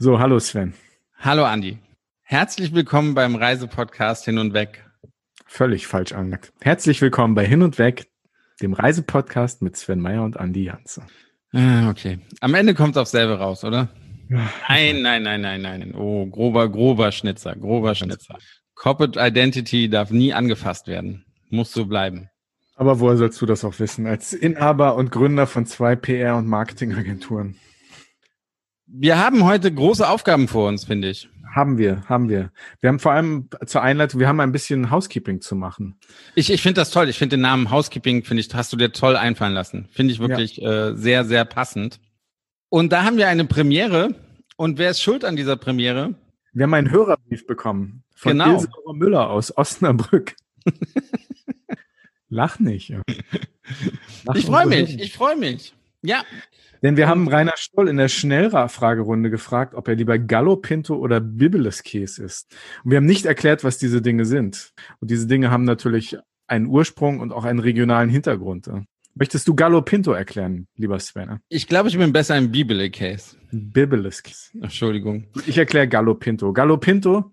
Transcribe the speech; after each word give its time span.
So, 0.00 0.20
hallo 0.20 0.38
Sven. 0.38 0.74
Hallo 1.18 1.44
Andi. 1.44 1.78
Herzlich 2.22 2.72
willkommen 2.72 3.14
beim 3.14 3.34
Reisepodcast 3.34 4.24
Hin 4.26 4.38
und 4.38 4.54
Weg. 4.54 4.84
Völlig 5.44 5.88
falsch 5.88 6.12
angelangt. 6.12 6.52
Herzlich 6.60 7.00
willkommen 7.02 7.34
bei 7.34 7.44
Hin 7.44 7.62
und 7.62 7.80
Weg, 7.80 8.06
dem 8.62 8.74
Reisepodcast 8.74 9.60
mit 9.60 9.76
Sven 9.76 9.98
Meyer 9.98 10.22
und 10.22 10.36
Andi 10.36 10.62
Janze. 10.62 11.02
Ah, 11.52 11.90
okay. 11.90 12.20
Am 12.40 12.54
Ende 12.54 12.74
kommt 12.74 12.92
es 12.92 12.96
aufs 12.98 13.10
selbe 13.10 13.40
raus, 13.40 13.64
oder? 13.64 13.88
Nein, 14.28 15.02
nein, 15.02 15.24
nein, 15.24 15.40
nein, 15.40 15.62
nein. 15.62 15.94
Oh, 15.96 16.26
grober, 16.26 16.68
grober 16.68 17.10
Schnitzer, 17.10 17.56
grober 17.56 17.96
Schnitzer. 17.96 18.38
Corporate 18.76 19.18
Identity 19.18 19.90
darf 19.90 20.12
nie 20.12 20.32
angefasst 20.32 20.86
werden. 20.86 21.24
Muss 21.50 21.72
so 21.72 21.86
bleiben. 21.86 22.30
Aber 22.76 23.00
woher 23.00 23.16
sollst 23.16 23.42
du 23.42 23.46
das 23.46 23.64
auch 23.64 23.80
wissen? 23.80 24.06
Als 24.06 24.32
Inhaber 24.32 24.94
und 24.94 25.10
Gründer 25.10 25.48
von 25.48 25.66
zwei 25.66 25.96
PR- 25.96 26.38
und 26.38 26.46
Marketingagenturen. 26.46 27.56
Wir 28.90 29.18
haben 29.18 29.44
heute 29.44 29.72
große 29.72 30.08
Aufgaben 30.08 30.48
vor 30.48 30.66
uns, 30.68 30.84
finde 30.84 31.10
ich. 31.10 31.28
Haben 31.54 31.76
wir, 31.76 32.02
haben 32.08 32.28
wir. 32.28 32.50
Wir 32.80 32.88
haben 32.88 32.98
vor 32.98 33.12
allem 33.12 33.48
zur 33.66 33.82
Einleitung, 33.82 34.18
wir 34.18 34.28
haben 34.28 34.40
ein 34.40 34.52
bisschen 34.52 34.90
Housekeeping 34.90 35.40
zu 35.40 35.56
machen. 35.56 35.98
Ich, 36.34 36.50
ich 36.50 36.62
finde 36.62 36.80
das 36.80 36.90
toll. 36.90 37.08
Ich 37.08 37.18
finde 37.18 37.36
den 37.36 37.42
Namen 37.42 37.70
Housekeeping, 37.70 38.24
finde 38.24 38.40
ich, 38.40 38.54
hast 38.54 38.72
du 38.72 38.76
dir 38.76 38.92
toll 38.92 39.16
einfallen 39.16 39.52
lassen. 39.52 39.88
Finde 39.92 40.12
ich 40.12 40.20
wirklich 40.20 40.56
ja. 40.56 40.88
äh, 40.88 40.96
sehr, 40.96 41.24
sehr 41.24 41.44
passend. 41.44 42.00
Und 42.70 42.92
da 42.92 43.04
haben 43.04 43.18
wir 43.18 43.28
eine 43.28 43.44
Premiere. 43.44 44.14
Und 44.56 44.78
wer 44.78 44.90
ist 44.90 45.02
schuld 45.02 45.24
an 45.24 45.36
dieser 45.36 45.56
Premiere? 45.56 46.14
Wir 46.52 46.64
haben 46.64 46.74
einen 46.74 46.90
Hörerbrief 46.90 47.46
bekommen 47.46 48.04
von 48.14 48.32
Genau. 48.32 48.54
Ilse 48.54 48.68
Müller 48.94 49.30
aus 49.30 49.56
Osnabrück. 49.56 50.34
Lach 52.28 52.58
nicht. 52.58 52.90
Lach 54.24 54.34
Ich 54.34 54.46
freue 54.46 54.66
mich, 54.66 54.98
ich 54.98 55.12
freue 55.12 55.36
mich. 55.36 55.74
Ja, 56.02 56.22
Denn 56.82 56.96
wir 56.96 57.08
haben 57.08 57.28
Rainer 57.28 57.54
Stoll 57.56 57.88
in 57.88 57.96
der 57.96 58.08
Schnellfragerunde 58.08 59.30
gefragt, 59.30 59.74
ob 59.74 59.88
er 59.88 59.94
lieber 59.94 60.18
Gallo 60.18 60.56
Pinto 60.56 60.96
oder 60.96 61.20
Bibelus 61.20 61.82
Käse 61.82 62.24
ist. 62.24 62.54
Und 62.84 62.90
wir 62.90 62.98
haben 62.98 63.06
nicht 63.06 63.26
erklärt, 63.26 63.64
was 63.64 63.78
diese 63.78 64.02
Dinge 64.02 64.24
sind. 64.24 64.72
Und 65.00 65.10
diese 65.10 65.26
Dinge 65.26 65.50
haben 65.50 65.64
natürlich 65.64 66.16
einen 66.46 66.66
Ursprung 66.66 67.20
und 67.20 67.32
auch 67.32 67.44
einen 67.44 67.58
regionalen 67.58 68.08
Hintergrund. 68.08 68.70
Möchtest 69.14 69.48
du 69.48 69.54
Gallo 69.54 69.82
Pinto 69.82 70.12
erklären, 70.12 70.68
lieber 70.76 70.98
Sven? 71.00 71.40
ich 71.48 71.66
glaube, 71.66 71.88
ich 71.88 71.98
bin 71.98 72.12
besser 72.12 72.38
im 72.38 72.52
Bibele-Case. 72.52 73.36
Bibelus 73.50 74.22
Käse. 74.22 74.50
Entschuldigung. 74.62 75.26
Ich 75.46 75.58
erkläre 75.58 75.88
Gallo 75.88 76.14
Pinto. 76.14 76.52
Gallo 76.52 76.76
Pinto 76.76 77.32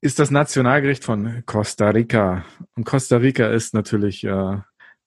ist 0.00 0.18
das 0.18 0.30
Nationalgericht 0.30 1.04
von 1.04 1.42
Costa 1.46 1.90
Rica. 1.90 2.44
Und 2.74 2.84
Costa 2.84 3.16
Rica 3.16 3.48
ist 3.48 3.74
natürlich 3.74 4.22
äh, 4.24 4.58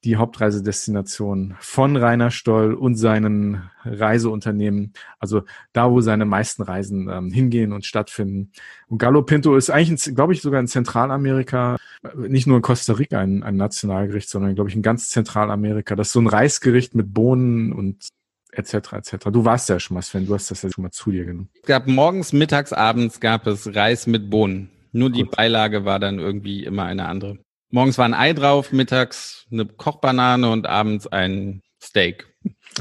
die 0.04 0.16
Hauptreisedestination 0.16 1.56
von 1.60 1.96
Rainer 1.96 2.32
Stoll 2.32 2.74
und 2.74 2.96
seinen 2.96 3.70
Reiseunternehmen. 3.84 4.94
Also 5.20 5.44
da, 5.74 5.92
wo 5.92 6.02
seine 6.02 6.26
meisten 6.26 6.64
Reisen 6.64 7.08
ähm, 7.10 7.32
hingehen 7.32 7.72
und 7.72 7.86
stattfinden. 7.86 8.52
Und 8.88 8.98
Gallo 8.98 9.22
Pinto 9.22 9.56
ist 9.56 9.70
eigentlich, 9.70 10.16
glaube 10.16 10.34
ich, 10.34 10.42
sogar 10.42 10.60
in 10.60 10.68
Zentralamerika, 10.68 11.78
äh, 12.04 12.28
nicht 12.28 12.48
nur 12.48 12.58
in 12.58 12.64
Costa 12.64 12.94
Rica 12.94 13.20
ein, 13.20 13.44
ein 13.44 13.58
Nationalgericht, 13.58 14.30
sondern, 14.30 14.56
glaube 14.56 14.70
ich, 14.70 14.76
in 14.76 14.82
ganz 14.82 15.10
Zentralamerika. 15.10 15.96
Das 15.96 16.08
ist 16.08 16.14
so 16.14 16.22
ein 16.22 16.28
Reisgericht 16.28 16.96
mit 16.96 17.14
Bohnen 17.14 17.72
und 17.72 18.08
etc. 18.54 18.94
etc. 18.94 19.18
Du 19.32 19.46
warst 19.46 19.70
ja 19.70 19.80
schon 19.80 19.96
mal, 19.96 20.02
Sven, 20.02 20.26
du 20.26 20.34
hast 20.34 20.50
das 20.50 20.64
ja 20.64 20.70
schon 20.72 20.84
mal 20.84 20.92
zu 20.92 21.12
dir 21.12 21.26
genommen. 21.26 21.50
Es 21.62 21.68
gab 21.68 21.88
morgens, 21.88 22.34
mittags, 22.34 22.74
abends 22.74 23.20
gab 23.20 23.46
es 23.46 23.76
Reis 23.76 24.08
mit 24.08 24.30
Bohnen. 24.30 24.72
Nur 24.94 25.10
die. 25.10 25.24
Beilage 25.24 25.86
war 25.86 26.00
dann 26.00 26.20
irgendwie 26.20 26.66
immer 26.66 26.84
eine 26.84 27.06
andere. 27.06 27.38
Morgens 27.72 27.98
war 27.98 28.06
ein 28.06 28.14
Ei 28.14 28.34
drauf, 28.34 28.74
mittags 28.74 29.48
eine 29.52 29.66
Kochbanane 29.66 30.50
und 30.50 30.68
abends 30.68 31.08
ein 31.08 31.62
Steak 31.82 32.28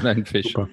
oder 0.01 0.11
ein 0.11 0.27
Fisch. 0.27 0.49
Super. 0.49 0.69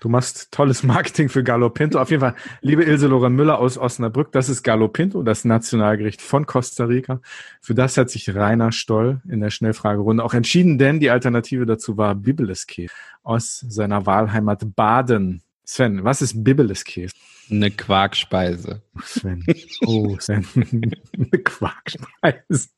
Du 0.00 0.08
machst 0.08 0.52
tolles 0.52 0.82
Marketing 0.82 1.28
für 1.28 1.42
Gallo 1.42 1.70
Pinto. 1.70 1.98
Auf 2.00 2.10
jeden 2.10 2.20
Fall, 2.20 2.34
liebe 2.60 2.82
Ilse 2.82 3.06
Loren 3.06 3.34
Müller 3.34 3.58
aus 3.58 3.78
Osnabrück, 3.78 4.32
das 4.32 4.48
ist 4.48 4.62
Gallo 4.62 4.88
Pinto, 4.88 5.22
das 5.22 5.44
Nationalgericht 5.44 6.20
von 6.20 6.44
Costa 6.44 6.84
Rica. 6.84 7.20
Für 7.60 7.74
das 7.74 7.96
hat 7.96 8.10
sich 8.10 8.34
Rainer 8.34 8.72
Stoll 8.72 9.22
in 9.28 9.40
der 9.40 9.50
Schnellfragerunde 9.50 10.24
auch 10.24 10.34
entschieden, 10.34 10.76
denn 10.76 11.00
die 11.00 11.10
Alternative 11.10 11.64
dazu 11.64 11.96
war 11.96 12.14
Bibeleskäse 12.14 12.92
aus 13.22 13.64
seiner 13.68 14.06
Wahlheimat 14.06 14.74
Baden. 14.74 15.42
Sven, 15.64 16.04
was 16.04 16.22
ist 16.22 16.42
Bibeleskäse? 16.44 17.14
Eine 17.50 17.70
Quarkspeise. 17.70 18.82
Sven. 19.04 19.44
Oh, 19.86 20.16
Sven. 20.18 20.46
Eine 20.54 21.38
Quarkspeise. 21.42 22.68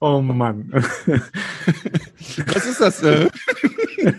Oh 0.00 0.20
Mann. 0.20 0.70
Was 0.72 2.66
ist 2.66 2.80
das? 2.80 3.02
Äh? 3.02 3.28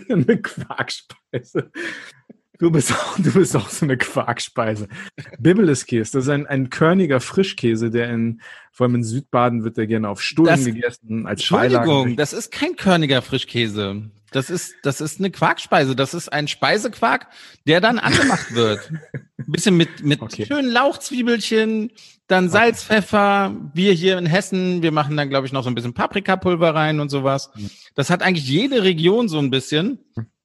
eine 0.08 0.40
Quarkspeise. 0.40 1.70
Du 2.58 2.70
bist 2.70 2.90
auch, 2.92 3.18
du 3.18 3.32
bist 3.34 3.54
auch 3.54 3.68
so 3.68 3.84
eine 3.84 3.98
Quarkspeise. 3.98 4.88
Bibeleskäse, 5.38 6.12
das 6.12 6.24
ist 6.24 6.30
ein, 6.30 6.46
ein 6.46 6.70
körniger 6.70 7.20
Frischkäse, 7.20 7.90
der 7.90 8.08
in, 8.10 8.40
vor 8.72 8.86
allem 8.86 8.94
in 8.96 9.04
Südbaden 9.04 9.62
wird 9.62 9.76
der 9.76 9.86
gerne 9.86 10.08
auf 10.08 10.22
Stullen 10.22 10.46
Das- 10.48 10.64
gegessen, 10.64 11.26
als 11.26 11.40
Entschuldigung, 11.40 11.84
Beilage. 12.04 12.16
das 12.16 12.32
ist 12.32 12.50
kein 12.50 12.74
körniger 12.76 13.20
Frischkäse. 13.20 14.10
Das 14.32 14.50
ist, 14.50 14.74
das 14.82 15.00
ist 15.00 15.18
eine 15.18 15.30
Quarkspeise. 15.30 15.94
Das 15.94 16.12
ist 16.14 16.32
ein 16.32 16.48
Speisequark, 16.48 17.28
der 17.66 17.80
dann 17.80 17.98
angemacht 17.98 18.54
wird. 18.54 18.90
Ein 18.90 19.00
bisschen 19.46 19.76
mit, 19.76 20.02
mit 20.02 20.20
Okay. 20.20 20.46
schönen 20.46 20.70
Lauchzwiebelchen, 20.70 21.92
dann 22.26 22.48
Salz, 22.50 22.82
Pfeffer. 22.82 23.54
Wir 23.72 23.92
hier 23.92 24.18
in 24.18 24.26
Hessen, 24.26 24.82
wir 24.82 24.90
machen 24.92 25.16
dann, 25.16 25.28
glaube 25.28 25.46
ich, 25.46 25.52
noch 25.52 25.62
so 25.62 25.70
ein 25.70 25.74
bisschen 25.74 25.94
Paprikapulver 25.94 26.74
rein 26.74 26.98
und 27.00 27.08
sowas. 27.08 27.50
Das 27.94 28.10
hat 28.10 28.22
eigentlich 28.22 28.48
jede 28.48 28.82
Region 28.82 29.28
so 29.28 29.38
ein 29.38 29.50
bisschen. 29.50 29.98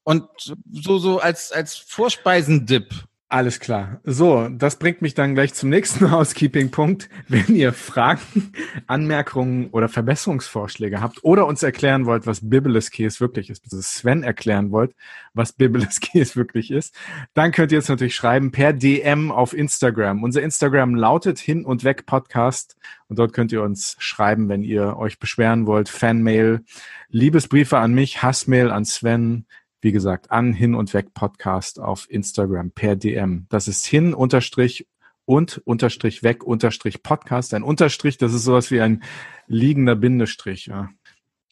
Und 0.04 0.26
so, 0.70 0.98
so 1.00 1.20
als, 1.20 1.52
als 1.52 1.76
Vorspeisendip. 1.76 2.94
Alles 3.32 3.62
klar. 3.62 4.02
So, 4.04 4.50
das 4.50 4.76
bringt 4.76 5.02
mich 5.02 5.14
dann 5.14 5.36
gleich 5.36 5.54
zum 5.54 5.70
nächsten 5.70 6.12
Housekeeping-Punkt. 6.12 7.08
Wenn 7.30 7.56
ihr 7.56 7.72
Fragen, 7.72 8.52
Anmerkungen 8.88 9.70
oder 9.70 9.88
Verbesserungsvorschläge 9.88 11.00
habt 11.00 11.24
oder 11.24 11.48
uns 11.48 11.64
erklären 11.64 12.06
wollt, 12.06 12.28
was 12.28 12.50
Bibeleskäse 12.50 13.22
wirklich 13.22 13.50
ist, 13.50 13.64
also 13.64 13.82
Sven 13.82 14.24
erklären 14.24 14.72
wollt, 14.72 14.94
was 15.34 15.54
Bibeleskäse 15.54 16.36
wirklich 16.36 16.72
ist, 16.72 16.94
dann 17.34 17.54
könnt 17.54 17.72
ihr 17.72 17.78
jetzt 17.78 17.88
natürlich 17.88 18.16
schreiben 18.16 18.52
per 18.52 18.74
DM 18.74 19.32
auf 19.32 19.54
Instagram. 19.54 20.24
Unser 20.24 20.42
Instagram 20.42 20.94
lautet 20.96 21.40
Hin 21.40 21.64
und 21.64 21.86
Weg 21.86 22.06
Podcast 22.06 22.76
und 23.08 23.18
dort 23.18 23.32
könnt 23.32 23.54
ihr 23.54 23.64
uns 23.64 23.96
schreiben, 24.00 24.50
wenn 24.50 24.64
ihr 24.64 24.98
euch 24.98 25.20
beschweren 25.20 25.68
wollt, 25.68 25.88
Fanmail, 25.88 26.66
Liebesbriefe 27.08 27.78
an 27.78 27.94
mich, 27.94 28.22
Hassmail 28.22 28.72
an 28.72 28.84
Sven, 28.84 29.46
wie 29.82 29.92
gesagt, 29.92 30.32
an 30.32 30.54
Hin 30.54 30.76
und 30.76 30.94
Weg 30.94 31.14
Podcast 31.14 31.80
auf 31.80 32.10
Instagram 32.10 32.72
per 32.72 32.96
DM. 32.96 33.48
Das 33.50 33.68
ist 33.68 33.86
hin 33.86 34.14
unterstrich 34.14 34.88
und 35.26 35.62
unterstrich 35.66 36.24
weg 36.24 36.44
unterstrich 36.44 37.04
Podcast. 37.04 37.54
Ein 37.54 37.64
Unterstrich, 37.64 38.18
das 38.18 38.34
ist 38.34 38.44
sowas 38.44 38.72
wie 38.72 38.82
ein 38.82 39.04
liegender 39.48 39.96
Bindestrich, 39.96 40.68
ja. 40.68 40.90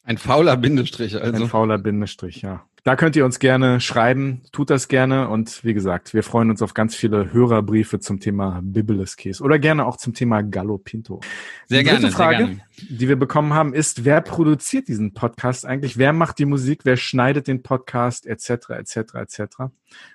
Ein 0.09 0.17
fauler 0.17 0.57
Bindestrich, 0.57 1.21
also. 1.21 1.43
Ein 1.43 1.49
fauler 1.49 1.77
Bindestrich, 1.77 2.41
ja. 2.41 2.65
Da 2.83 2.95
könnt 2.95 3.15
ihr 3.15 3.25
uns 3.25 3.37
gerne 3.37 3.79
schreiben, 3.79 4.41
tut 4.51 4.71
das 4.71 4.87
gerne 4.87 5.29
und 5.29 5.63
wie 5.63 5.75
gesagt, 5.75 6.15
wir 6.15 6.23
freuen 6.23 6.49
uns 6.49 6.63
auf 6.63 6.73
ganz 6.73 6.95
viele 6.95 7.31
Hörerbriefe 7.31 7.99
zum 7.99 8.19
Thema 8.19 8.59
Bibeleskäse 8.63 9.43
oder 9.43 9.59
gerne 9.59 9.85
auch 9.85 9.97
zum 9.97 10.15
Thema 10.15 10.41
Gallo 10.41 10.79
Pinto. 10.79 11.19
Sehr 11.67 11.79
Die 11.79 11.85
gerne, 11.85 12.09
Frage, 12.09 12.37
sehr 12.37 12.47
gerne. 12.47 12.61
die 12.89 13.07
wir 13.07 13.17
bekommen 13.17 13.53
haben, 13.53 13.75
ist, 13.75 14.03
wer 14.03 14.21
produziert 14.21 14.87
diesen 14.87 15.13
Podcast 15.13 15.67
eigentlich? 15.67 15.99
Wer 15.99 16.11
macht 16.11 16.39
die 16.39 16.45
Musik? 16.45 16.85
Wer 16.85 16.97
schneidet 16.97 17.47
den 17.47 17.61
Podcast? 17.61 18.25
Etc. 18.25 18.49
etc. 18.49 18.95
etc. 19.13 19.41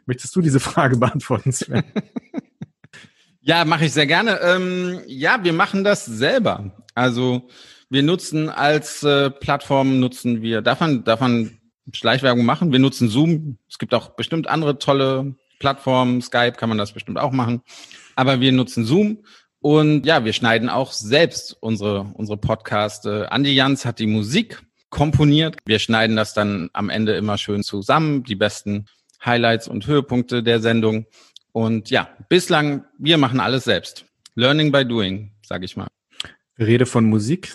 Möchtest 0.06 0.34
du 0.34 0.40
diese 0.40 0.58
Frage 0.58 0.96
beantworten, 0.96 1.52
Sven? 1.52 1.84
Ja, 3.46 3.66
mache 3.66 3.84
ich 3.84 3.92
sehr 3.92 4.06
gerne. 4.06 4.40
Ähm, 4.40 5.00
ja, 5.06 5.44
wir 5.44 5.52
machen 5.52 5.84
das 5.84 6.06
selber. 6.06 6.72
Also 6.94 7.46
wir 7.94 8.02
nutzen 8.02 8.50
als 8.50 9.02
äh, 9.04 9.30
Plattform 9.30 10.00
nutzen 10.00 10.42
wir, 10.42 10.60
darf 10.60 10.80
man, 10.80 11.04
darf 11.04 11.20
man 11.20 11.58
Schleichwerbung 11.92 12.44
machen? 12.44 12.72
Wir 12.72 12.80
nutzen 12.80 13.08
Zoom. 13.08 13.58
Es 13.68 13.78
gibt 13.78 13.94
auch 13.94 14.10
bestimmt 14.10 14.48
andere 14.48 14.78
tolle 14.78 15.36
Plattformen. 15.60 16.20
Skype 16.20 16.52
kann 16.52 16.68
man 16.68 16.76
das 16.76 16.92
bestimmt 16.92 17.18
auch 17.18 17.32
machen. 17.32 17.62
Aber 18.16 18.40
wir 18.40 18.52
nutzen 18.52 18.84
Zoom. 18.84 19.24
Und 19.60 20.04
ja, 20.04 20.24
wir 20.24 20.32
schneiden 20.32 20.68
auch 20.68 20.92
selbst 20.92 21.56
unsere, 21.60 22.12
unsere 22.14 22.36
Podcast. 22.36 23.06
Äh, 23.06 23.26
Andi 23.26 23.52
Jans 23.52 23.84
hat 23.84 23.98
die 23.98 24.06
Musik 24.06 24.62
komponiert. 24.90 25.56
Wir 25.64 25.78
schneiden 25.78 26.16
das 26.16 26.34
dann 26.34 26.70
am 26.72 26.90
Ende 26.90 27.14
immer 27.14 27.38
schön 27.38 27.62
zusammen, 27.62 28.24
die 28.24 28.34
besten 28.34 28.86
Highlights 29.24 29.68
und 29.68 29.86
Höhepunkte 29.86 30.42
der 30.42 30.60
Sendung. 30.60 31.06
Und 31.52 31.90
ja, 31.90 32.08
bislang, 32.28 32.84
wir 32.98 33.18
machen 33.18 33.40
alles 33.40 33.64
selbst. 33.64 34.04
Learning 34.34 34.72
by 34.72 34.84
doing, 34.84 35.32
sage 35.42 35.64
ich 35.64 35.76
mal. 35.76 35.86
Rede 36.58 36.86
von 36.86 37.04
Musik, 37.04 37.54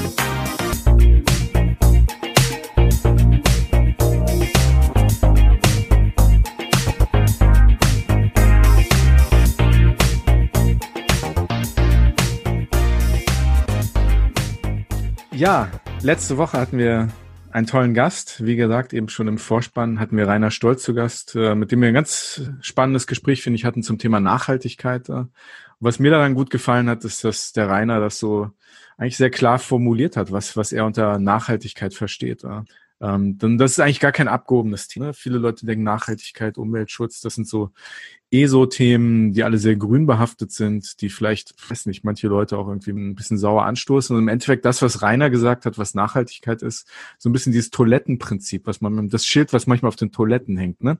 Ja, 15.41 15.71
letzte 16.03 16.37
Woche 16.37 16.59
hatten 16.59 16.77
wir 16.77 17.07
einen 17.49 17.65
tollen 17.65 17.95
Gast. 17.95 18.45
Wie 18.45 18.55
gesagt, 18.55 18.93
eben 18.93 19.09
schon 19.09 19.27
im 19.27 19.39
Vorspann 19.39 19.99
hatten 19.99 20.15
wir 20.15 20.27
Rainer 20.27 20.51
Stolz 20.51 20.83
zu 20.83 20.93
Gast, 20.93 21.35
äh, 21.35 21.55
mit 21.55 21.71
dem 21.71 21.81
wir 21.81 21.87
ein 21.87 21.95
ganz 21.95 22.43
spannendes 22.61 23.07
Gespräch, 23.07 23.41
finde 23.41 23.57
ich, 23.57 23.65
hatten 23.65 23.81
zum 23.81 23.97
Thema 23.97 24.19
Nachhaltigkeit. 24.19 25.09
Was 25.79 25.97
mir 25.97 26.11
daran 26.11 26.35
gut 26.35 26.51
gefallen 26.51 26.87
hat, 26.87 27.03
ist, 27.05 27.23
dass 27.23 27.53
der 27.53 27.69
Rainer 27.69 27.99
das 27.99 28.19
so 28.19 28.51
eigentlich 28.99 29.17
sehr 29.17 29.31
klar 29.31 29.57
formuliert 29.57 30.15
hat, 30.15 30.31
was, 30.31 30.57
was 30.57 30.73
er 30.73 30.85
unter 30.85 31.17
Nachhaltigkeit 31.17 31.95
versteht. 31.95 32.43
Ähm, 33.01 33.37
das 33.57 33.71
ist 33.71 33.79
eigentlich 33.79 33.99
gar 33.99 34.11
kein 34.11 34.27
abgehobenes 34.27 34.87
Thema. 34.87 35.13
Viele 35.13 35.39
Leute 35.39 35.65
denken 35.65 35.83
Nachhaltigkeit, 35.83 36.57
Umweltschutz, 36.57 37.19
das 37.21 37.35
sind 37.35 37.47
so 37.47 37.71
ESO-Themen, 38.29 39.33
die 39.33 39.43
alle 39.43 39.57
sehr 39.57 39.75
grün 39.75 40.05
behaftet 40.05 40.51
sind, 40.51 41.01
die 41.01 41.09
vielleicht, 41.09 41.53
weiß 41.69 41.87
nicht, 41.87 42.03
manche 42.05 42.27
Leute 42.27 42.57
auch 42.57 42.67
irgendwie 42.67 42.91
ein 42.91 43.15
bisschen 43.15 43.37
sauer 43.37 43.65
anstoßen. 43.65 44.15
Und 44.15 44.21
im 44.21 44.27
Endeffekt 44.27 44.65
das, 44.65 44.81
was 44.81 45.01
Rainer 45.01 45.29
gesagt 45.29 45.65
hat, 45.65 45.77
was 45.77 45.95
Nachhaltigkeit 45.95 46.61
ist, 46.61 46.87
so 47.17 47.29
ein 47.29 47.33
bisschen 47.33 47.51
dieses 47.51 47.71
Toilettenprinzip, 47.71 48.67
was 48.67 48.81
man, 48.81 49.09
das 49.09 49.25
Schild, 49.25 49.51
was 49.51 49.67
manchmal 49.67 49.89
auf 49.89 49.95
den 49.95 50.11
Toiletten 50.11 50.57
hängt, 50.57 50.83
ne? 50.83 50.99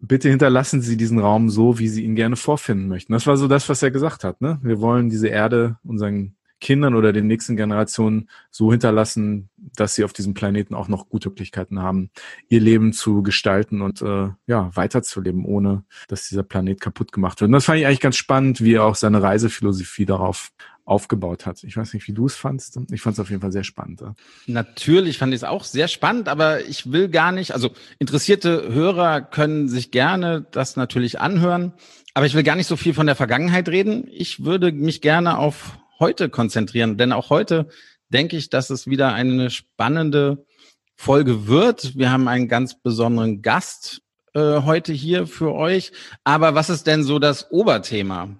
Bitte 0.00 0.28
hinterlassen 0.28 0.80
Sie 0.80 0.96
diesen 0.96 1.18
Raum 1.18 1.50
so, 1.50 1.80
wie 1.80 1.88
Sie 1.88 2.04
ihn 2.04 2.14
gerne 2.14 2.36
vorfinden 2.36 2.86
möchten. 2.86 3.12
Das 3.12 3.26
war 3.26 3.36
so 3.36 3.48
das, 3.48 3.68
was 3.68 3.82
er 3.82 3.90
gesagt 3.90 4.22
hat, 4.22 4.40
ne? 4.40 4.60
Wir 4.62 4.80
wollen 4.80 5.10
diese 5.10 5.26
Erde, 5.26 5.78
unseren 5.82 6.37
Kindern 6.60 6.94
oder 6.94 7.12
den 7.12 7.26
nächsten 7.26 7.56
Generationen 7.56 8.28
so 8.50 8.70
hinterlassen, 8.70 9.48
dass 9.56 9.94
sie 9.94 10.04
auf 10.04 10.12
diesem 10.12 10.34
Planeten 10.34 10.74
auch 10.74 10.88
noch 10.88 11.08
gute 11.08 11.28
Möglichkeiten 11.28 11.80
haben, 11.80 12.10
ihr 12.48 12.60
Leben 12.60 12.92
zu 12.92 13.22
gestalten 13.22 13.80
und 13.80 14.02
äh, 14.02 14.30
ja 14.46 14.70
weiterzuleben, 14.74 15.44
ohne 15.44 15.84
dass 16.08 16.28
dieser 16.28 16.42
Planet 16.42 16.80
kaputt 16.80 17.12
gemacht 17.12 17.40
wird. 17.40 17.48
Und 17.48 17.52
das 17.52 17.64
fand 17.64 17.78
ich 17.78 17.86
eigentlich 17.86 18.00
ganz 18.00 18.16
spannend, 18.16 18.60
wie 18.60 18.74
er 18.74 18.84
auch 18.84 18.96
seine 18.96 19.22
Reisephilosophie 19.22 20.06
darauf 20.06 20.52
aufgebaut 20.88 21.44
hat. 21.44 21.62
Ich 21.64 21.76
weiß 21.76 21.92
nicht, 21.92 22.08
wie 22.08 22.12
du 22.12 22.26
es 22.26 22.34
fandst. 22.34 22.78
Ich 22.90 23.02
fand 23.02 23.14
es 23.14 23.20
auf 23.20 23.28
jeden 23.28 23.42
Fall 23.42 23.52
sehr 23.52 23.64
spannend. 23.64 24.02
Natürlich 24.46 25.18
fand 25.18 25.34
ich 25.34 25.40
es 25.40 25.44
auch 25.44 25.64
sehr 25.64 25.86
spannend, 25.86 26.28
aber 26.28 26.64
ich 26.64 26.90
will 26.90 27.08
gar 27.08 27.30
nicht, 27.30 27.52
also 27.52 27.70
interessierte 27.98 28.72
Hörer 28.72 29.20
können 29.20 29.68
sich 29.68 29.90
gerne 29.90 30.46
das 30.50 30.76
natürlich 30.76 31.20
anhören, 31.20 31.74
aber 32.14 32.26
ich 32.26 32.34
will 32.34 32.42
gar 32.42 32.56
nicht 32.56 32.66
so 32.66 32.76
viel 32.76 32.94
von 32.94 33.06
der 33.06 33.16
Vergangenheit 33.16 33.68
reden. 33.68 34.08
Ich 34.10 34.44
würde 34.44 34.72
mich 34.72 35.02
gerne 35.02 35.38
auf 35.38 35.78
heute 35.98 36.28
konzentrieren. 36.28 36.96
Denn 36.96 37.12
auch 37.12 37.30
heute 37.30 37.68
denke 38.08 38.36
ich, 38.36 38.50
dass 38.50 38.70
es 38.70 38.86
wieder 38.86 39.12
eine 39.12 39.50
spannende 39.50 40.46
Folge 40.96 41.46
wird. 41.46 41.96
Wir 41.96 42.10
haben 42.10 42.28
einen 42.28 42.48
ganz 42.48 42.80
besonderen 42.80 43.42
Gast 43.42 44.02
äh, 44.34 44.62
heute 44.62 44.92
hier 44.92 45.26
für 45.26 45.54
euch. 45.54 45.92
Aber 46.24 46.54
was 46.54 46.70
ist 46.70 46.86
denn 46.86 47.04
so 47.04 47.18
das 47.18 47.50
Oberthema? 47.50 48.36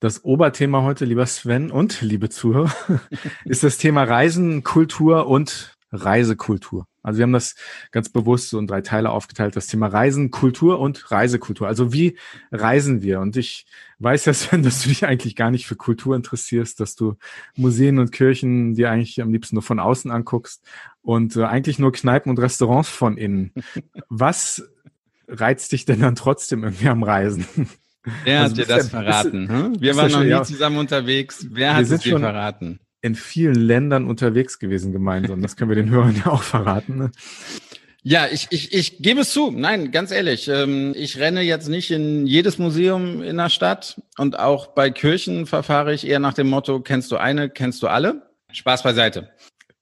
Das 0.00 0.24
Oberthema 0.24 0.82
heute, 0.82 1.06
lieber 1.06 1.24
Sven 1.26 1.70
und 1.70 2.02
liebe 2.02 2.28
Zuhörer, 2.28 2.70
ist 3.44 3.62
das 3.62 3.78
Thema 3.78 4.02
Reisen, 4.04 4.62
Kultur 4.62 5.26
und 5.26 5.74
Reisekultur. 5.90 6.86
Also 7.06 7.18
wir 7.18 7.22
haben 7.22 7.32
das 7.32 7.54
ganz 7.92 8.08
bewusst 8.08 8.50
so 8.50 8.58
in 8.58 8.66
drei 8.66 8.80
Teile 8.80 9.10
aufgeteilt, 9.10 9.54
das 9.54 9.68
Thema 9.68 9.86
Reisen, 9.86 10.32
Kultur 10.32 10.80
und 10.80 11.10
Reisekultur. 11.12 11.68
Also 11.68 11.92
wie 11.92 12.18
reisen 12.50 13.00
wir? 13.00 13.20
Und 13.20 13.36
ich 13.36 13.66
weiß 14.00 14.24
ja, 14.24 14.32
Sven, 14.34 14.64
dass 14.64 14.82
du 14.82 14.88
dich 14.88 15.06
eigentlich 15.06 15.36
gar 15.36 15.52
nicht 15.52 15.66
für 15.66 15.76
Kultur 15.76 16.16
interessierst, 16.16 16.80
dass 16.80 16.96
du 16.96 17.16
Museen 17.54 18.00
und 18.00 18.10
Kirchen 18.10 18.74
dir 18.74 18.90
eigentlich 18.90 19.22
am 19.22 19.30
liebsten 19.30 19.54
nur 19.54 19.62
von 19.62 19.78
außen 19.78 20.10
anguckst 20.10 20.64
und 21.00 21.36
äh, 21.36 21.44
eigentlich 21.44 21.78
nur 21.78 21.92
Kneipen 21.92 22.30
und 22.30 22.40
Restaurants 22.40 22.88
von 22.88 23.16
innen. 23.16 23.52
Was 24.08 24.68
reizt 25.28 25.70
dich 25.70 25.84
denn 25.84 26.00
dann 26.00 26.16
trotzdem 26.16 26.64
irgendwie 26.64 26.88
am 26.88 27.04
Reisen? 27.04 27.46
Wer 28.24 28.40
also 28.40 28.50
hat 28.50 28.58
dir 28.58 28.74
das 28.74 28.88
verraten? 28.88 29.48
Hm? 29.48 29.80
Wir 29.80 29.96
waren 29.96 30.10
noch 30.10 30.22
nie 30.22 30.28
ja, 30.28 30.42
zusammen 30.42 30.78
unterwegs. 30.78 31.46
Wer 31.50 31.76
hat 31.76 31.84
es 31.88 32.00
dir 32.00 32.18
verraten? 32.18 32.80
In 33.06 33.14
vielen 33.14 33.54
Ländern 33.54 34.06
unterwegs 34.06 34.58
gewesen 34.58 34.92
gemeinsam. 34.92 35.40
Das 35.40 35.56
können 35.56 35.70
wir 35.70 35.76
den 35.76 35.90
Hörern 35.90 36.16
ja 36.24 36.30
auch 36.30 36.42
verraten. 36.42 36.98
Ne? 36.98 37.10
Ja, 38.02 38.26
ich, 38.30 38.46
ich, 38.50 38.72
ich 38.72 38.98
gebe 38.98 39.22
es 39.22 39.32
zu. 39.32 39.50
Nein, 39.50 39.90
ganz 39.90 40.12
ehrlich, 40.12 40.46
ähm, 40.48 40.92
ich 40.96 41.18
renne 41.18 41.40
jetzt 41.42 41.68
nicht 41.68 41.90
in 41.90 42.26
jedes 42.26 42.58
Museum 42.58 43.22
in 43.22 43.36
der 43.36 43.48
Stadt 43.48 44.00
und 44.16 44.38
auch 44.38 44.68
bei 44.68 44.90
Kirchen 44.90 45.46
verfahre 45.46 45.92
ich 45.92 46.06
eher 46.06 46.20
nach 46.20 46.34
dem 46.34 46.48
Motto, 46.48 46.80
kennst 46.80 47.10
du 47.10 47.16
eine, 47.16 47.50
kennst 47.50 47.82
du 47.82 47.88
alle? 47.88 48.22
Spaß 48.52 48.84
beiseite. 48.84 49.30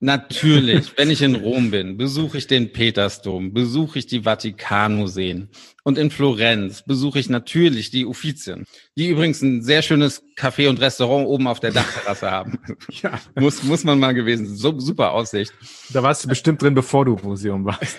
Natürlich, 0.04 0.98
wenn 0.98 1.08
ich 1.08 1.22
in 1.22 1.34
Rom 1.34 1.70
bin, 1.70 1.96
besuche 1.96 2.36
ich 2.36 2.46
den 2.46 2.74
Petersdom, 2.74 3.54
besuche 3.54 3.98
ich 3.98 4.06
die 4.06 4.24
Vatikanmuseen. 4.24 5.48
Und 5.82 5.96
in 5.96 6.10
Florenz 6.10 6.82
besuche 6.82 7.18
ich 7.18 7.30
natürlich 7.30 7.90
die 7.90 8.04
Uffizien, 8.04 8.66
die 8.98 9.08
übrigens 9.08 9.40
ein 9.40 9.62
sehr 9.62 9.80
schönes 9.80 10.22
Café 10.36 10.68
und 10.68 10.78
Restaurant 10.78 11.26
oben 11.26 11.46
auf 11.46 11.58
der 11.58 11.72
Dachterrasse 11.72 12.30
haben. 12.30 12.58
Ja. 13.02 13.18
muss, 13.34 13.62
muss 13.62 13.84
man 13.84 13.98
mal 13.98 14.12
gewesen. 14.12 14.54
So, 14.54 14.78
super 14.78 15.12
Aussicht. 15.12 15.54
Da 15.90 16.02
warst 16.02 16.22
du 16.22 16.28
bestimmt 16.28 16.60
drin, 16.60 16.74
bevor 16.74 17.06
du 17.06 17.16
im 17.16 17.24
Museum 17.24 17.64
warst. 17.64 17.96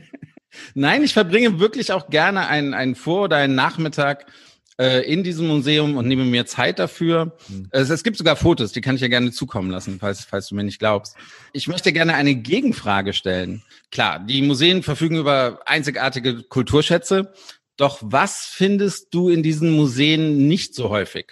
Nein, 0.74 1.02
ich 1.02 1.12
verbringe 1.12 1.58
wirklich 1.58 1.90
auch 1.90 2.08
gerne 2.08 2.46
einen, 2.46 2.72
einen 2.72 2.94
Vor- 2.94 3.24
oder 3.24 3.38
einen 3.38 3.56
Nachmittag 3.56 4.26
äh, 4.82 5.02
in 5.02 5.22
diesem 5.22 5.46
Museum 5.46 5.96
und 5.96 6.08
nehme 6.08 6.24
mir 6.24 6.44
Zeit 6.44 6.80
dafür. 6.80 7.36
Mhm. 7.48 7.68
Es, 7.70 7.88
es, 7.88 8.02
gibt 8.02 8.16
sogar 8.16 8.34
Fotos, 8.34 8.72
die 8.72 8.80
kann 8.80 8.96
ich 8.96 9.00
ja 9.00 9.06
gerne 9.06 9.30
zukommen 9.30 9.70
lassen, 9.70 9.98
falls, 10.00 10.24
falls 10.24 10.48
du 10.48 10.56
mir 10.56 10.64
nicht 10.64 10.80
glaubst. 10.80 11.14
Ich 11.52 11.68
möchte 11.68 11.92
gerne 11.92 12.14
eine 12.14 12.34
Gegenfrage 12.34 13.12
stellen. 13.12 13.62
Klar, 13.92 14.18
die 14.18 14.42
Museen 14.42 14.82
verfügen 14.82 15.16
über 15.16 15.60
einzigartige 15.66 16.42
Kulturschätze. 16.42 17.32
Doch 17.76 18.00
was 18.02 18.44
findest 18.44 19.14
du 19.14 19.28
in 19.28 19.44
diesen 19.44 19.70
Museen 19.70 20.48
nicht 20.48 20.74
so 20.74 20.88
häufig? 20.88 21.26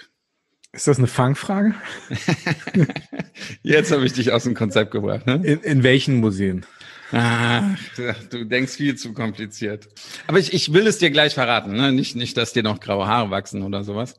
Ist 0.72 0.86
das 0.86 0.98
eine 0.98 1.08
Fangfrage? 1.08 1.74
Jetzt 3.62 3.90
habe 3.90 4.06
ich 4.06 4.12
dich 4.12 4.30
aus 4.30 4.44
dem 4.44 4.54
Konzept 4.54 4.92
gebracht. 4.92 5.26
Ne? 5.26 5.40
In, 5.42 5.60
in 5.60 5.82
welchen 5.82 6.20
Museen? 6.20 6.64
Ah, 7.12 7.74
du 8.30 8.44
denkst 8.44 8.74
viel 8.74 8.96
zu 8.96 9.12
kompliziert. 9.12 9.88
Aber 10.26 10.38
ich, 10.38 10.52
ich 10.52 10.72
will 10.72 10.86
es 10.86 10.98
dir 10.98 11.10
gleich 11.10 11.34
verraten, 11.34 11.72
ne? 11.72 11.92
nicht, 11.92 12.14
nicht, 12.14 12.36
dass 12.36 12.52
dir 12.52 12.62
noch 12.62 12.80
graue 12.80 13.06
Haare 13.06 13.30
wachsen 13.30 13.62
oder 13.62 13.84
sowas. 13.84 14.14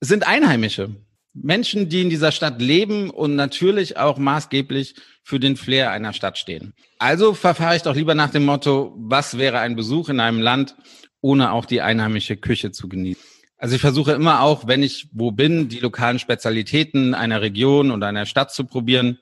Es 0.00 0.08
sind 0.08 0.26
Einheimische. 0.26 0.96
Menschen, 1.32 1.88
die 1.88 2.02
in 2.02 2.10
dieser 2.10 2.30
Stadt 2.30 2.60
leben 2.60 3.10
und 3.10 3.34
natürlich 3.34 3.96
auch 3.96 4.18
maßgeblich 4.18 4.94
für 5.22 5.40
den 5.40 5.56
Flair 5.56 5.90
einer 5.90 6.12
Stadt 6.12 6.38
stehen. 6.38 6.74
Also 6.98 7.34
verfahre 7.34 7.76
ich 7.76 7.82
doch 7.82 7.96
lieber 7.96 8.14
nach 8.14 8.30
dem 8.30 8.44
Motto, 8.44 8.94
was 8.96 9.36
wäre 9.36 9.58
ein 9.58 9.74
Besuch 9.74 10.10
in 10.10 10.20
einem 10.20 10.40
Land, 10.40 10.76
ohne 11.20 11.50
auch 11.50 11.64
die 11.64 11.80
einheimische 11.80 12.36
Küche 12.36 12.70
zu 12.70 12.88
genießen. 12.88 13.22
Also 13.56 13.74
ich 13.74 13.80
versuche 13.80 14.12
immer 14.12 14.42
auch, 14.42 14.66
wenn 14.66 14.82
ich 14.82 15.08
wo 15.12 15.32
bin, 15.32 15.68
die 15.68 15.80
lokalen 15.80 16.18
Spezialitäten 16.18 17.14
einer 17.14 17.40
Region 17.40 17.90
oder 17.90 18.06
einer 18.06 18.26
Stadt 18.26 18.52
zu 18.52 18.64
probieren. 18.64 19.18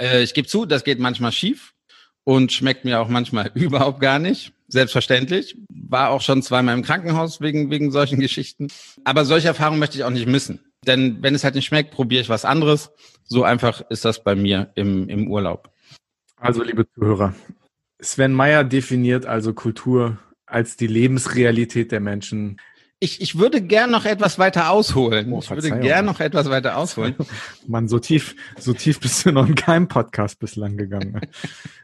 Äh, 0.00 0.22
ich 0.22 0.34
gebe 0.34 0.48
zu, 0.48 0.66
das 0.66 0.84
geht 0.84 0.98
manchmal 0.98 1.32
schief 1.32 1.74
und 2.28 2.52
schmeckt 2.52 2.84
mir 2.84 3.00
auch 3.00 3.08
manchmal 3.08 3.50
überhaupt 3.54 4.00
gar 4.00 4.18
nicht. 4.18 4.52
Selbstverständlich. 4.68 5.56
War 5.70 6.10
auch 6.10 6.20
schon 6.20 6.42
zweimal 6.42 6.76
im 6.76 6.82
Krankenhaus 6.82 7.40
wegen, 7.40 7.70
wegen 7.70 7.90
solchen 7.90 8.20
Geschichten. 8.20 8.68
Aber 9.02 9.24
solche 9.24 9.48
Erfahrungen 9.48 9.80
möchte 9.80 9.96
ich 9.96 10.04
auch 10.04 10.10
nicht 10.10 10.26
missen. 10.26 10.60
Denn 10.86 11.22
wenn 11.22 11.34
es 11.34 11.42
halt 11.42 11.54
nicht 11.54 11.64
schmeckt, 11.64 11.90
probiere 11.90 12.20
ich 12.20 12.28
was 12.28 12.44
anderes. 12.44 12.90
So 13.24 13.44
einfach 13.44 13.80
ist 13.88 14.04
das 14.04 14.22
bei 14.22 14.34
mir 14.34 14.70
im, 14.74 15.08
im 15.08 15.30
Urlaub. 15.30 15.70
Also, 16.36 16.62
liebe 16.62 16.86
Zuhörer, 16.92 17.34
Sven 17.98 18.34
Meyer 18.34 18.62
definiert 18.62 19.24
also 19.24 19.54
Kultur 19.54 20.18
als 20.44 20.76
die 20.76 20.86
Lebensrealität 20.86 21.92
der 21.92 22.00
Menschen, 22.00 22.60
ich, 23.00 23.20
ich 23.20 23.38
würde 23.38 23.62
gern 23.62 23.90
noch 23.90 24.04
etwas 24.04 24.38
weiter 24.38 24.70
ausholen. 24.70 25.32
Oh, 25.32 25.38
ich 25.38 25.50
würde 25.50 25.78
gern 25.78 26.04
noch 26.04 26.18
etwas 26.20 26.50
weiter 26.50 26.76
ausholen. 26.76 27.14
Mann, 27.66 27.88
so 27.88 27.98
tief, 27.98 28.34
so 28.58 28.72
tief 28.72 28.98
bist 29.00 29.24
du 29.24 29.32
noch 29.32 29.46
in 29.46 29.54
keinem 29.54 29.86
Podcast 29.86 30.40
bislang 30.40 30.76
gegangen. 30.76 31.20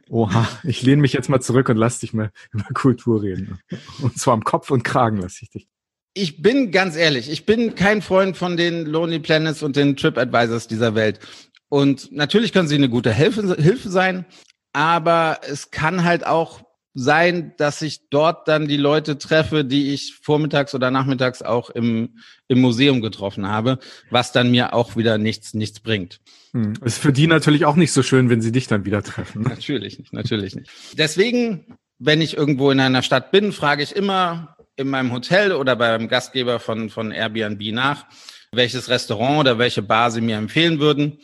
Oha, 0.09 0.49
ich 0.65 0.83
lehne 0.83 1.03
mich 1.03 1.13
jetzt 1.13 1.29
mal 1.29 1.41
zurück 1.41 1.69
und 1.69 1.77
lass 1.77 2.01
dich 2.01 2.15
mal 2.15 2.31
über 2.53 2.67
Kultur 2.75 3.23
reden. 3.23 3.61
Und 4.03 4.19
zwar 4.19 4.35
am 4.35 4.43
Kopf 4.43 4.71
und 4.71 4.83
Kragen 4.83 5.19
lasse 5.19 5.39
ich 5.43 5.51
dich. 5.51 5.69
Ich 6.15 6.43
bin 6.43 6.71
ganz 6.71 6.97
ehrlich, 6.97 7.31
ich 7.31 7.47
bin 7.47 7.75
kein 7.75 8.03
Freund 8.03 8.37
von 8.37 8.57
den 8.57 8.85
Lonely 8.85 9.21
Planets 9.21 9.63
und 9.63 9.77
den 9.77 9.97
Trip 9.97 10.17
Advisors 10.17 10.69
dieser 10.69 10.95
Welt. 10.95 11.21
Und 11.69 12.13
natürlich 12.13 12.53
können 12.53 12.69
sie 12.69 12.77
eine 12.77 12.89
gute 12.89 13.13
Hilfe, 13.13 13.57
Hilfe 13.57 13.91
sein, 13.91 14.25
aber 14.73 15.41
es 15.49 15.71
kann 15.71 16.05
halt 16.05 16.27
auch 16.27 16.64
sein, 16.95 17.53
dass 17.57 17.83
ich 17.83 18.09
dort 18.09 18.47
dann 18.47 18.69
die 18.69 18.77
Leute 18.77 19.19
treffe, 19.19 19.65
die 19.65 19.93
ich 19.93 20.15
vormittags 20.23 20.75
oder 20.75 20.93
nachmittags 20.93 21.43
auch 21.43 21.71
im, 21.71 22.19
im 22.47 22.61
Museum 22.61 23.01
getroffen 23.01 23.49
habe, 23.49 23.79
was 24.11 24.31
dann 24.31 24.51
mir 24.53 24.73
auch 24.75 24.97
wieder 24.97 25.19
nichts, 25.19 25.55
nichts 25.55 25.81
bringt. 25.81 26.21
Hm. 26.53 26.75
Ist 26.85 26.99
für 26.99 27.13
die 27.13 27.27
natürlich 27.27 27.65
auch 27.65 27.75
nicht 27.75 27.93
so 27.93 28.05
schön, 28.05 28.31
wenn 28.31 28.41
sie 28.41 28.53
dich 28.53 28.69
dann 28.69 28.85
wieder 28.85 29.03
treffen. 29.03 29.43
Ne? 29.43 29.49
Natürlich 29.49 29.99
nicht, 29.99 30.13
natürlich 30.13 30.55
nicht. 30.55 30.71
Deswegen, 30.97 31.77
wenn 31.99 32.21
ich 32.21 32.37
irgendwo 32.37 32.71
in 32.71 32.79
einer 32.79 33.03
Stadt 33.03 33.33
bin, 33.33 33.53
frage 33.53 33.83
ich 33.83 33.95
immer 33.95 34.57
in 34.77 34.89
meinem 34.89 35.13
Hotel 35.13 35.53
oder 35.53 35.75
beim 35.75 36.09
Gastgeber 36.09 36.61
von, 36.61 36.91
von 36.91 37.11
Airbnb 37.11 37.61
nach, 37.73 38.07
welches 38.53 38.89
Restaurant 38.89 39.41
oder 39.41 39.59
welche 39.59 39.83
Bar 39.83 40.13
sie 40.13 40.21
mir 40.21 40.37
empfehlen 40.37 40.79
würden. 40.79 41.19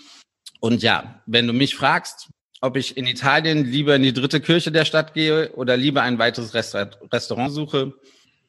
Und 0.59 0.83
ja, 0.83 1.23
wenn 1.27 1.47
du 1.47 1.53
mich 1.53 1.77
fragst, 1.77 2.29
ob 2.61 2.77
ich 2.77 2.97
in 2.97 3.07
Italien 3.07 3.65
lieber 3.65 3.97
in 3.97 4.03
die 4.03 4.13
dritte 4.13 4.41
Kirche 4.41 4.71
der 4.71 4.85
Stadt 4.85 5.15
gehe 5.15 5.53
oder 5.53 5.77
lieber 5.77 6.03
ein 6.03 6.19
weiteres 6.19 6.55
Restaurant 6.55 7.53
suche. 7.53 7.95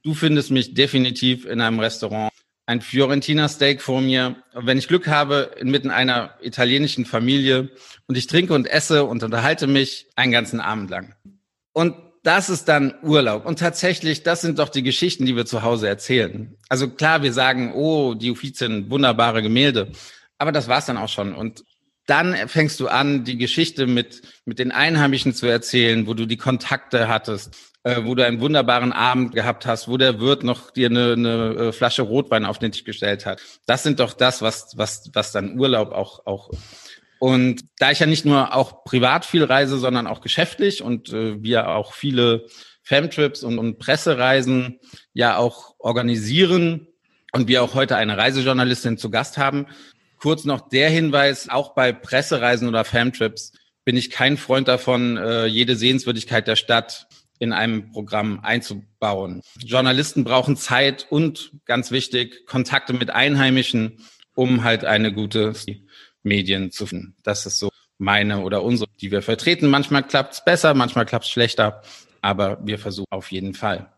Du 0.03 0.13
findest 0.13 0.51
mich 0.51 0.73
definitiv 0.73 1.45
in 1.45 1.61
einem 1.61 1.79
Restaurant 1.79 2.31
ein 2.65 2.81
Fiorentina 2.81 3.47
Steak 3.47 3.81
vor 3.81 4.01
mir. 4.01 4.37
Wenn 4.53 4.77
ich 4.77 4.87
Glück 4.87 5.07
habe, 5.07 5.51
inmitten 5.59 5.89
einer 5.89 6.35
italienischen 6.41 7.05
Familie 7.05 7.69
und 8.07 8.17
ich 8.17 8.27
trinke 8.27 8.53
und 8.53 8.67
esse 8.67 9.03
und 9.03 9.23
unterhalte 9.23 9.67
mich 9.67 10.07
einen 10.15 10.31
ganzen 10.31 10.59
Abend 10.59 10.89
lang. 10.89 11.15
Und 11.73 11.95
das 12.23 12.49
ist 12.49 12.65
dann 12.65 12.93
Urlaub. 13.01 13.45
Und 13.45 13.59
tatsächlich, 13.59 14.23
das 14.23 14.41
sind 14.41 14.59
doch 14.59 14.69
die 14.69 14.83
Geschichten, 14.83 15.25
die 15.25 15.35
wir 15.35 15.45
zu 15.45 15.63
Hause 15.63 15.87
erzählen. 15.87 16.55
Also 16.69 16.87
klar, 16.89 17.23
wir 17.23 17.33
sagen, 17.33 17.73
oh, 17.73 18.13
die 18.13 18.29
Uffizien, 18.29 18.89
wunderbare 18.91 19.41
Gemälde. 19.41 19.91
Aber 20.37 20.51
das 20.51 20.67
war's 20.67 20.85
dann 20.85 20.97
auch 20.97 21.09
schon. 21.09 21.33
Und 21.33 21.63
dann 22.05 22.36
fängst 22.48 22.79
du 22.79 22.88
an, 22.88 23.24
die 23.24 23.38
Geschichte 23.38 23.88
mit, 23.88 24.22
mit 24.46 24.60
den 24.60 24.72
Einheimischen 24.72 25.34
zu 25.34 25.48
erzählen, 25.48 26.08
wo 26.08 26.13
du 26.13 26.25
die 26.25 26.38
Kontakte 26.38 27.08
hattest, 27.08 27.55
äh, 27.84 28.03
wo 28.03 28.15
du 28.15 28.25
einen 28.25 28.41
wunderbaren 28.41 28.91
Abend 28.91 29.34
gehabt 29.34 29.65
hast, 29.65 29.88
wo 29.88 29.98
der 29.98 30.20
Wirt 30.20 30.43
noch 30.43 30.72
dir 30.72 30.89
eine, 30.89 31.13
eine 31.13 31.55
äh, 31.55 31.72
Flasche 31.72 32.01
Rotwein 32.01 32.46
auf 32.46 32.60
den 32.60 32.72
Tisch 32.72 32.84
gestellt 32.84 33.25
hat. 33.25 33.41
Das 33.65 33.84
sind 33.84 34.00
doch 34.00 34.13
das, 34.13 34.41
was, 34.41 34.74
was, 34.75 35.10
was 35.13 35.31
dann 35.31 35.60
Urlaub 35.60 35.91
auch, 35.91 36.25
auch. 36.25 36.51
Und 37.20 37.62
da 37.77 37.91
ich 37.91 38.00
ja 38.00 38.08
nicht 38.08 38.25
nur 38.25 38.55
auch 38.55 38.84
privat 38.84 39.25
viel 39.25 39.43
reise, 39.43 39.77
sondern 39.77 40.08
auch 40.08 40.22
geschäftlich 40.22 40.81
und 40.81 41.13
äh, 41.13 41.41
wir 41.41 41.70
auch 41.70 41.93
viele 41.93 42.48
Femtrips 42.84 43.43
und, 43.43 43.60
und 43.60 43.77
Pressereisen 43.77 44.79
ja 45.13 45.38
auch 45.38 45.75
organisieren 45.77 46.88
und 47.31 47.48
wir 47.48 47.63
auch 47.63 47.75
heute 47.75 47.96
eine 47.96 48.17
Reisejournalistin 48.17 48.98
zu 48.98 49.12
Gast 49.12 49.38
haben, 49.38 49.67
kurz 50.21 50.45
noch 50.45 50.69
der 50.69 50.89
Hinweis, 50.89 51.49
auch 51.49 51.73
bei 51.73 51.91
Pressereisen 51.91 52.67
oder 52.67 52.85
Famtrips 52.85 53.53
bin 53.83 53.97
ich 53.97 54.11
kein 54.11 54.37
Freund 54.37 54.67
davon, 54.67 55.17
äh, 55.17 55.47
jede 55.47 55.75
Sehenswürdigkeit 55.75 56.47
der 56.47 56.55
Stadt 56.55 57.07
in 57.39 57.53
einem 57.53 57.91
Programm 57.91 58.39
einzubauen. 58.43 59.41
Journalisten 59.57 60.23
brauchen 60.23 60.55
Zeit 60.55 61.07
und 61.09 61.51
ganz 61.65 61.89
wichtig, 61.89 62.45
Kontakte 62.45 62.93
mit 62.93 63.09
Einheimischen, 63.09 63.97
um 64.35 64.63
halt 64.63 64.85
eine 64.85 65.11
gute 65.11 65.53
Medien 66.21 66.71
zu 66.71 66.85
finden. 66.85 67.15
Das 67.23 67.47
ist 67.47 67.57
so 67.57 67.71
meine 67.97 68.41
oder 68.41 68.61
unsere, 68.61 68.89
die 69.01 69.09
wir 69.09 69.23
vertreten. 69.23 69.67
Manchmal 69.69 70.03
klappt 70.03 70.33
es 70.33 70.45
besser, 70.45 70.75
manchmal 70.75 71.07
klappt 71.07 71.25
es 71.25 71.31
schlechter, 71.31 71.81
aber 72.21 72.59
wir 72.63 72.77
versuchen 72.77 73.07
auf 73.09 73.31
jeden 73.31 73.55
Fall. 73.55 73.91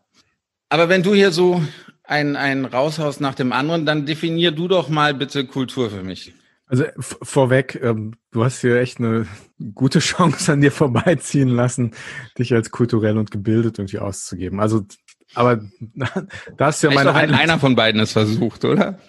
Aber 0.70 0.88
wenn 0.88 1.02
du 1.02 1.14
hier 1.14 1.30
so 1.30 1.62
ein, 2.04 2.36
ein 2.36 2.64
Raushaus 2.64 3.20
nach 3.20 3.34
dem 3.34 3.52
anderen, 3.52 3.86
dann 3.86 4.06
definier 4.06 4.52
du 4.52 4.68
doch 4.68 4.88
mal 4.88 5.14
bitte 5.14 5.46
Kultur 5.46 5.90
für 5.90 6.02
mich. 6.02 6.34
Also 6.66 6.84
vorweg, 7.00 7.78
ähm, 7.82 8.14
du 8.30 8.44
hast 8.44 8.60
hier 8.60 8.76
echt 8.80 8.98
eine 8.98 9.26
gute 9.74 9.98
Chance 10.00 10.52
an 10.52 10.60
dir 10.60 10.72
vorbeiziehen 10.72 11.48
lassen, 11.48 11.92
dich 12.38 12.54
als 12.54 12.70
kulturell 12.70 13.18
und 13.18 13.30
gebildet 13.30 13.78
irgendwie 13.78 13.98
auszugeben. 13.98 14.60
Also, 14.60 14.84
aber 15.34 15.62
da 16.56 16.70
du 16.82 16.88
ja 16.88 16.94
meine. 16.94 17.12
Einer 17.14 17.58
von 17.58 17.74
beiden 17.74 18.00
es 18.00 18.12
versucht, 18.12 18.64
oder? 18.64 18.98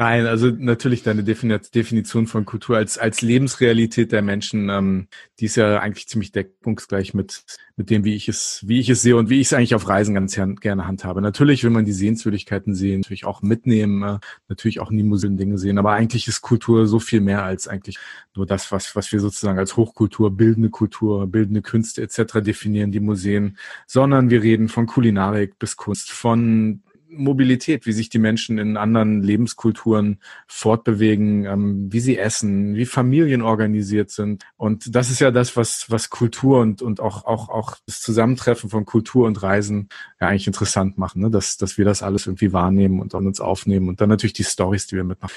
Nein, 0.00 0.26
also 0.26 0.46
natürlich 0.46 1.02
deine 1.02 1.24
Definition 1.24 2.28
von 2.28 2.44
Kultur 2.44 2.76
als, 2.76 2.98
als 2.98 3.20
Lebensrealität 3.20 4.12
der 4.12 4.22
Menschen, 4.22 4.68
ähm, 4.68 5.08
die 5.40 5.46
ist 5.46 5.56
ja 5.56 5.80
eigentlich 5.80 6.06
ziemlich 6.06 6.30
deckungsgleich 6.30 7.14
mit, 7.14 7.42
mit 7.74 7.90
dem, 7.90 8.04
wie 8.04 8.14
ich 8.14 8.28
es, 8.28 8.62
wie 8.64 8.78
ich 8.78 8.88
es 8.90 9.02
sehe 9.02 9.16
und 9.16 9.28
wie 9.28 9.40
ich 9.40 9.48
es 9.48 9.54
eigentlich 9.54 9.74
auf 9.74 9.88
Reisen 9.88 10.14
ganz 10.14 10.36
gerne 10.36 10.86
handhabe. 10.86 11.20
Natürlich 11.20 11.64
will 11.64 11.72
man 11.72 11.84
die 11.84 11.90
Sehenswürdigkeiten 11.90 12.76
sehen, 12.76 13.00
natürlich 13.00 13.24
auch 13.24 13.42
mitnehmen, 13.42 14.04
äh, 14.04 14.18
natürlich 14.46 14.78
auch 14.78 14.92
in 14.92 14.98
die 14.98 15.02
Museen 15.02 15.36
Dinge 15.36 15.58
sehen, 15.58 15.78
aber 15.78 15.94
eigentlich 15.94 16.28
ist 16.28 16.42
Kultur 16.42 16.86
so 16.86 17.00
viel 17.00 17.20
mehr 17.20 17.42
als 17.42 17.66
eigentlich 17.66 17.98
nur 18.36 18.46
das, 18.46 18.70
was, 18.70 18.94
was 18.94 19.10
wir 19.10 19.18
sozusagen 19.18 19.58
als 19.58 19.76
Hochkultur, 19.76 20.30
bildende 20.30 20.70
Kultur, 20.70 21.26
bildende 21.26 21.60
Künste 21.60 22.02
etc. 22.02 22.34
definieren, 22.34 22.92
die 22.92 23.00
Museen, 23.00 23.58
sondern 23.88 24.30
wir 24.30 24.44
reden 24.44 24.68
von 24.68 24.86
Kulinarik 24.86 25.58
bis 25.58 25.76
Kunst, 25.76 26.12
von 26.12 26.84
Mobilität, 27.18 27.86
wie 27.86 27.92
sich 27.92 28.08
die 28.08 28.18
Menschen 28.18 28.58
in 28.58 28.76
anderen 28.76 29.22
Lebenskulturen 29.22 30.18
fortbewegen, 30.46 31.44
ähm, 31.44 31.92
wie 31.92 32.00
sie 32.00 32.18
essen, 32.18 32.74
wie 32.74 32.86
Familien 32.86 33.42
organisiert 33.42 34.10
sind. 34.10 34.44
Und 34.56 34.94
das 34.94 35.10
ist 35.10 35.20
ja 35.20 35.30
das, 35.30 35.56
was, 35.56 35.90
was 35.90 36.10
Kultur 36.10 36.60
und, 36.60 36.80
und 36.82 37.00
auch, 37.00 37.24
auch, 37.24 37.48
auch 37.48 37.76
das 37.86 38.00
Zusammentreffen 38.00 38.70
von 38.70 38.84
Kultur 38.84 39.26
und 39.26 39.42
Reisen 39.42 39.88
ja 40.20 40.28
eigentlich 40.28 40.46
interessant 40.46 40.98
machen, 40.98 41.22
ne? 41.22 41.30
dass, 41.30 41.56
dass 41.56 41.78
wir 41.78 41.84
das 41.84 42.02
alles 42.02 42.26
irgendwie 42.26 42.52
wahrnehmen 42.52 43.00
und 43.00 43.14
an 43.14 43.26
uns 43.26 43.40
aufnehmen 43.40 43.88
und 43.88 44.00
dann 44.00 44.08
natürlich 44.08 44.32
die 44.32 44.44
Stories, 44.44 44.86
die 44.86 44.96
wir 44.96 45.04
mitmachen. 45.04 45.34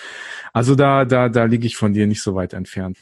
Also 0.53 0.75
da, 0.75 1.05
da, 1.05 1.29
da 1.29 1.45
liege 1.45 1.67
ich 1.67 1.75
von 1.75 1.93
dir 1.93 2.07
nicht 2.07 2.21
so 2.21 2.35
weit 2.35 2.53
entfernt. 2.53 2.97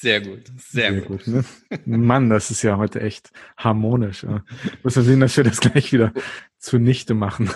Sehr 0.00 0.20
gut, 0.20 0.42
sehr, 0.56 0.92
sehr 0.92 1.00
gut. 1.00 1.24
gut 1.24 1.26
ne? 1.26 1.44
Mann, 1.84 2.30
das 2.30 2.52
ist 2.52 2.62
ja 2.62 2.76
heute 2.76 3.00
echt 3.00 3.32
harmonisch. 3.56 4.22
Ja. 4.22 4.44
Muss 4.84 4.94
man 4.94 5.04
sehen, 5.04 5.18
dass 5.18 5.36
wir 5.36 5.42
das 5.42 5.58
gleich 5.58 5.92
wieder 5.92 6.12
zunichte 6.56 7.14
machen. 7.14 7.50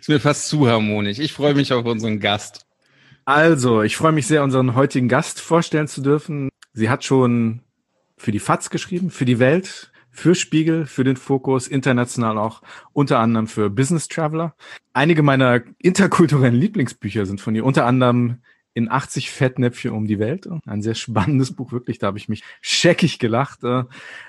ist 0.00 0.08
mir 0.08 0.20
fast 0.20 0.48
zu 0.48 0.68
harmonisch. 0.68 1.18
Ich 1.18 1.32
freue 1.32 1.54
mich 1.54 1.72
auf 1.72 1.86
unseren 1.86 2.20
Gast. 2.20 2.66
Also, 3.24 3.82
ich 3.82 3.96
freue 3.96 4.12
mich 4.12 4.28
sehr, 4.28 4.44
unseren 4.44 4.76
heutigen 4.76 5.08
Gast 5.08 5.40
vorstellen 5.40 5.88
zu 5.88 6.02
dürfen. 6.02 6.50
Sie 6.72 6.88
hat 6.88 7.04
schon 7.04 7.62
für 8.16 8.30
die 8.30 8.38
FAZ 8.38 8.70
geschrieben, 8.70 9.10
für 9.10 9.24
die 9.24 9.40
Welt, 9.40 9.90
für 10.10 10.36
Spiegel, 10.36 10.86
für 10.86 11.02
den 11.02 11.16
Fokus, 11.16 11.66
international 11.66 12.38
auch, 12.38 12.62
unter 12.92 13.18
anderem 13.18 13.48
für 13.48 13.70
Business 13.70 14.06
Traveler. 14.06 14.54
Einige 14.92 15.24
meiner 15.24 15.62
interkulturellen 15.78 16.54
Lieblingsbücher 16.54 17.26
sind 17.26 17.40
von 17.40 17.56
ihr, 17.56 17.64
unter 17.64 17.86
anderem 17.86 18.38
in 18.72 18.90
80 18.90 19.30
Fettnäpfchen 19.30 19.90
um 19.90 20.06
die 20.06 20.18
Welt. 20.18 20.48
Ein 20.66 20.82
sehr 20.82 20.94
spannendes 20.94 21.54
Buch, 21.54 21.72
wirklich. 21.72 21.98
Da 21.98 22.08
habe 22.08 22.18
ich 22.18 22.28
mich 22.28 22.42
scheckig 22.60 23.18
gelacht. 23.18 23.60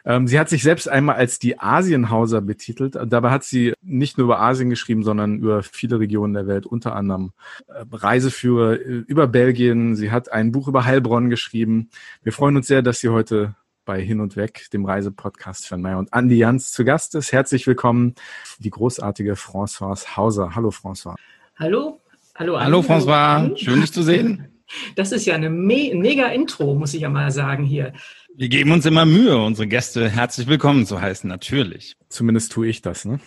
Ähm, 0.05 0.27
sie 0.27 0.39
hat 0.39 0.49
sich 0.49 0.63
selbst 0.63 0.89
einmal 0.89 1.15
als 1.15 1.39
die 1.39 1.59
Asienhauser 1.59 2.41
betitelt. 2.41 2.97
Dabei 3.07 3.29
hat 3.31 3.43
sie 3.43 3.73
nicht 3.81 4.17
nur 4.17 4.25
über 4.25 4.39
Asien 4.39 4.69
geschrieben, 4.69 5.03
sondern 5.03 5.39
über 5.39 5.63
viele 5.63 5.99
Regionen 5.99 6.33
der 6.33 6.47
Welt, 6.47 6.65
unter 6.65 6.95
anderem 6.95 7.33
äh, 7.67 7.83
Reiseführer 7.91 8.79
äh, 8.79 9.03
über 9.07 9.27
Belgien. 9.27 9.95
Sie 9.95 10.11
hat 10.11 10.31
ein 10.31 10.51
Buch 10.51 10.67
über 10.67 10.85
Heilbronn 10.85 11.29
geschrieben. 11.29 11.89
Wir 12.23 12.33
freuen 12.33 12.55
uns 12.55 12.67
sehr, 12.67 12.81
dass 12.81 12.99
sie 12.99 13.09
heute 13.09 13.55
bei 13.85 14.01
Hin 14.01 14.19
und 14.21 14.35
Weg, 14.35 14.69
dem 14.71 14.85
Reisepodcast 14.85 15.67
von 15.67 15.81
Meyer 15.81 15.97
und 15.97 16.13
Andi 16.13 16.35
Jans 16.35 16.71
zu 16.71 16.85
Gast 16.85 17.15
ist. 17.15 17.31
Herzlich 17.31 17.65
willkommen, 17.67 18.15
die 18.59 18.69
großartige 18.69 19.33
Françoise 19.33 20.15
Hauser. 20.15 20.55
Hallo 20.55 20.69
François. 20.69 21.15
Hallo, 21.57 22.00
Hallo, 22.41 22.59
Hallo 22.59 22.81
François, 22.81 23.55
schön 23.55 23.81
dich 23.81 23.93
zu 23.93 24.01
sehen. 24.01 24.47
Das 24.95 25.11
ist 25.11 25.25
ja 25.25 25.35
eine 25.35 25.49
me 25.49 25.91
mega 25.93 26.29
Intro, 26.29 26.73
muss 26.73 26.93
ich 26.93 27.01
ja 27.01 27.09
mal 27.09 27.29
sagen 27.29 27.65
hier. 27.65 27.93
Wir 28.35 28.47
geben 28.49 28.71
uns 28.71 28.85
immer 28.85 29.05
Mühe, 29.05 29.37
unsere 29.37 29.67
Gäste 29.67 30.09
herzlich 30.09 30.47
willkommen 30.47 30.87
zu 30.87 30.99
heißen, 30.99 31.27
natürlich. 31.27 31.97
Zumindest 32.09 32.51
tue 32.53 32.67
ich 32.67 32.81
das, 32.81 33.05
ne? 33.05 33.19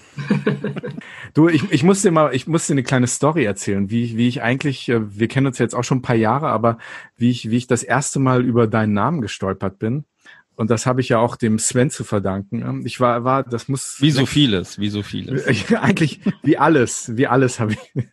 du, 1.34 1.48
ich, 1.48 1.70
ich 1.70 1.84
muss 1.84 2.02
dir 2.02 2.10
mal, 2.10 2.34
ich 2.34 2.48
muss 2.48 2.66
dir 2.66 2.72
eine 2.72 2.82
kleine 2.82 3.06
Story 3.06 3.44
erzählen, 3.44 3.88
wie, 3.88 4.16
wie 4.16 4.26
ich 4.26 4.42
eigentlich, 4.42 4.88
äh, 4.88 5.16
wir 5.16 5.28
kennen 5.28 5.46
uns 5.46 5.58
jetzt 5.58 5.76
auch 5.76 5.84
schon 5.84 5.98
ein 5.98 6.02
paar 6.02 6.16
Jahre, 6.16 6.48
aber 6.48 6.78
wie 7.16 7.30
ich, 7.30 7.50
wie 7.50 7.58
ich 7.58 7.68
das 7.68 7.84
erste 7.84 8.18
Mal 8.18 8.42
über 8.42 8.66
deinen 8.66 8.94
Namen 8.94 9.20
gestolpert 9.20 9.78
bin. 9.78 10.06
Und 10.56 10.70
das 10.70 10.86
habe 10.86 11.02
ich 11.02 11.10
ja 11.10 11.18
auch 11.18 11.36
dem 11.36 11.60
Sven 11.60 11.90
zu 11.90 12.02
verdanken. 12.02 12.84
Ich 12.84 12.98
war, 12.98 13.22
war, 13.22 13.44
das 13.44 13.68
muss. 13.68 14.00
Wie 14.00 14.10
so 14.10 14.26
vieles, 14.26 14.78
wie 14.80 14.88
so 14.88 15.02
vieles. 15.02 15.46
Eigentlich, 15.74 16.20
wie 16.42 16.58
alles, 16.58 17.16
wie 17.16 17.28
alles 17.28 17.60
habe 17.60 17.74
ich. 17.74 18.04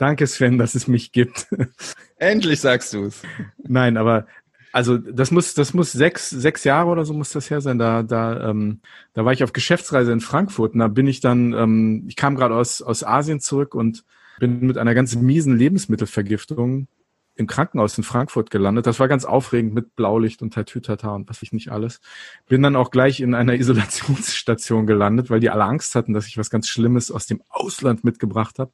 Danke, 0.00 0.26
Sven, 0.26 0.56
dass 0.56 0.74
es 0.74 0.88
mich 0.88 1.12
gibt. 1.12 1.46
Endlich 2.16 2.58
sagst 2.58 2.94
du 2.94 3.04
es. 3.04 3.20
Nein, 3.58 3.98
aber 3.98 4.26
also 4.72 4.96
das 4.96 5.30
muss, 5.30 5.52
das 5.52 5.74
muss 5.74 5.92
sechs, 5.92 6.30
sechs 6.30 6.64
Jahre 6.64 6.88
oder 6.88 7.04
so 7.04 7.12
muss 7.12 7.32
das 7.32 7.50
her 7.50 7.60
sein. 7.60 7.78
Da, 7.78 8.02
da, 8.02 8.48
ähm, 8.48 8.80
da 9.12 9.26
war 9.26 9.34
ich 9.34 9.44
auf 9.44 9.52
Geschäftsreise 9.52 10.10
in 10.10 10.22
Frankfurt 10.22 10.72
und 10.72 10.78
da 10.78 10.88
bin 10.88 11.06
ich 11.06 11.20
dann, 11.20 11.52
ähm, 11.52 12.04
ich 12.08 12.16
kam 12.16 12.34
gerade 12.34 12.54
aus, 12.54 12.80
aus 12.80 13.04
Asien 13.04 13.40
zurück 13.40 13.74
und 13.74 14.04
bin 14.38 14.60
mit 14.60 14.78
einer 14.78 14.94
ganz 14.94 15.14
miesen 15.16 15.58
Lebensmittelvergiftung 15.58 16.88
im 17.34 17.46
Krankenhaus 17.46 17.98
in 17.98 18.04
Frankfurt 18.04 18.50
gelandet. 18.50 18.86
Das 18.86 19.00
war 19.00 19.08
ganz 19.08 19.26
aufregend 19.26 19.74
mit 19.74 19.96
Blaulicht 19.96 20.40
und 20.40 20.54
Tatütata 20.54 21.14
und 21.14 21.28
was 21.28 21.42
ich 21.42 21.52
nicht 21.52 21.72
alles. 21.72 22.00
Bin 22.48 22.62
dann 22.62 22.74
auch 22.74 22.90
gleich 22.90 23.20
in 23.20 23.34
einer 23.34 23.52
Isolationsstation 23.58 24.86
gelandet, 24.86 25.28
weil 25.28 25.40
die 25.40 25.50
alle 25.50 25.64
Angst 25.64 25.94
hatten, 25.94 26.14
dass 26.14 26.26
ich 26.26 26.38
was 26.38 26.48
ganz 26.48 26.68
Schlimmes 26.68 27.10
aus 27.10 27.26
dem 27.26 27.42
Ausland 27.50 28.02
mitgebracht 28.02 28.58
habe 28.58 28.72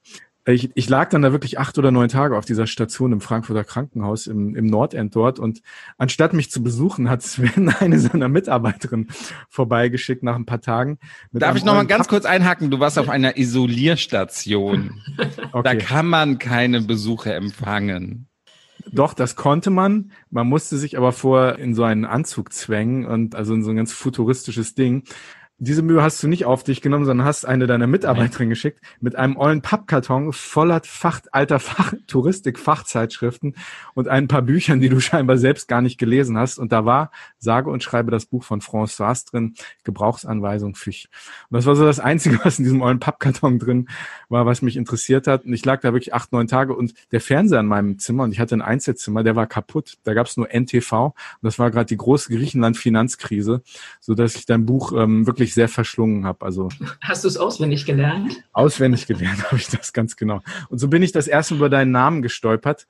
ich, 0.53 0.71
ich 0.75 0.88
lag 0.88 1.09
dann 1.11 1.23
da 1.23 1.33
wirklich 1.33 1.59
acht 1.59 1.76
oder 1.79 1.91
neun 1.91 2.09
Tage 2.09 2.37
auf 2.37 2.45
dieser 2.45 2.67
Station 2.67 3.12
im 3.12 3.21
Frankfurter 3.21 3.65
Krankenhaus 3.65 4.26
im, 4.26 4.55
im 4.55 4.67
Nordend 4.67 5.15
dort 5.17 5.38
und 5.38 5.61
anstatt 5.99 6.33
mich 6.33 6.50
zu 6.50 6.62
besuchen, 6.62 7.11
hat 7.11 7.23
Sven 7.23 7.69
eine 7.81 7.99
seiner 7.99 8.29
Mitarbeiterinnen 8.29 9.09
vorbeigeschickt 9.49 10.23
nach 10.23 10.37
ein 10.37 10.47
paar 10.47 10.61
Tagen. 10.61 10.99
Darf 11.33 11.57
ich 11.57 11.65
noch 11.65 11.75
mal 11.75 11.87
ganz 11.87 12.07
kurz 12.07 12.25
einhaken? 12.25 12.71
Du 12.71 12.79
warst 12.79 12.99
auf 12.99 13.09
einer 13.09 13.37
Isolierstation. 13.37 15.03
okay. 15.53 15.62
Da 15.65 15.75
kann 15.75 16.07
man 16.07 16.38
keine 16.38 16.81
Besuche 16.81 17.33
empfangen. 17.35 18.29
Doch, 18.93 19.15
das 19.15 19.35
konnte 19.35 19.71
man. 19.71 20.12
Man 20.31 20.47
musste 20.47 20.76
sich 20.76 20.97
aber 20.97 21.12
vor 21.12 21.59
in 21.59 21.75
so 21.75 21.83
einen 21.83 22.05
Anzug 22.05 22.53
zwängen 22.53 23.05
und 23.05 23.35
also 23.35 23.55
in 23.55 23.65
so 23.65 23.71
ein 23.71 23.76
ganz 23.76 23.93
futuristisches 23.93 24.75
Ding. 24.75 25.03
Diese 25.58 25.80
Mühe 25.80 26.02
hast 26.02 26.22
du 26.22 26.28
nicht 26.28 26.44
auf 26.44 26.64
dich 26.64 26.82
genommen, 26.82 27.06
sondern 27.06 27.26
hast 27.26 27.46
eine 27.46 27.66
deiner 27.66 27.86
Mitarbeiterinnen 27.86 28.50
geschickt 28.50 28.80
mit 29.00 29.16
einem 29.16 29.38
ollen 29.38 29.62
Pappkarton 29.62 30.34
voller 30.34 30.82
Fach, 30.84 31.20
alter 31.32 31.58
Fach, 31.60 31.94
Touristik-Fachzeitschriften 32.06 33.54
und 33.94 34.08
ein 34.08 34.28
paar 34.28 34.42
Büchern, 34.42 34.80
die 34.80 34.90
du 34.90 35.00
scheinbar 35.00 35.38
selbst 35.38 35.66
gar 35.66 35.80
nicht 35.80 35.96
gelesen 35.96 36.36
hast. 36.36 36.58
Und 36.58 36.72
da 36.72 36.84
war, 36.84 37.10
sage 37.38 37.70
und 37.70 37.82
schreibe 37.82 38.10
das 38.10 38.26
Buch 38.26 38.44
von 38.44 38.60
François 38.60 39.30
drin, 39.30 39.54
Gebrauchsanweisung 39.84 40.75
Fisch. 40.75 41.08
Und 41.48 41.56
das 41.56 41.64
war 41.64 41.75
so 41.75 41.86
das 41.86 42.00
Einzige, 42.00 42.38
was 42.44 42.58
in 42.58 42.64
diesem 42.64 42.82
ollen 42.82 43.00
Pappkarton 43.00 43.58
drin 43.58 43.88
war, 44.28 44.44
was 44.44 44.60
mich 44.60 44.76
interessiert 44.76 45.26
hat. 45.26 45.46
Und 45.46 45.54
ich 45.54 45.64
lag 45.64 45.80
da 45.80 45.94
wirklich 45.94 46.12
acht, 46.12 46.32
neun 46.32 46.48
Tage 46.48 46.75
und 46.75 46.92
der 47.12 47.22
Fernseher 47.22 47.60
in 47.60 47.66
meinem 47.66 47.98
Zimmer, 47.98 48.25
und 48.25 48.32
ich 48.32 48.40
hatte 48.40 48.54
ein 48.54 48.62
Einzelzimmer, 48.62 49.22
der 49.22 49.36
war 49.36 49.46
kaputt. 49.46 49.96
Da 50.04 50.12
gab 50.12 50.26
es 50.26 50.36
nur 50.36 50.48
NTV 50.52 50.92
und 50.92 51.14
das 51.40 51.58
war 51.58 51.70
gerade 51.70 51.86
die 51.86 51.96
große 51.96 52.30
Griechenland-Finanzkrise, 52.30 53.62
so 54.00 54.14
dass 54.14 54.34
ich 54.34 54.44
dein 54.44 54.66
Buch 54.66 54.92
ähm, 54.92 55.26
wirklich 55.26 55.46
wirklich 55.47 55.55
sehr 55.55 55.69
verschlungen 55.69 56.25
habe. 56.25 56.45
Also 56.45 56.69
hast 57.00 57.25
du 57.25 57.29
es 57.29 57.37
auswendig 57.37 57.87
gelernt? 57.87 58.43
Auswendig 58.53 59.07
gelernt 59.07 59.45
habe 59.47 59.57
ich 59.57 59.69
das 59.69 59.93
ganz 59.93 60.17
genau. 60.17 60.43
Und 60.69 60.79
so 60.79 60.88
bin 60.88 61.03
ich 61.03 61.12
das 61.12 61.29
erste 61.29 61.55
Mal 61.55 61.59
über 61.59 61.69
deinen 61.71 61.93
Namen 61.93 62.23
gestolpert. 62.23 62.87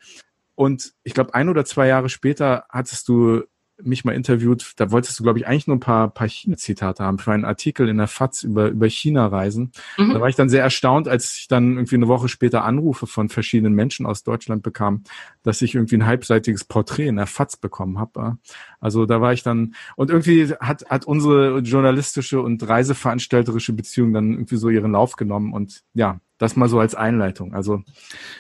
Und 0.55 0.95
ich 1.03 1.13
glaube, 1.13 1.35
ein 1.35 1.51
oder 1.51 1.67
zwei 1.67 1.87
Jahre 1.87 2.09
später 2.09 2.65
hattest 2.71 3.09
du 3.09 3.43
mich 3.83 4.05
mal 4.05 4.13
interviewt, 4.13 4.73
da 4.77 4.91
wolltest 4.91 5.19
du, 5.19 5.23
glaube 5.23 5.39
ich, 5.39 5.47
eigentlich 5.47 5.67
nur 5.67 5.77
ein 5.77 5.81
paar, 5.81 6.09
paar 6.09 6.29
China-Zitate 6.29 7.05
haben 7.05 7.19
für 7.19 7.33
einen 7.33 7.45
Artikel 7.45 7.89
in 7.89 7.99
der 7.99 8.09
FAZ 8.09 8.43
über, 8.43 8.69
über 8.69 8.89
China-Reisen. 8.89 9.73
Mhm. 9.99 10.15
Da 10.15 10.21
war 10.21 10.29
ich 10.29 10.37
dann 10.37 10.49
sehr 10.49 10.63
erstaunt, 10.63 11.09
als 11.09 11.37
ich 11.37 11.49
dann 11.49 11.75
irgendwie 11.75 11.97
eine 11.97 12.09
Woche 12.09 12.29
später 12.29 12.65
Anrufe 12.65 13.07
von 13.07 13.29
verschiedenen 13.29 13.75
Menschen 13.75 14.07
aus 14.07 14.23
Deutschland 14.23 14.63
bekam, 14.63 15.05
dass 15.43 15.61
ich 15.63 15.75
irgendwie 15.75 15.97
ein 15.97 16.07
halbseitiges 16.07 16.65
Porträt 16.65 17.07
in 17.07 17.17
der 17.17 17.27
FAZ 17.27 17.59
bekommen 17.59 17.99
habe. 17.99 18.39
Also 18.81 19.05
da 19.05 19.21
war 19.21 19.33
ich 19.33 19.43
dann, 19.43 19.75
und 19.97 20.11
irgendwie 20.11 20.55
hat, 20.61 20.87
hat 20.89 21.05
unsere 21.05 21.59
journalistische 21.59 22.41
und 22.41 22.67
reiseveranstalterische 22.67 23.73
Beziehung 23.75 24.13
dann 24.13 24.33
irgendwie 24.33 24.57
so 24.57 24.71
ihren 24.71 24.93
Lauf 24.93 25.17
genommen 25.17 25.53
und 25.53 25.83
ja, 25.95 26.21
das 26.39 26.57
mal 26.57 26.69
so 26.69 26.79
als 26.79 26.95
Einleitung. 26.95 27.55
Also 27.55 27.83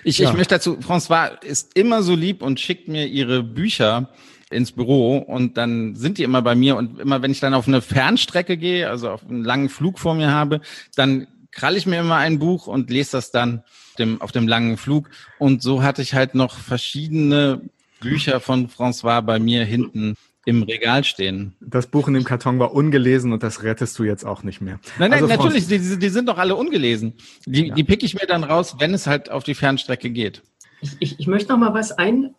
ich, 0.04 0.18
ja. 0.18 0.28
ich 0.28 0.36
möchte 0.36 0.54
dazu, 0.54 0.76
François 0.78 1.42
ist 1.42 1.76
immer 1.76 2.02
so 2.02 2.14
lieb 2.14 2.42
und 2.42 2.60
schickt 2.60 2.88
mir 2.88 3.06
ihre 3.06 3.42
Bücher 3.42 4.10
ins 4.50 4.72
Büro 4.72 5.18
und 5.18 5.56
dann 5.56 5.96
sind 5.96 6.18
die 6.18 6.22
immer 6.22 6.42
bei 6.42 6.54
mir 6.54 6.76
und 6.76 7.00
immer 7.00 7.22
wenn 7.22 7.32
ich 7.32 7.40
dann 7.40 7.54
auf 7.54 7.66
eine 7.66 7.82
Fernstrecke 7.82 8.56
gehe, 8.56 8.88
also 8.88 9.10
auf 9.10 9.24
einen 9.28 9.44
langen 9.44 9.68
Flug 9.68 9.98
vor 9.98 10.14
mir 10.14 10.30
habe, 10.30 10.60
dann 10.94 11.26
krall 11.50 11.76
ich 11.76 11.86
mir 11.86 12.00
immer 12.00 12.16
ein 12.16 12.38
Buch 12.38 12.66
und 12.66 12.90
lese 12.90 13.12
das 13.12 13.30
dann 13.30 13.64
dem, 13.98 14.20
auf 14.20 14.30
dem 14.30 14.46
langen 14.46 14.76
Flug 14.76 15.10
und 15.38 15.62
so 15.62 15.82
hatte 15.82 16.02
ich 16.02 16.14
halt 16.14 16.34
noch 16.34 16.56
verschiedene 16.58 17.62
Bücher 18.00 18.40
von 18.40 18.68
François 18.68 19.20
bei 19.22 19.38
mir 19.38 19.64
hinten 19.64 20.14
im 20.44 20.62
Regal 20.62 21.02
stehen. 21.02 21.56
Das 21.60 21.88
Buch 21.88 22.06
in 22.06 22.14
dem 22.14 22.22
Karton 22.22 22.60
war 22.60 22.72
ungelesen 22.72 23.32
und 23.32 23.42
das 23.42 23.64
rettest 23.64 23.98
du 23.98 24.04
jetzt 24.04 24.24
auch 24.24 24.44
nicht 24.44 24.60
mehr. 24.60 24.78
Nein, 24.98 25.10
nein, 25.10 25.24
also, 25.24 25.26
natürlich, 25.26 25.66
die, 25.66 25.98
die, 25.98 26.08
sind 26.08 26.28
doch 26.28 26.38
alle 26.38 26.54
ungelesen. 26.54 27.14
Die, 27.46 27.66
ja. 27.66 27.74
die 27.74 27.82
pick 27.82 28.04
ich 28.04 28.14
mir 28.14 28.26
dann 28.28 28.44
raus, 28.44 28.76
wenn 28.78 28.94
es 28.94 29.08
halt 29.08 29.28
auf 29.28 29.42
die 29.42 29.54
Fernstrecke 29.54 30.08
geht. 30.08 30.42
Ich, 30.80 30.92
ich, 31.00 31.18
ich 31.18 31.26
möchte 31.26 31.52
noch 31.52 31.58
mal 31.58 31.74
was 31.74 31.90
ein, 31.90 32.34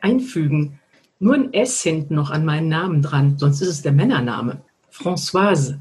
einfügen 0.00 0.80
nur 1.18 1.34
ein 1.34 1.52
S 1.52 1.82
hinten 1.82 2.14
noch 2.14 2.30
an 2.30 2.44
meinen 2.44 2.68
Namen 2.68 3.02
dran, 3.02 3.38
sonst 3.38 3.60
ist 3.60 3.68
es 3.68 3.82
der 3.82 3.92
Männername. 3.92 4.62
Françoise. 4.92 5.78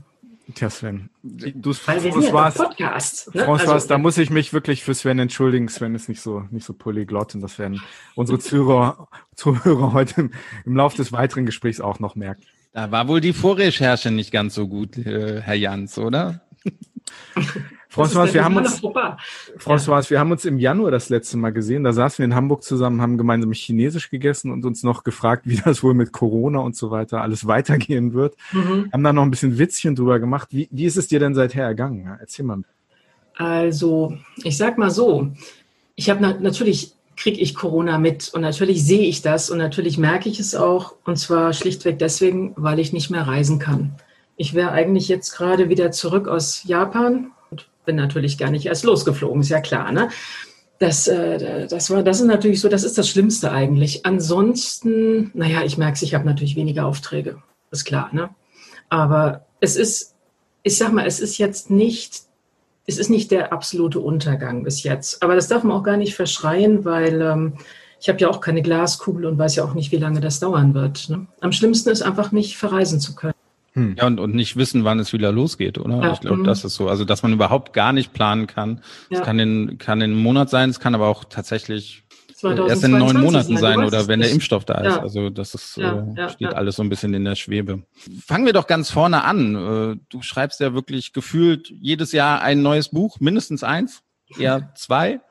Tja, 0.56 0.70
Sven. 0.70 1.10
Du 1.24 1.74
Weil 1.86 2.04
wir 2.04 2.12
sind 2.12 2.24
ja 2.24 2.52
Podcast. 2.52 3.34
Ne? 3.34 3.46
François, 3.46 3.74
also, 3.74 3.88
da 3.88 3.98
muss 3.98 4.18
ich 4.18 4.30
mich 4.30 4.52
wirklich 4.52 4.84
für 4.84 4.94
Sven 4.94 5.20
entschuldigen. 5.20 5.70
Sven 5.70 5.96
ist 5.96 6.10
nicht 6.10 6.22
so, 6.22 6.44
nicht 6.52 6.66
so 6.66 6.74
polyglott 6.74 7.34
und 7.36 7.42
das 7.42 7.58
werden 7.60 7.82
unsere 8.16 8.40
Zuhörer, 8.40 9.08
Zuhörer 9.36 9.94
heute 9.94 10.22
im, 10.22 10.32
im 10.66 10.76
Laufe 10.76 10.98
des 10.98 11.12
weiteren 11.12 11.46
Gesprächs 11.46 11.80
auch 11.80 12.00
noch 12.00 12.16
merken. 12.16 12.44
Da 12.74 12.92
war 12.92 13.08
wohl 13.08 13.22
die 13.22 13.34
Vorrecherche 13.34 14.12
nicht 14.12 14.32
ganz 14.32 14.56
so 14.56 14.68
gut, 14.68 14.98
äh, 14.98 15.42
Herr 15.42 15.56
Jans, 15.56 15.98
oder? 15.98 16.42
François, 17.94 18.34
wir 18.34 18.44
haben 18.44 18.58
uns, 18.58 18.82
François, 19.60 20.02
ja. 20.02 20.10
wir 20.10 20.20
haben 20.20 20.32
uns 20.32 20.46
im 20.46 20.58
Januar 20.58 20.90
das 20.90 21.10
letzte 21.10 21.38
Mal 21.38 21.52
gesehen. 21.54 21.84
Da 21.84 21.94
saßen 21.94 22.18
wir 22.18 22.26
in 22.26 22.34
Hamburg 22.34 22.64
zusammen, 22.64 23.02
haben 23.02 23.20
gemeinsam 23.20 23.52
Chinesisch 23.52 24.10
gegessen 24.10 24.52
und 24.52 24.66
uns 24.66 24.82
noch 24.82 25.04
gefragt, 25.04 25.44
wie 25.46 25.58
das 25.64 25.84
wohl 25.84 25.94
mit 25.94 26.12
Corona 26.12 26.60
und 26.60 26.76
so 26.76 26.90
weiter 26.90 27.22
alles 27.22 27.46
weitergehen 27.46 28.14
wird. 28.14 28.36
Mhm. 28.52 28.90
Haben 28.92 29.04
da 29.04 29.14
noch 29.14 29.22
ein 29.22 29.30
bisschen 29.30 29.60
Witzchen 29.60 29.96
drüber 29.96 30.20
gemacht. 30.20 30.48
Wie, 30.52 30.68
wie 30.72 30.86
ist 30.86 30.98
es 30.98 31.08
dir 31.08 31.20
denn 31.20 31.36
seither 31.36 31.66
ergangen? 31.66 32.18
Erzähl 32.20 32.46
mal. 32.46 32.64
Also, 33.36 34.18
ich 34.44 34.58
sag 34.58 34.80
mal 34.80 34.90
so, 34.90 35.32
ich 35.96 36.10
habe 36.10 36.20
na 36.22 36.34
natürlich 36.40 36.94
kriege 37.16 37.40
ich 37.40 37.54
Corona 37.54 38.00
mit 38.00 38.32
und 38.34 38.42
natürlich 38.42 38.84
sehe 38.84 39.08
ich 39.08 39.22
das 39.22 39.52
und 39.52 39.60
natürlich 39.60 40.00
merke 40.00 40.30
ich 40.30 40.40
es 40.40 40.56
auch 40.56 40.96
und 41.06 41.18
zwar 41.18 41.54
schlichtweg 41.54 42.00
deswegen, 42.00 42.54
weil 42.56 42.80
ich 42.80 42.92
nicht 42.92 43.12
mehr 43.12 43.28
reisen 43.28 43.60
kann. 43.60 43.94
Ich 44.36 44.56
wäre 44.56 44.72
eigentlich 44.72 45.10
jetzt 45.10 45.36
gerade 45.36 45.70
wieder 45.70 45.92
zurück 45.92 46.28
aus 46.28 46.64
Japan 46.64 47.33
bin 47.86 47.96
natürlich 47.96 48.38
gar 48.38 48.52
nicht 48.52 48.66
erst 48.66 48.84
losgeflogen, 48.84 49.42
ist 49.42 49.50
ja 49.50 49.62
klar. 49.62 49.92
Ne? 49.92 50.10
Das, 50.80 51.08
äh, 51.08 51.68
das, 51.68 51.90
war, 51.90 52.04
das 52.04 52.20
ist 52.20 52.28
natürlich 52.28 52.60
so, 52.60 52.70
das 52.70 52.84
ist 52.84 52.98
das 52.98 53.10
Schlimmste 53.10 53.52
eigentlich. 53.52 54.06
Ansonsten, 54.06 55.32
naja, 55.34 55.64
ich 55.64 55.78
merke 55.78 55.94
es, 55.94 56.02
ich 56.02 56.14
habe 56.14 56.26
natürlich 56.26 56.56
weniger 56.56 56.86
Aufträge, 56.86 57.42
ist 57.72 57.86
klar. 57.86 58.10
Ne? 58.12 58.30
Aber 58.90 59.46
es 59.60 59.76
ist, 59.76 60.16
ich 60.64 60.78
sag 60.78 60.92
mal, 60.92 61.06
es 61.06 61.20
ist 61.20 61.38
jetzt 61.38 61.70
nicht, 61.70 62.24
es 62.86 62.98
ist 62.98 63.10
nicht 63.10 63.32
der 63.32 63.54
absolute 63.54 64.00
Untergang 64.00 64.64
bis 64.64 64.84
jetzt. 64.84 65.24
Aber 65.24 65.36
das 65.36 65.48
darf 65.48 65.64
man 65.64 65.78
auch 65.78 65.84
gar 65.84 65.98
nicht 65.98 66.16
verschreien, 66.16 66.84
weil 66.84 67.22
ähm, 67.22 67.54
ich 68.00 68.10
habe 68.10 68.20
ja 68.20 68.30
auch 68.30 68.42
keine 68.42 68.62
Glaskugel 68.62 69.26
und 69.26 69.38
weiß 69.38 69.56
ja 69.56 69.64
auch 69.64 69.74
nicht, 69.74 69.94
wie 69.94 69.98
lange 69.98 70.20
das 70.20 70.42
dauern 70.42 70.74
wird. 70.74 71.10
Ne? 71.10 71.28
Am 71.40 71.54
schlimmsten 71.54 71.90
ist 71.90 72.02
einfach 72.02 72.34
nicht 72.34 72.58
verreisen 72.58 73.00
zu 73.00 73.16
können. 73.16 73.34
Hm. 73.74 73.96
Ja, 73.98 74.06
und, 74.06 74.20
und 74.20 74.36
nicht 74.36 74.56
wissen, 74.56 74.84
wann 74.84 75.00
es 75.00 75.14
wieder 75.14 75.32
losgeht, 75.32 75.78
oder? 75.78 75.98
Ja, 76.02 76.14
ich 76.14 76.20
glaube, 76.20 76.38
hm. 76.38 76.44
das 76.44 76.64
ist 76.64 76.76
so. 76.76 76.90
Also, 76.90 77.06
dass 77.06 77.24
man 77.24 77.34
überhaupt 77.34 77.74
gar 77.74 77.92
nicht 77.92 78.14
planen 78.14 78.48
kann. 78.48 78.82
Es 79.10 79.20
ja. 79.20 79.26
kann 79.26 79.40
in, 79.40 79.78
kann 79.80 80.02
in 80.02 80.12
einem 80.12 80.22
Monat 80.22 80.50
sein, 80.50 80.70
es 80.70 80.80
kann 80.80 80.94
aber 80.94 81.08
auch 81.08 81.24
tatsächlich 81.24 82.04
erst 82.44 82.84
in 82.84 82.92
neun 82.92 83.20
Monaten 83.20 83.58
sein, 83.58 83.78
sein 83.78 83.84
oder 83.84 84.08
wenn 84.08 84.20
der 84.20 84.30
Impfstoff 84.30 84.66
da 84.66 84.76
ist. 84.76 84.96
Ja. 84.96 85.02
Also 85.02 85.30
das 85.30 85.56
ist, 85.56 85.78
äh, 85.78 86.30
steht 86.30 86.54
alles 86.54 86.76
so 86.76 86.84
ein 86.84 86.90
bisschen 86.90 87.14
in 87.14 87.24
der 87.24 87.36
Schwebe. 87.36 87.84
Fangen 88.26 88.46
wir 88.46 88.54
doch 88.54 88.68
ganz 88.68 88.92
vorne 88.92 89.24
an. 89.24 89.56
Äh, 89.56 90.00
du 90.10 90.22
schreibst 90.22 90.60
ja 90.60 90.74
wirklich 90.74 91.14
gefühlt 91.14 91.74
jedes 91.80 92.12
Jahr 92.12 92.42
ein 92.42 92.62
neues 92.62 92.90
Buch, 92.90 93.20
mindestens 93.20 93.64
eins, 93.64 94.04
eher 94.38 94.74
zwei. 94.76 95.22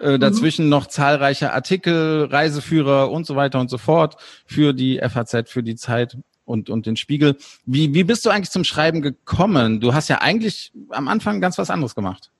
Äh, 0.00 0.12
mhm. 0.12 0.20
dazwischen 0.20 0.64
mhm. 0.66 0.70
noch 0.70 0.86
zahlreiche 0.86 1.52
Artikel, 1.52 2.24
Reiseführer 2.30 3.10
und 3.10 3.26
so 3.26 3.36
weiter 3.36 3.60
und 3.60 3.68
so 3.68 3.76
fort 3.76 4.16
für 4.46 4.72
die 4.72 4.98
FAZ, 4.98 5.50
für 5.50 5.62
die 5.62 5.76
Zeit 5.76 6.16
und, 6.50 6.68
und 6.68 6.86
den 6.86 6.96
Spiegel. 6.96 7.36
Wie, 7.64 7.94
wie 7.94 8.04
bist 8.04 8.26
du 8.26 8.30
eigentlich 8.30 8.50
zum 8.50 8.64
Schreiben 8.64 9.00
gekommen? 9.00 9.80
Du 9.80 9.94
hast 9.94 10.08
ja 10.08 10.18
eigentlich 10.18 10.72
am 10.90 11.08
Anfang 11.08 11.40
ganz 11.40 11.56
was 11.58 11.70
anderes 11.70 11.94
gemacht. 11.94 12.30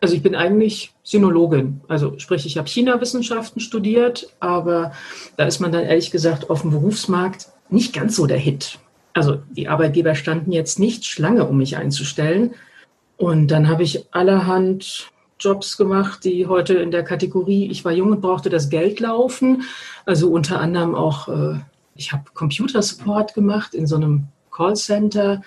Also 0.00 0.14
ich 0.14 0.22
bin 0.22 0.34
eigentlich 0.34 0.92
Sinologin. 1.02 1.80
Also 1.88 2.18
sprich, 2.18 2.46
ich 2.46 2.56
habe 2.56 2.68
China-Wissenschaften 2.68 3.60
studiert, 3.60 4.28
aber 4.40 4.92
da 5.36 5.44
ist 5.44 5.60
man 5.60 5.72
dann 5.72 5.84
ehrlich 5.84 6.10
gesagt 6.10 6.48
auf 6.48 6.62
dem 6.62 6.70
Berufsmarkt 6.70 7.48
nicht 7.68 7.92
ganz 7.92 8.16
so 8.16 8.26
der 8.26 8.38
Hit. 8.38 8.78
Also 9.12 9.42
die 9.50 9.68
Arbeitgeber 9.68 10.14
standen 10.14 10.52
jetzt 10.52 10.78
nicht 10.78 11.04
Schlange, 11.04 11.46
um 11.46 11.58
mich 11.58 11.76
einzustellen. 11.76 12.54
Und 13.16 13.48
dann 13.48 13.68
habe 13.68 13.82
ich 13.82 14.06
allerhand 14.12 15.10
Jobs 15.38 15.76
gemacht, 15.76 16.24
die 16.24 16.46
heute 16.46 16.74
in 16.74 16.90
der 16.90 17.02
Kategorie 17.02 17.70
Ich 17.70 17.84
war 17.84 17.92
jung 17.92 18.12
und 18.12 18.20
brauchte 18.20 18.50
das 18.50 18.70
Geld 18.70 19.00
laufen. 19.00 19.64
Also 20.06 20.30
unter 20.30 20.60
anderem 20.60 20.94
auch 20.94 21.28
äh, 21.28 21.58
ich 22.00 22.12
habe 22.12 22.24
Computersupport 22.32 23.34
gemacht 23.34 23.74
in 23.74 23.86
so 23.86 23.96
einem 23.96 24.28
Callcenter, 24.50 25.42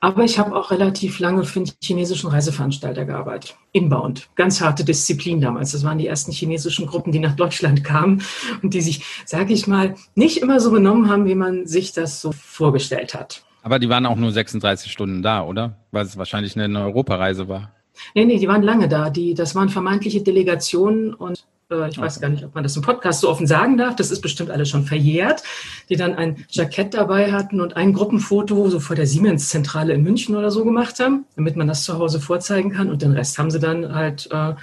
aber 0.00 0.24
ich 0.24 0.36
habe 0.36 0.56
auch 0.56 0.72
relativ 0.72 1.20
lange 1.20 1.44
für 1.44 1.60
einen 1.60 1.70
chinesischen 1.80 2.28
Reiseveranstalter 2.28 3.04
gearbeitet. 3.04 3.56
Inbound. 3.70 4.28
Ganz 4.34 4.60
harte 4.60 4.84
Disziplin 4.84 5.40
damals. 5.40 5.70
Das 5.70 5.84
waren 5.84 5.98
die 5.98 6.08
ersten 6.08 6.32
chinesischen 6.32 6.86
Gruppen, 6.86 7.12
die 7.12 7.20
nach 7.20 7.36
Deutschland 7.36 7.84
kamen 7.84 8.20
und 8.62 8.74
die 8.74 8.80
sich, 8.80 9.04
sage 9.24 9.54
ich 9.54 9.68
mal, 9.68 9.94
nicht 10.16 10.38
immer 10.38 10.58
so 10.58 10.72
benommen 10.72 11.08
haben, 11.08 11.26
wie 11.26 11.36
man 11.36 11.68
sich 11.68 11.92
das 11.92 12.20
so 12.20 12.32
vorgestellt 12.32 13.14
hat. 13.14 13.44
Aber 13.62 13.78
die 13.78 13.88
waren 13.88 14.06
auch 14.06 14.16
nur 14.16 14.32
36 14.32 14.90
Stunden 14.90 15.22
da, 15.22 15.44
oder? 15.44 15.76
Weil 15.92 16.04
es 16.04 16.18
wahrscheinlich 16.18 16.58
eine 16.58 16.82
Europareise 16.82 17.46
war. 17.46 17.70
Nee, 18.16 18.24
nee, 18.24 18.38
die 18.38 18.48
waren 18.48 18.62
lange 18.62 18.88
da. 18.88 19.08
Die, 19.08 19.34
das 19.34 19.54
waren 19.54 19.68
vermeintliche 19.68 20.22
Delegationen 20.22 21.14
und 21.14 21.44
äh, 21.72 21.88
ich 21.88 21.98
weiß 21.98 22.20
gar 22.20 22.28
nicht, 22.28 22.44
ob 22.44 22.54
man 22.54 22.62
das 22.62 22.76
im 22.76 22.82
Podcast 22.82 23.20
so 23.20 23.28
offen 23.28 23.46
sagen 23.46 23.76
darf, 23.76 23.96
das 23.96 24.10
ist 24.10 24.20
bestimmt 24.20 24.50
alles 24.50 24.68
schon 24.68 24.84
verjährt, 24.84 25.42
die 25.88 25.96
dann 25.96 26.14
ein 26.14 26.44
Jackett 26.50 26.94
dabei 26.94 27.32
hatten 27.32 27.60
und 27.60 27.76
ein 27.76 27.92
Gruppenfoto 27.92 28.68
so 28.70 28.80
vor 28.80 28.96
der 28.96 29.06
Siemens-Zentrale 29.06 29.92
in 29.92 30.02
München 30.02 30.36
oder 30.36 30.50
so 30.50 30.64
gemacht 30.64 31.00
haben, 31.00 31.24
damit 31.36 31.56
man 31.56 31.68
das 31.68 31.84
zu 31.84 31.98
Hause 31.98 32.20
vorzeigen 32.20 32.70
kann 32.70 32.90
und 32.90 33.02
den 33.02 33.12
Rest 33.12 33.38
haben 33.38 33.50
sie 33.50 33.60
dann 33.60 33.94
halt 33.94 34.28
äh, 34.30 34.54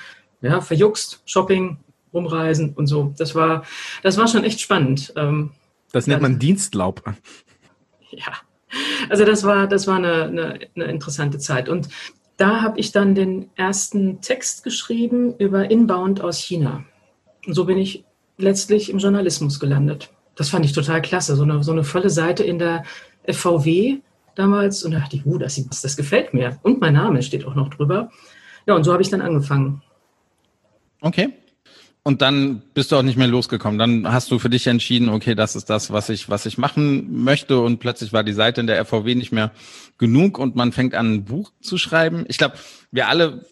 ja, 0.41 0.61
verjuckst, 0.61 1.21
Shopping, 1.25 1.77
rumreisen 2.13 2.73
und 2.73 2.87
so. 2.87 3.13
Das 3.17 3.35
war, 3.35 3.63
das 4.03 4.17
war 4.17 4.27
schon 4.27 4.43
echt 4.43 4.61
spannend. 4.61 5.13
Ähm, 5.15 5.51
das 5.91 6.07
nennt 6.07 6.21
man 6.21 6.39
Dienstlaub. 6.39 7.03
Ja, 8.11 8.33
also 9.09 9.25
das 9.25 9.43
war, 9.43 9.67
das 9.67 9.87
war 9.87 9.97
eine, 9.97 10.23
eine, 10.23 10.59
eine 10.75 10.85
interessante 10.85 11.39
Zeit. 11.39 11.69
Und 11.69 11.89
da 12.37 12.61
habe 12.61 12.79
ich 12.79 12.91
dann 12.91 13.15
den 13.15 13.49
ersten 13.55 14.21
Text 14.21 14.63
geschrieben 14.63 15.35
über 15.37 15.69
Inbound 15.69 16.21
aus 16.21 16.39
China. 16.39 16.85
Und 17.49 17.55
so 17.55 17.65
bin 17.65 17.79
ich 17.79 18.03
letztlich 18.37 18.91
im 18.91 18.99
Journalismus 18.99 19.59
gelandet. 19.59 20.11
Das 20.35 20.49
fand 20.49 20.65
ich 20.65 20.71
total 20.71 21.01
klasse. 21.01 21.35
So 21.35 21.41
eine, 21.41 21.63
so 21.63 21.71
eine 21.71 21.83
volle 21.83 22.11
Seite 22.11 22.43
in 22.43 22.59
der 22.59 22.83
FVW 23.25 23.97
damals 24.35 24.83
und 24.83 24.91
da 24.91 24.99
dachte 24.99 25.15
ich, 25.15 25.25
uh, 25.25 25.39
das, 25.39 25.59
das 25.67 25.97
gefällt 25.97 26.31
mir. 26.31 26.59
Und 26.61 26.79
mein 26.79 26.93
Name 26.93 27.23
steht 27.23 27.45
auch 27.45 27.55
noch 27.55 27.71
drüber. 27.71 28.11
Ja, 28.67 28.75
und 28.75 28.83
so 28.83 28.93
habe 28.93 29.01
ich 29.01 29.09
dann 29.09 29.21
angefangen. 29.21 29.81
Okay. 31.01 31.33
Und 32.03 32.21
dann 32.21 32.61
bist 32.75 32.91
du 32.91 32.97
auch 32.97 33.01
nicht 33.01 33.17
mehr 33.17 33.25
losgekommen. 33.27 33.79
Dann 33.79 34.13
hast 34.13 34.29
du 34.29 34.37
für 34.37 34.51
dich 34.51 34.67
entschieden, 34.67 35.09
okay, 35.09 35.33
das 35.33 35.55
ist 35.55 35.71
das, 35.71 35.91
was 35.91 36.09
ich, 36.09 36.29
was 36.29 36.45
ich 36.45 36.59
machen 36.59 37.23
möchte. 37.23 37.59
Und 37.59 37.79
plötzlich 37.79 38.13
war 38.13 38.23
die 38.23 38.33
Seite 38.33 38.61
in 38.61 38.67
der 38.67 38.85
FVW 38.85 39.15
nicht 39.15 39.31
mehr 39.31 39.49
genug 39.97 40.37
und 40.37 40.55
man 40.55 40.71
fängt 40.71 40.93
an, 40.93 41.13
ein 41.13 41.25
Buch 41.25 41.51
zu 41.61 41.79
schreiben. 41.79 42.25
Ich 42.27 42.37
glaube, 42.37 42.57
wir 42.91 43.07
alle 43.07 43.43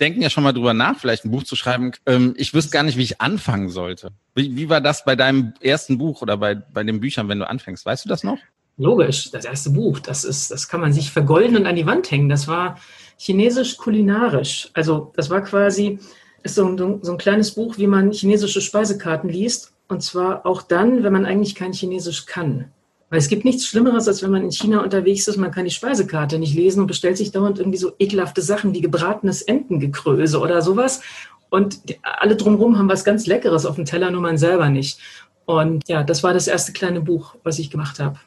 denken 0.00 0.22
ja 0.22 0.30
schon 0.30 0.44
mal 0.44 0.52
drüber 0.52 0.74
nach, 0.74 0.98
vielleicht 0.98 1.24
ein 1.24 1.30
Buch 1.30 1.44
zu 1.44 1.56
schreiben. 1.56 1.92
Ähm, 2.06 2.34
ich 2.36 2.54
wüsste 2.54 2.72
gar 2.72 2.82
nicht, 2.82 2.96
wie 2.96 3.02
ich 3.02 3.20
anfangen 3.20 3.68
sollte. 3.68 4.10
Wie, 4.34 4.56
wie 4.56 4.68
war 4.68 4.80
das 4.80 5.04
bei 5.04 5.16
deinem 5.16 5.54
ersten 5.60 5.98
Buch 5.98 6.22
oder 6.22 6.36
bei, 6.36 6.54
bei 6.54 6.82
den 6.84 7.00
Büchern, 7.00 7.28
wenn 7.28 7.38
du 7.38 7.48
anfängst? 7.48 7.84
Weißt 7.84 8.04
du 8.04 8.08
das 8.08 8.24
noch? 8.24 8.38
Logisch, 8.78 9.30
das 9.30 9.44
erste 9.44 9.70
Buch, 9.70 10.00
das 10.00 10.24
ist, 10.24 10.50
das 10.50 10.68
kann 10.68 10.80
man 10.80 10.92
sich 10.92 11.10
vergolden 11.10 11.56
und 11.56 11.66
an 11.66 11.76
die 11.76 11.86
Wand 11.86 12.10
hängen. 12.10 12.28
Das 12.28 12.48
war 12.48 12.78
chinesisch 13.18 13.76
kulinarisch. 13.76 14.70
Also 14.72 15.12
das 15.14 15.28
war 15.30 15.42
quasi 15.42 15.98
ist 16.42 16.56
so 16.56 16.66
ein, 16.66 16.76
so 17.02 17.12
ein 17.12 17.18
kleines 17.18 17.52
Buch, 17.52 17.78
wie 17.78 17.86
man 17.86 18.12
chinesische 18.12 18.60
Speisekarten 18.60 19.30
liest. 19.30 19.72
Und 19.88 20.02
zwar 20.02 20.46
auch 20.46 20.62
dann, 20.62 21.02
wenn 21.02 21.12
man 21.12 21.26
eigentlich 21.26 21.54
kein 21.54 21.72
Chinesisch 21.72 22.26
kann. 22.26 22.72
Weil 23.12 23.18
es 23.18 23.28
gibt 23.28 23.44
nichts 23.44 23.66
Schlimmeres, 23.66 24.08
als 24.08 24.22
wenn 24.22 24.30
man 24.30 24.42
in 24.42 24.50
China 24.50 24.82
unterwegs 24.82 25.28
ist, 25.28 25.36
man 25.36 25.50
kann 25.50 25.66
die 25.66 25.70
Speisekarte 25.70 26.38
nicht 26.38 26.54
lesen 26.54 26.80
und 26.80 26.86
bestellt 26.86 27.18
sich 27.18 27.30
dauernd 27.30 27.58
irgendwie 27.58 27.76
so 27.76 27.92
ekelhafte 27.98 28.40
Sachen 28.40 28.72
wie 28.72 28.80
gebratenes 28.80 29.42
Entengekröse 29.42 30.40
oder 30.40 30.62
sowas. 30.62 31.02
Und 31.50 31.80
alle 32.02 32.36
drumherum 32.36 32.78
haben 32.78 32.88
was 32.88 33.04
ganz 33.04 33.26
Leckeres 33.26 33.66
auf 33.66 33.74
dem 33.74 33.84
Teller, 33.84 34.10
nur 34.10 34.22
man 34.22 34.38
selber 34.38 34.70
nicht. 34.70 34.98
Und 35.44 35.86
ja, 35.90 36.04
das 36.04 36.22
war 36.22 36.32
das 36.32 36.46
erste 36.46 36.72
kleine 36.72 37.02
Buch, 37.02 37.36
was 37.44 37.58
ich 37.58 37.70
gemacht 37.70 38.00
habe. 38.00 38.18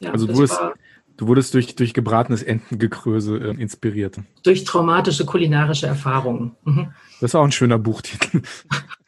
Ja, 0.00 0.10
also 0.10 0.26
du 0.26 0.34
wurdest, 0.34 0.60
du 1.16 1.28
wurdest 1.28 1.54
durch, 1.54 1.74
durch 1.74 1.94
gebratenes 1.94 2.42
Entengekröse 2.42 3.38
äh, 3.38 3.58
inspiriert. 3.58 4.18
Durch 4.42 4.64
traumatische 4.64 5.24
kulinarische 5.24 5.86
Erfahrungen. 5.86 6.54
Mhm. 6.66 6.88
Das 7.22 7.30
ist 7.30 7.34
auch 7.36 7.44
ein 7.44 7.52
schöner 7.52 7.78
Buchtitel. 7.78 8.42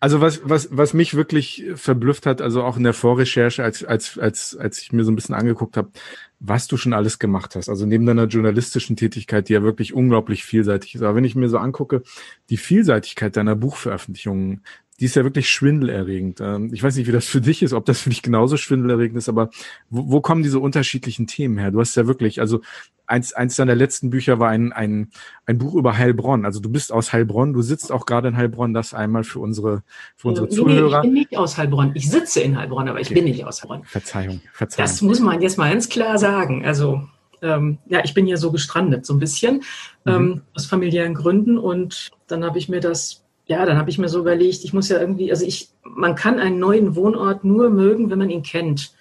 Also 0.00 0.20
was, 0.20 0.40
was, 0.44 0.68
was 0.70 0.94
mich 0.94 1.14
wirklich 1.14 1.64
verblüfft 1.74 2.26
hat, 2.26 2.40
also 2.40 2.62
auch 2.62 2.76
in 2.76 2.84
der 2.84 2.92
Vorrecherche, 2.92 3.64
als, 3.64 3.84
als, 3.84 4.16
als, 4.18 4.56
als 4.56 4.80
ich 4.80 4.92
mir 4.92 5.04
so 5.04 5.10
ein 5.10 5.16
bisschen 5.16 5.34
angeguckt 5.34 5.76
habe, 5.76 5.90
was 6.38 6.68
du 6.68 6.76
schon 6.76 6.92
alles 6.92 7.18
gemacht 7.18 7.56
hast. 7.56 7.68
Also 7.68 7.84
neben 7.84 8.06
deiner 8.06 8.26
journalistischen 8.26 8.96
Tätigkeit, 8.96 9.48
die 9.48 9.54
ja 9.54 9.62
wirklich 9.62 9.94
unglaublich 9.94 10.44
vielseitig 10.44 10.94
ist. 10.94 11.02
Aber 11.02 11.16
wenn 11.16 11.24
ich 11.24 11.34
mir 11.34 11.48
so 11.48 11.58
angucke, 11.58 12.02
die 12.48 12.56
Vielseitigkeit 12.56 13.36
deiner 13.36 13.56
Buchveröffentlichungen, 13.56 14.62
die 15.00 15.04
ist 15.04 15.16
ja 15.16 15.24
wirklich 15.24 15.48
schwindelerregend. 15.50 16.40
Ähm, 16.40 16.70
ich 16.72 16.82
weiß 16.82 16.96
nicht, 16.96 17.06
wie 17.06 17.12
das 17.12 17.26
für 17.26 17.40
dich 17.40 17.62
ist, 17.62 17.72
ob 17.72 17.84
das 17.86 18.00
für 18.00 18.10
dich 18.10 18.22
genauso 18.22 18.56
schwindelerregend 18.56 19.18
ist, 19.18 19.28
aber 19.28 19.50
wo, 19.90 20.10
wo 20.10 20.20
kommen 20.20 20.42
diese 20.42 20.58
unterschiedlichen 20.58 21.26
Themen 21.26 21.58
her? 21.58 21.70
Du 21.70 21.80
hast 21.80 21.96
ja 21.96 22.06
wirklich, 22.06 22.40
also 22.40 22.60
eins, 23.08 23.32
eins 23.32 23.56
deiner 23.56 23.74
letzten 23.74 24.10
Bücher 24.10 24.38
war 24.38 24.50
ein, 24.50 24.72
ein, 24.72 25.10
ein 25.46 25.58
Buch 25.58 25.74
über 25.74 25.96
Heilbronn. 25.96 26.44
Also 26.44 26.60
du 26.60 26.70
bist 26.70 26.92
aus 26.92 27.12
Heilbronn, 27.12 27.52
du 27.52 27.62
sitzt 27.62 27.90
auch 27.90 28.06
gerade 28.06 28.28
in 28.28 28.36
Heilbronn, 28.36 28.74
das 28.74 28.94
einmal 28.94 29.24
für 29.24 29.40
unsere, 29.40 29.82
für 30.16 30.28
unsere 30.28 30.46
nee, 30.46 30.54
Zuhörer. 30.54 31.00
Nee, 31.02 31.08
ich 31.08 31.12
bin 31.12 31.12
nicht 31.14 31.36
aus 31.36 31.56
Heilbronn. 31.58 31.92
Ich 31.94 32.10
sitze 32.10 32.40
in 32.40 32.58
Heilbronn, 32.58 32.88
aber 32.88 33.00
ich 33.00 33.08
okay. 33.08 33.14
bin 33.14 33.24
nicht 33.24 33.44
aus 33.44 33.62
Heilbronn. 33.62 33.84
Verzeihung, 33.84 34.40
Verzeihung. 34.52 34.86
Das 34.86 35.02
muss 35.02 35.20
man 35.20 35.40
jetzt 35.42 35.58
mal 35.58 35.70
ganz 35.70 35.88
klar 35.88 36.18
sagen. 36.18 36.64
Also 36.64 37.02
ähm, 37.42 37.78
ja, 37.86 38.00
ich 38.04 38.14
bin 38.14 38.26
hier 38.26 38.36
so 38.36 38.52
gestrandet, 38.52 39.06
so 39.06 39.14
ein 39.14 39.18
bisschen, 39.18 39.62
mhm. 40.04 40.12
ähm, 40.12 40.40
aus 40.54 40.66
familiären 40.66 41.14
Gründen. 41.14 41.58
Und 41.58 42.10
dann 42.26 42.44
habe 42.44 42.58
ich 42.58 42.68
mir 42.68 42.80
das 42.80 43.24
ja, 43.48 43.64
dann 43.64 43.78
habe 43.78 43.88
ich 43.88 43.96
mir 43.96 44.10
so 44.10 44.20
überlegt, 44.20 44.62
ich 44.62 44.74
muss 44.74 44.90
ja 44.90 45.00
irgendwie, 45.00 45.30
also 45.30 45.44
ich, 45.44 45.70
man 45.82 46.14
kann 46.14 46.38
einen 46.38 46.58
neuen 46.58 46.94
Wohnort 46.94 47.44
nur 47.44 47.70
mögen, 47.70 48.10
wenn 48.10 48.18
man 48.18 48.28
ihn 48.28 48.42
kennt. 48.42 48.92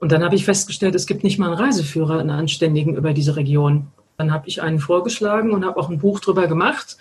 Und 0.00 0.12
dann 0.12 0.24
habe 0.24 0.34
ich 0.34 0.44
festgestellt, 0.44 0.94
es 0.94 1.06
gibt 1.06 1.24
nicht 1.24 1.38
mal 1.38 1.46
einen 1.46 1.60
Reiseführer, 1.60 2.18
einen 2.18 2.30
anständigen 2.30 2.96
über 2.96 3.12
diese 3.12 3.36
Region. 3.36 3.88
Dann 4.16 4.32
habe 4.32 4.48
ich 4.48 4.62
einen 4.62 4.78
vorgeschlagen 4.78 5.52
und 5.52 5.64
habe 5.64 5.78
auch 5.78 5.90
ein 5.90 5.98
Buch 5.98 6.20
drüber 6.20 6.46
gemacht. 6.46 6.96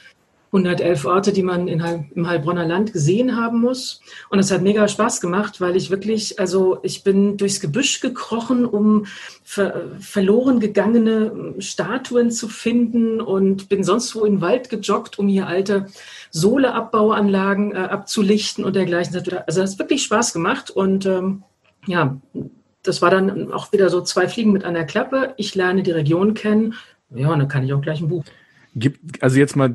111 0.48 1.06
Orte, 1.06 1.34
die 1.34 1.44
man 1.44 1.68
in, 1.68 1.84
im 2.16 2.28
Heilbronner 2.28 2.66
Land 2.66 2.94
gesehen 2.94 3.36
haben 3.36 3.60
muss. 3.60 4.02
Und 4.30 4.40
es 4.40 4.50
hat 4.50 4.62
mega 4.62 4.88
Spaß 4.88 5.20
gemacht, 5.20 5.60
weil 5.60 5.76
ich 5.76 5.90
wirklich, 5.90 6.40
also 6.40 6.80
ich 6.84 7.04
bin 7.04 7.38
durchs 7.38 7.60
Gebüsch 7.60 8.00
gekrochen, 8.00 8.66
um 8.66 9.06
ver 9.44 9.84
verloren 10.00 10.60
gegangene 10.60 11.56
Statuen 11.60 12.32
zu 12.32 12.48
finden 12.48 13.20
und 13.20 13.68
bin 13.68 13.84
sonst 13.84 14.16
wo 14.16 14.24
in 14.24 14.36
den 14.36 14.42
Wald 14.42 14.70
gejoggt, 14.70 15.20
um 15.20 15.28
hier 15.28 15.48
alte 15.48 15.88
Sohleabbauanlagen 16.32 17.74
äh, 17.74 17.80
abzulichten 17.80 18.64
und 18.64 18.76
dergleichen. 18.76 19.16
Also 19.16 19.62
das 19.62 19.72
hat 19.74 19.80
wirklich 19.80 20.04
Spaß 20.04 20.32
gemacht 20.32 20.72
und 20.72 21.06
ähm, 21.06 21.44
ja, 21.88 22.18
das 22.88 23.02
war 23.02 23.10
dann 23.10 23.52
auch 23.52 23.72
wieder 23.72 23.90
so 23.90 24.02
zwei 24.02 24.28
Fliegen 24.28 24.52
mit 24.52 24.64
einer 24.64 24.84
Klappe. 24.84 25.34
Ich 25.38 25.56
lerne 25.56 25.84
die 25.84 25.92
Region 25.92 26.34
kennen. 26.34 26.74
Ja, 27.10 27.32
und 27.32 27.40
dann 27.40 27.48
kann 27.48 27.64
ich 27.64 27.74
auch 27.74 27.82
gleich 27.82 28.02
ein 28.02 28.10
Buch 28.10 28.24
Gibt, 28.78 29.24
also 29.24 29.40
jetzt 29.40 29.56
mal 29.56 29.74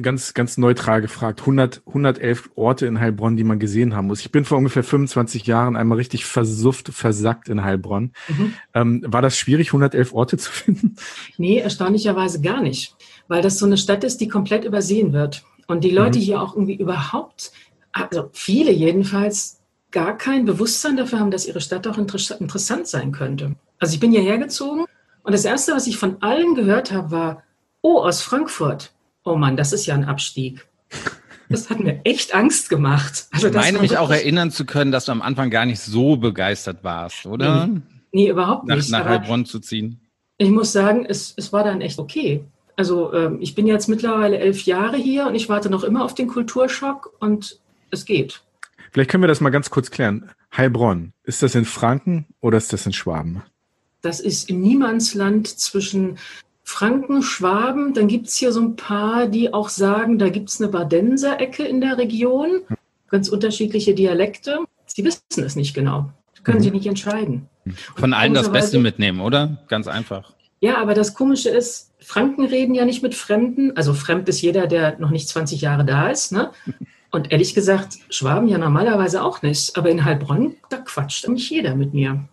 ganz, 0.00 0.32
ganz 0.32 0.56
neutral 0.56 1.02
gefragt, 1.02 1.40
100, 1.40 1.82
111 1.86 2.50
Orte 2.54 2.86
in 2.86 2.98
Heilbronn, 2.98 3.36
die 3.36 3.44
man 3.44 3.58
gesehen 3.58 3.94
haben 3.94 4.06
muss. 4.06 4.20
Ich 4.20 4.32
bin 4.32 4.46
vor 4.46 4.56
ungefähr 4.56 4.82
25 4.82 5.46
Jahren 5.46 5.76
einmal 5.76 5.98
richtig 5.98 6.24
versufft, 6.24 6.88
versackt 6.88 7.50
in 7.50 7.62
Heilbronn. 7.62 8.12
Mhm. 8.28 8.54
Ähm, 8.72 9.04
war 9.06 9.20
das 9.20 9.36
schwierig, 9.36 9.68
111 9.68 10.14
Orte 10.14 10.38
zu 10.38 10.50
finden? 10.52 10.96
Nee, 11.36 11.58
erstaunlicherweise 11.58 12.40
gar 12.40 12.62
nicht, 12.62 12.96
weil 13.26 13.42
das 13.42 13.58
so 13.58 13.66
eine 13.66 13.76
Stadt 13.76 14.02
ist, 14.02 14.18
die 14.22 14.28
komplett 14.28 14.64
übersehen 14.64 15.12
wird. 15.12 15.44
Und 15.66 15.84
die 15.84 15.90
Leute 15.90 16.18
mhm. 16.18 16.22
hier 16.22 16.40
auch 16.40 16.54
irgendwie 16.54 16.76
überhaupt, 16.76 17.52
also 17.92 18.30
viele 18.32 18.72
jedenfalls, 18.72 19.57
gar 19.90 20.16
kein 20.16 20.44
Bewusstsein 20.44 20.96
dafür 20.96 21.20
haben, 21.20 21.30
dass 21.30 21.46
ihre 21.46 21.60
Stadt 21.60 21.86
auch 21.86 21.98
inter 21.98 22.18
interessant 22.40 22.86
sein 22.86 23.12
könnte. 23.12 23.54
Also 23.78 23.94
ich 23.94 24.00
bin 24.00 24.12
hierher 24.12 24.38
gezogen 24.38 24.84
und 25.22 25.32
das 25.32 25.44
Erste, 25.44 25.72
was 25.72 25.86
ich 25.86 25.96
von 25.96 26.22
allen 26.22 26.54
gehört 26.54 26.92
habe, 26.92 27.10
war, 27.10 27.42
oh, 27.82 28.00
aus 28.00 28.22
Frankfurt. 28.22 28.92
Oh 29.24 29.36
Mann, 29.36 29.56
das 29.56 29.72
ist 29.72 29.86
ja 29.86 29.94
ein 29.94 30.04
Abstieg. 30.04 30.66
Das 31.50 31.70
hat 31.70 31.80
mir 31.80 32.00
echt 32.04 32.34
Angst 32.34 32.68
gemacht. 32.68 33.26
Also 33.30 33.48
ich 33.48 33.54
meine 33.54 33.78
mich 33.78 33.96
auch 33.96 34.10
erinnern 34.10 34.50
zu 34.50 34.66
können, 34.66 34.92
dass 34.92 35.06
du 35.06 35.12
am 35.12 35.22
Anfang 35.22 35.50
gar 35.50 35.64
nicht 35.64 35.80
so 35.80 36.16
begeistert 36.16 36.84
warst, 36.84 37.24
oder? 37.24 37.66
Nee, 37.66 37.80
nee 38.12 38.28
überhaupt 38.28 38.66
nicht. 38.66 38.90
Nach, 38.90 39.00
nach 39.00 39.08
Heilbronn 39.08 39.46
zu 39.46 39.58
ziehen. 39.58 40.00
Ich 40.36 40.50
muss 40.50 40.72
sagen, 40.72 41.06
es, 41.06 41.34
es 41.36 41.52
war 41.52 41.64
dann 41.64 41.80
echt 41.80 41.98
okay. 41.98 42.44
Also 42.76 43.12
ähm, 43.12 43.38
ich 43.40 43.54
bin 43.54 43.66
jetzt 43.66 43.88
mittlerweile 43.88 44.38
elf 44.38 44.62
Jahre 44.62 44.96
hier 44.96 45.26
und 45.26 45.34
ich 45.34 45.48
warte 45.48 45.68
noch 45.68 45.84
immer 45.84 46.04
auf 46.04 46.14
den 46.14 46.28
Kulturschock 46.28 47.12
und 47.18 47.58
es 47.90 48.04
geht. 48.04 48.42
Vielleicht 48.92 49.10
können 49.10 49.22
wir 49.22 49.28
das 49.28 49.40
mal 49.40 49.50
ganz 49.50 49.70
kurz 49.70 49.90
klären. 49.90 50.30
Heilbronn, 50.56 51.12
ist 51.24 51.42
das 51.42 51.54
in 51.54 51.64
Franken 51.64 52.26
oder 52.40 52.58
ist 52.58 52.72
das 52.72 52.86
in 52.86 52.92
Schwaben? 52.92 53.42
Das 54.00 54.20
ist 54.20 54.48
im 54.48 54.60
Niemandsland 54.60 55.48
zwischen 55.48 56.18
Franken, 56.62 57.22
Schwaben, 57.22 57.94
dann 57.94 58.08
gibt 58.08 58.28
es 58.28 58.36
hier 58.36 58.52
so 58.52 58.60
ein 58.60 58.76
paar, 58.76 59.26
die 59.26 59.54
auch 59.54 59.70
sagen, 59.70 60.18
da 60.18 60.28
gibt 60.28 60.50
es 60.50 60.60
eine 60.60 60.70
Badenser-Ecke 60.70 61.64
in 61.64 61.80
der 61.80 61.96
Region, 61.96 62.60
ganz 63.08 63.30
unterschiedliche 63.30 63.94
Dialekte. 63.94 64.58
Sie 64.86 65.02
wissen 65.02 65.22
es 65.42 65.56
nicht 65.56 65.72
genau. 65.72 66.10
Können 66.44 66.58
mhm. 66.58 66.62
sie 66.62 66.70
nicht 66.70 66.86
entscheiden. 66.86 67.48
Von 67.96 68.12
allen 68.12 68.34
das 68.34 68.52
Beste 68.52 68.78
mitnehmen, 68.78 69.20
oder? 69.20 69.58
Ganz 69.68 69.86
einfach. 69.86 70.34
Ja, 70.60 70.78
aber 70.78 70.94
das 70.94 71.14
Komische 71.14 71.48
ist, 71.48 71.92
Franken 72.00 72.44
reden 72.44 72.74
ja 72.74 72.84
nicht 72.84 73.02
mit 73.02 73.14
Fremden. 73.14 73.76
Also 73.76 73.94
fremd 73.94 74.28
ist 74.28 74.42
jeder, 74.42 74.66
der 74.66 74.98
noch 74.98 75.10
nicht 75.10 75.28
20 75.28 75.60
Jahre 75.60 75.84
da 75.84 76.10
ist. 76.10 76.32
Ne? 76.32 76.50
Und 77.10 77.32
ehrlich 77.32 77.54
gesagt, 77.54 77.98
Schwaben 78.10 78.48
ja 78.48 78.58
normalerweise 78.58 79.22
auch 79.22 79.42
nicht. 79.42 79.76
Aber 79.76 79.90
in 79.90 80.04
Heilbronn, 80.04 80.56
da 80.68 80.76
quatscht 80.78 81.26
nicht 81.28 81.50
jeder 81.50 81.74
mit 81.74 81.94
mir. 81.94 82.28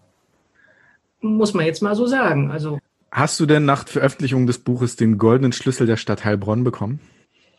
Muss 1.22 1.54
man 1.54 1.66
jetzt 1.66 1.82
mal 1.82 1.96
so 1.96 2.06
sagen. 2.08 2.52
Also 2.52 2.80
Hast 3.12 3.40
du 3.40 3.46
denn 3.46 3.64
nach 3.64 3.88
Veröffentlichung 3.88 4.46
des 4.46 4.58
Buches 4.60 4.98
den 4.98 5.18
goldenen 5.18 5.54
Schlüssel 5.54 5.88
der 5.88 5.96
Stadt 5.96 6.26
Heilbronn 6.26 6.66
bekommen? 6.66 7.00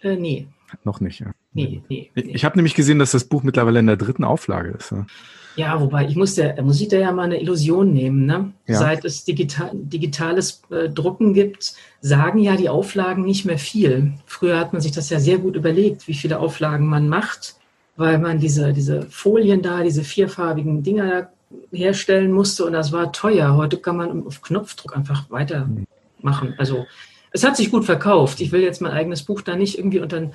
Äh, 0.02 0.16
nee. 0.16 0.48
Noch 0.84 1.00
nicht, 1.00 1.20
ja. 1.20 1.32
Nee, 1.54 1.82
nee. 1.88 2.10
nee. 2.14 2.22
Ich 2.22 2.44
habe 2.44 2.56
nämlich 2.56 2.74
gesehen, 2.74 2.98
dass 2.98 3.12
das 3.12 3.24
Buch 3.24 3.42
mittlerweile 3.42 3.78
in 3.78 3.86
der 3.86 3.96
dritten 3.96 4.24
Auflage 4.24 4.70
ist. 4.70 4.90
Ja, 4.90 5.06
ja 5.56 5.80
wobei, 5.80 6.06
ich 6.06 6.16
muss, 6.16 6.34
der, 6.34 6.62
muss 6.62 6.80
ich 6.80 6.88
da 6.88 6.98
ja 6.98 7.12
mal 7.12 7.24
eine 7.24 7.40
Illusion 7.40 7.92
nehmen. 7.92 8.26
Ne? 8.26 8.52
Ja. 8.66 8.76
Seit 8.76 9.04
es 9.04 9.24
digital, 9.24 9.70
digitales 9.72 10.62
äh, 10.70 10.88
Drucken 10.88 11.34
gibt, 11.34 11.74
sagen 12.00 12.38
ja 12.38 12.56
die 12.56 12.68
Auflagen 12.68 13.24
nicht 13.24 13.44
mehr 13.44 13.58
viel. 13.58 14.12
Früher 14.26 14.58
hat 14.58 14.72
man 14.72 14.82
sich 14.82 14.92
das 14.92 15.10
ja 15.10 15.18
sehr 15.18 15.38
gut 15.38 15.56
überlegt, 15.56 16.06
wie 16.08 16.14
viele 16.14 16.38
Auflagen 16.38 16.86
man 16.86 17.08
macht, 17.08 17.56
weil 17.96 18.18
man 18.18 18.38
diese, 18.38 18.72
diese 18.72 19.02
Folien 19.10 19.62
da, 19.62 19.82
diese 19.82 20.04
vierfarbigen 20.04 20.82
Dinger 20.82 21.30
herstellen 21.72 22.32
musste 22.32 22.64
und 22.64 22.72
das 22.72 22.92
war 22.92 23.12
teuer. 23.12 23.56
Heute 23.56 23.78
kann 23.78 23.96
man 23.96 24.26
auf 24.26 24.42
Knopfdruck 24.42 24.96
einfach 24.96 25.30
weitermachen. 25.30 26.54
Also 26.58 26.86
es 27.32 27.44
hat 27.44 27.56
sich 27.56 27.70
gut 27.70 27.84
verkauft. 27.84 28.40
Ich 28.40 28.52
will 28.52 28.62
jetzt 28.62 28.80
mein 28.80 28.92
eigenes 28.92 29.22
Buch 29.22 29.42
da 29.42 29.56
nicht 29.56 29.78
irgendwie 29.78 30.00
unter 30.00 30.30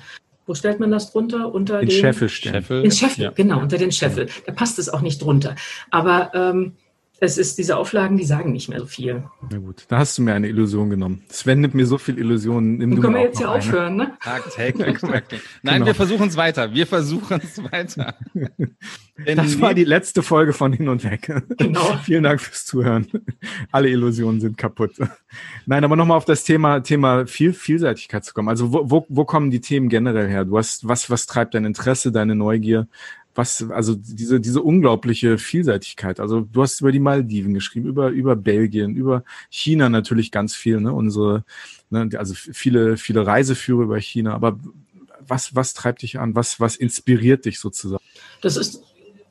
wo 0.46 0.54
stellt 0.54 0.80
man 0.80 0.90
das 0.90 1.12
drunter? 1.12 1.54
Unter 1.54 1.80
den 1.80 1.90
Scheffel 1.90 2.28
stellen. 2.28 2.64
In 2.68 2.90
Scheffel, 2.90 3.24
ja. 3.24 3.30
genau, 3.30 3.60
unter 3.60 3.78
den 3.78 3.92
Scheffel. 3.92 4.28
Da 4.46 4.52
passt 4.52 4.78
es 4.78 4.88
auch 4.88 5.00
nicht 5.00 5.22
drunter. 5.22 5.54
Aber 5.90 6.32
ähm, 6.34 6.72
es 7.22 7.38
ist 7.38 7.56
diese 7.56 7.76
Auflagen, 7.76 8.16
die 8.16 8.24
sagen 8.24 8.50
nicht 8.50 8.68
mehr 8.68 8.80
so 8.80 8.86
viel. 8.86 9.22
Na 9.48 9.58
gut, 9.58 9.84
da 9.86 9.98
hast 9.98 10.18
du 10.18 10.22
mir 10.22 10.34
eine 10.34 10.48
Illusion 10.48 10.90
genommen. 10.90 11.22
Sven 11.28 11.60
nimmt 11.60 11.72
mir 11.72 11.86
so 11.86 11.96
viel 11.96 12.18
Illusionen. 12.18 12.78
Nimm 12.78 13.00
können 13.00 13.14
wir 13.14 13.22
jetzt 13.22 13.38
ja 13.38 13.54
aufhören, 13.54 13.94
ne? 13.94 14.14
Tagtäglich, 14.20 14.98
tagtäglich. 15.00 15.40
Nein, 15.62 15.74
genau. 15.74 15.86
wir 15.86 15.94
versuchen 15.94 16.26
es 16.26 16.36
weiter. 16.36 16.74
Wir 16.74 16.84
versuchen 16.84 17.40
es 17.40 17.62
weiter. 17.62 18.16
das 19.36 19.60
war 19.60 19.72
die 19.72 19.84
letzte 19.84 20.24
Folge 20.24 20.52
von 20.52 20.72
Hin 20.72 20.88
und 20.88 21.04
Weg. 21.04 21.32
Genau. 21.58 21.96
Vielen 22.02 22.24
Dank 22.24 22.40
fürs 22.40 22.66
Zuhören. 22.66 23.06
Alle 23.70 23.88
Illusionen 23.88 24.40
sind 24.40 24.58
kaputt. 24.58 24.96
Nein, 25.64 25.84
aber 25.84 25.94
nochmal 25.94 26.16
auf 26.16 26.24
das 26.24 26.42
Thema, 26.42 26.80
Thema 26.80 27.28
viel, 27.28 27.52
Vielseitigkeit 27.52 28.24
zu 28.24 28.34
kommen. 28.34 28.48
Also 28.48 28.72
wo, 28.72 28.90
wo, 28.90 29.06
wo 29.08 29.24
kommen 29.24 29.52
die 29.52 29.60
Themen 29.60 29.88
generell 29.88 30.28
her? 30.28 30.44
Du 30.44 30.58
hast, 30.58 30.88
was, 30.88 31.08
was 31.08 31.26
treibt 31.26 31.54
dein 31.54 31.66
Interesse, 31.66 32.10
deine 32.10 32.34
Neugier? 32.34 32.88
Was, 33.34 33.70
also 33.70 33.94
diese, 33.94 34.40
diese 34.40 34.62
unglaubliche 34.62 35.38
Vielseitigkeit. 35.38 36.20
Also 36.20 36.40
du 36.40 36.62
hast 36.62 36.80
über 36.80 36.92
die 36.92 37.00
Maldiven 37.00 37.54
geschrieben, 37.54 37.88
über, 37.88 38.08
über 38.08 38.36
Belgien, 38.36 38.94
über 38.94 39.24
China 39.48 39.88
natürlich 39.88 40.30
ganz 40.30 40.54
viel, 40.54 40.80
ne? 40.80 40.92
Unsere, 40.92 41.44
ne? 41.90 42.10
also 42.18 42.34
viele, 42.34 42.96
viele 42.96 43.26
Reiseführer 43.26 43.82
über 43.82 43.98
China. 43.98 44.34
Aber 44.34 44.58
was, 45.26 45.54
was 45.54 45.72
treibt 45.72 46.02
dich 46.02 46.18
an? 46.18 46.34
Was, 46.34 46.60
was 46.60 46.76
inspiriert 46.76 47.44
dich 47.44 47.58
sozusagen? 47.58 48.02
Das 48.42 48.56
ist 48.56 48.82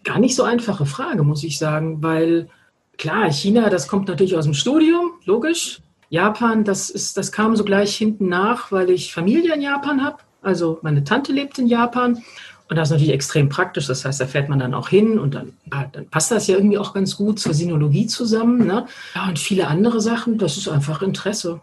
gar 0.03 0.19
nicht 0.19 0.35
so 0.35 0.43
einfache 0.43 0.85
Frage, 0.85 1.23
muss 1.23 1.43
ich 1.43 1.59
sagen, 1.59 2.01
weil 2.01 2.49
klar, 2.97 3.31
China, 3.31 3.69
das 3.69 3.87
kommt 3.87 4.07
natürlich 4.07 4.35
aus 4.35 4.45
dem 4.45 4.53
Studium, 4.53 5.11
logisch. 5.25 5.81
Japan, 6.09 6.63
das 6.63 6.89
ist, 6.89 7.17
das 7.17 7.31
kam 7.31 7.55
so 7.55 7.63
gleich 7.63 7.95
hinten 7.95 8.27
nach, 8.27 8.71
weil 8.71 8.89
ich 8.89 9.13
Familie 9.13 9.53
in 9.53 9.61
Japan 9.61 10.03
habe. 10.03 10.17
Also 10.41 10.79
meine 10.81 11.03
Tante 11.03 11.31
lebt 11.31 11.57
in 11.59 11.67
Japan 11.67 12.21
und 12.71 12.77
das 12.77 12.87
ist 12.87 12.93
natürlich 12.93 13.13
extrem 13.13 13.49
praktisch. 13.49 13.87
Das 13.87 14.05
heißt, 14.05 14.21
da 14.21 14.27
fährt 14.27 14.47
man 14.47 14.57
dann 14.57 14.73
auch 14.73 14.87
hin 14.87 15.19
und 15.19 15.35
dann, 15.35 15.51
ja, 15.73 15.89
dann 15.91 16.07
passt 16.07 16.31
das 16.31 16.47
ja 16.47 16.55
irgendwie 16.55 16.77
auch 16.77 16.93
ganz 16.93 17.17
gut 17.17 17.37
zur 17.37 17.53
Sinologie 17.53 18.07
zusammen. 18.07 18.65
Ne? 18.65 18.85
Ja, 19.13 19.27
und 19.27 19.39
viele 19.39 19.67
andere 19.67 19.99
Sachen, 19.99 20.37
das 20.37 20.55
ist 20.55 20.69
einfach 20.69 21.01
Interesse. 21.01 21.59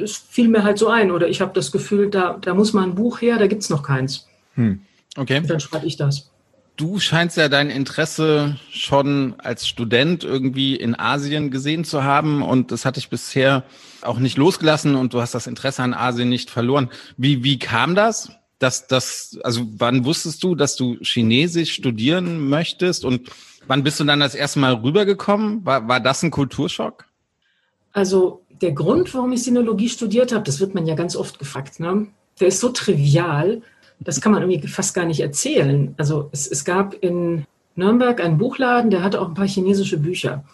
Es 0.00 0.16
fiel 0.16 0.46
mir 0.46 0.62
halt 0.62 0.78
so 0.78 0.86
ein. 0.86 1.10
Oder 1.10 1.26
ich 1.26 1.40
habe 1.40 1.50
das 1.52 1.72
Gefühl, 1.72 2.10
da, 2.10 2.38
da 2.40 2.54
muss 2.54 2.72
mal 2.72 2.84
ein 2.84 2.94
Buch 2.94 3.20
her, 3.20 3.40
da 3.40 3.48
gibt 3.48 3.62
es 3.62 3.70
noch 3.70 3.82
keins. 3.82 4.28
Hm. 4.54 4.82
Okay. 5.16 5.38
Und 5.38 5.50
dann 5.50 5.58
schreibe 5.58 5.86
ich 5.86 5.96
das. 5.96 6.30
Du 6.76 7.00
scheinst 7.00 7.36
ja 7.36 7.48
dein 7.48 7.68
Interesse 7.68 8.56
schon 8.70 9.34
als 9.38 9.66
Student 9.66 10.22
irgendwie 10.22 10.76
in 10.76 10.96
Asien 10.96 11.50
gesehen 11.50 11.82
zu 11.82 12.04
haben 12.04 12.40
und 12.42 12.70
das 12.70 12.84
hatte 12.84 13.00
ich 13.00 13.10
bisher 13.10 13.64
auch 14.02 14.20
nicht 14.20 14.38
losgelassen 14.38 14.94
und 14.94 15.12
du 15.12 15.20
hast 15.20 15.34
das 15.34 15.48
Interesse 15.48 15.82
an 15.82 15.92
Asien 15.92 16.28
nicht 16.28 16.50
verloren. 16.50 16.88
Wie, 17.16 17.42
wie 17.42 17.58
kam 17.58 17.96
das? 17.96 18.30
Dass 18.60 18.86
das, 18.86 19.38
also 19.42 19.66
wann 19.78 20.04
wusstest 20.04 20.44
du, 20.44 20.54
dass 20.54 20.76
du 20.76 20.96
Chinesisch 21.00 21.72
studieren 21.72 22.48
möchtest 22.48 23.04
und 23.04 23.30
wann 23.66 23.82
bist 23.82 23.98
du 23.98 24.04
dann 24.04 24.20
das 24.20 24.34
erste 24.34 24.60
Mal 24.60 24.74
rübergekommen? 24.74 25.64
War, 25.64 25.88
war 25.88 25.98
das 25.98 26.22
ein 26.22 26.30
Kulturschock? 26.30 27.06
Also 27.92 28.42
der 28.60 28.72
Grund, 28.72 29.12
warum 29.14 29.32
ich 29.32 29.42
Sinologie 29.42 29.88
studiert 29.88 30.32
habe, 30.32 30.44
das 30.44 30.60
wird 30.60 30.74
man 30.74 30.86
ja 30.86 30.94
ganz 30.94 31.16
oft 31.16 31.38
gefragt, 31.38 31.80
ne? 31.80 32.06
der 32.38 32.48
ist 32.48 32.60
so 32.60 32.68
trivial, 32.68 33.62
das 33.98 34.20
kann 34.20 34.32
man 34.32 34.42
irgendwie 34.42 34.68
fast 34.68 34.94
gar 34.94 35.06
nicht 35.06 35.20
erzählen. 35.20 35.94
Also 35.96 36.28
es, 36.32 36.46
es 36.46 36.64
gab 36.64 36.94
in 37.02 37.46
Nürnberg 37.76 38.20
einen 38.20 38.38
Buchladen, 38.38 38.90
der 38.90 39.02
hatte 39.02 39.20
auch 39.20 39.28
ein 39.28 39.34
paar 39.34 39.48
chinesische 39.48 39.96
Bücher, 39.96 40.44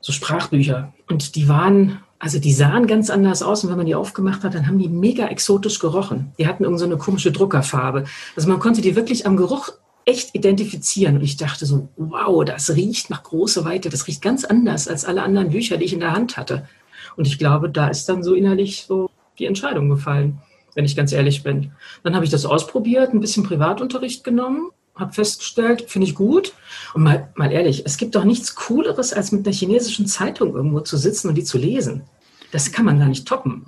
so 0.00 0.12
Sprachbücher. 0.12 0.92
Und 1.08 1.36
die 1.36 1.48
waren 1.48 2.00
also 2.22 2.38
die 2.38 2.52
sahen 2.52 2.86
ganz 2.86 3.10
anders 3.10 3.42
aus 3.42 3.64
und 3.64 3.70
wenn 3.70 3.76
man 3.76 3.86
die 3.86 3.96
aufgemacht 3.96 4.44
hat, 4.44 4.54
dann 4.54 4.68
haben 4.68 4.78
die 4.78 4.88
mega 4.88 5.26
exotisch 5.26 5.80
gerochen. 5.80 6.30
Die 6.38 6.46
hatten 6.46 6.62
irgendeine 6.62 6.92
so 6.92 6.98
komische 6.98 7.32
Druckerfarbe. 7.32 8.04
Also 8.36 8.48
man 8.48 8.60
konnte 8.60 8.80
die 8.80 8.94
wirklich 8.94 9.26
am 9.26 9.36
Geruch 9.36 9.70
echt 10.04 10.32
identifizieren. 10.32 11.16
Und 11.16 11.24
ich 11.24 11.36
dachte 11.36 11.66
so, 11.66 11.88
wow, 11.96 12.44
das 12.44 12.76
riecht 12.76 13.10
nach 13.10 13.24
großer 13.24 13.64
Weite. 13.64 13.90
Das 13.90 14.06
riecht 14.06 14.22
ganz 14.22 14.44
anders 14.44 14.86
als 14.86 15.04
alle 15.04 15.24
anderen 15.24 15.50
Bücher, 15.50 15.78
die 15.78 15.84
ich 15.84 15.94
in 15.94 15.98
der 15.98 16.12
Hand 16.12 16.36
hatte. 16.36 16.68
Und 17.16 17.26
ich 17.26 17.40
glaube, 17.40 17.68
da 17.68 17.88
ist 17.88 18.08
dann 18.08 18.22
so 18.22 18.34
innerlich 18.34 18.84
so 18.86 19.10
die 19.40 19.46
Entscheidung 19.46 19.88
gefallen, 19.88 20.38
wenn 20.76 20.84
ich 20.84 20.94
ganz 20.94 21.10
ehrlich 21.10 21.42
bin. 21.42 21.72
Dann 22.04 22.14
habe 22.14 22.24
ich 22.24 22.30
das 22.30 22.46
ausprobiert, 22.46 23.12
ein 23.12 23.20
bisschen 23.20 23.42
Privatunterricht 23.42 24.22
genommen, 24.22 24.70
habe 24.94 25.12
festgestellt, 25.12 25.84
finde 25.88 26.06
ich 26.06 26.14
gut. 26.14 26.52
Und 26.94 27.02
mal, 27.02 27.32
mal 27.34 27.50
ehrlich, 27.50 27.84
es 27.86 27.96
gibt 27.96 28.14
doch 28.14 28.24
nichts 28.24 28.54
Cooleres, 28.54 29.12
als 29.12 29.32
mit 29.32 29.46
einer 29.46 29.54
chinesischen 29.54 30.06
Zeitung 30.06 30.54
irgendwo 30.54 30.80
zu 30.80 30.96
sitzen 30.96 31.28
und 31.28 31.34
die 31.34 31.44
zu 31.44 31.58
lesen. 31.58 32.02
Das 32.50 32.72
kann 32.72 32.84
man 32.84 32.98
gar 32.98 33.08
nicht 33.08 33.26
toppen. 33.26 33.66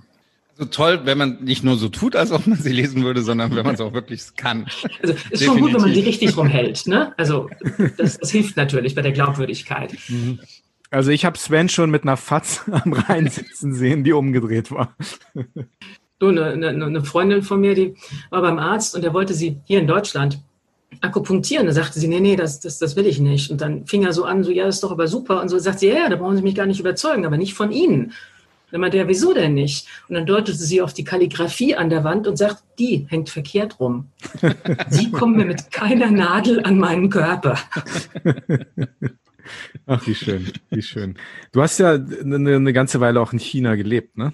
So 0.57 0.67
toll, 0.67 1.01
wenn 1.05 1.19
man 1.19 1.43
nicht 1.43 1.65
nur 1.65 1.77
so 1.77 1.89
tut, 1.89 2.15
als 2.15 2.31
ob 2.31 2.47
man 2.47 2.59
sie 2.59 2.73
lesen 2.73 3.03
würde, 3.03 3.23
sondern 3.23 3.57
wenn 3.57 3.65
man 3.65 3.75
es 3.75 3.81
auch 3.81 3.93
wirklich 3.93 4.37
kann. 4.37 4.67
Also 5.03 5.15
ist 5.15 5.25
Definitiv. 5.25 5.47
schon 5.47 5.61
gut, 5.61 5.75
wenn 5.75 5.81
man 5.81 5.93
die 5.93 6.01
richtig 6.01 6.37
rumhält. 6.37 6.87
Ne? 6.87 7.13
Also 7.17 7.51
das, 7.97 8.19
das 8.19 8.31
hilft 8.31 8.57
natürlich 8.57 8.95
bei 8.95 9.03
der 9.03 9.13
Glaubwürdigkeit. 9.13 9.97
Mhm. 10.09 10.39
Also 10.91 11.11
ich 11.11 11.25
habe 11.25 11.37
Sven 11.39 11.69
schon 11.69 11.91
mit 11.91 12.05
einer 12.05 12.17
Fatz 12.17 12.63
am 12.71 12.93
Rhein 12.93 13.29
sitzen 13.29 13.75
sehen, 13.75 14.05
die 14.05 14.13
umgedreht 14.13 14.71
war. 14.71 14.95
Du, 16.21 16.29
eine, 16.29 16.51
eine, 16.53 16.69
eine 16.69 17.05
Freundin 17.05 17.43
von 17.43 17.61
mir, 17.61 17.75
die 17.75 17.97
war 18.31 18.41
beim 18.41 18.61
Arzt 18.61 18.95
und 18.95 19.03
der 19.03 19.13
wollte 19.13 19.35
sie 19.35 19.61
hier 19.65 19.81
in 19.81 19.89
Deutschland 19.89 20.41
akupunktieren. 21.01 21.67
Da 21.67 21.73
sagte 21.73 22.01
sie, 22.01 22.09
nee, 22.09 22.21
nee, 22.21 22.37
das, 22.37 22.61
das, 22.61 22.79
das 22.79 22.97
will 22.97 23.07
ich 23.07 23.21
nicht. 23.21 23.51
Und 23.51 23.61
dann 23.61 23.87
fing 23.87 24.05
er 24.05 24.13
so 24.13 24.25
an, 24.25 24.45
so, 24.45 24.51
ja, 24.51 24.65
das 24.65 24.77
ist 24.77 24.85
doch 24.85 24.93
aber 24.93 25.09
super. 25.09 25.41
Und 25.41 25.49
so 25.49 25.59
sagt 25.59 25.81
sie, 25.81 25.89
ja, 25.89 25.95
ja, 25.95 26.09
da 26.09 26.17
brauchen 26.17 26.37
Sie 26.37 26.43
mich 26.43 26.55
gar 26.55 26.67
nicht 26.67 26.81
überzeugen, 26.81 27.27
aber 27.27 27.37
nicht 27.37 27.55
von 27.55 27.73
Ihnen. 27.73 28.13
Dann 28.71 28.81
meinte 28.81 28.97
er, 28.99 29.07
wieso 29.07 29.33
denn 29.33 29.55
nicht? 29.55 29.87
Und 30.09 30.17
dann 30.17 30.27
deutete 30.27 30.59
sie 30.59 30.83
auf 30.83 30.93
die 30.93 31.05
Kalligrafie 31.05 31.77
an 31.77 31.91
der 31.91 32.03
Wand 32.03 32.27
und 32.27 32.37
sagt, 32.37 32.65
die 32.79 33.07
hängt 33.09 33.31
verkehrt 33.31 33.79
rum. 33.79 34.09
sie 34.91 35.13
kommen 35.13 35.37
mir 35.37 35.45
mit 35.45 35.71
keiner 35.71 36.11
Nadel 36.11 36.65
an 36.65 36.79
meinen 36.79 37.09
Körper. 37.09 37.57
Ach, 39.87 40.05
wie 40.09 40.15
schön, 40.17 40.51
wie 40.71 40.83
schön. 40.83 41.17
Du 41.53 41.63
hast 41.63 41.79
ja 41.79 41.93
eine, 41.93 42.57
eine 42.57 42.73
ganze 42.73 43.01
Weile 43.01 43.21
auch 43.21 43.33
in 43.33 43.39
China 43.39 43.77
gelebt, 43.77 44.17
ne? 44.17 44.33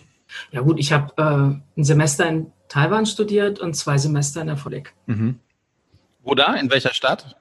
Ja 0.53 0.63
gut, 0.63 0.79
ich 0.79 0.93
habe 0.93 1.13
äh, 1.19 1.79
ein 1.79 1.85
Semester 1.85 2.27
in 2.27 2.53
Taiwan 2.69 3.05
studiert 3.05 3.59
und 3.59 3.75
zwei 3.75 3.99
Semester 3.99 4.41
in 4.41 4.47
der 4.47 4.57
Folleg. 4.57 4.95
Mhm. 5.07 5.41
Wo 6.23 6.35
da? 6.35 6.55
In 6.55 6.71
welcher 6.71 6.95
Stadt? 6.95 7.37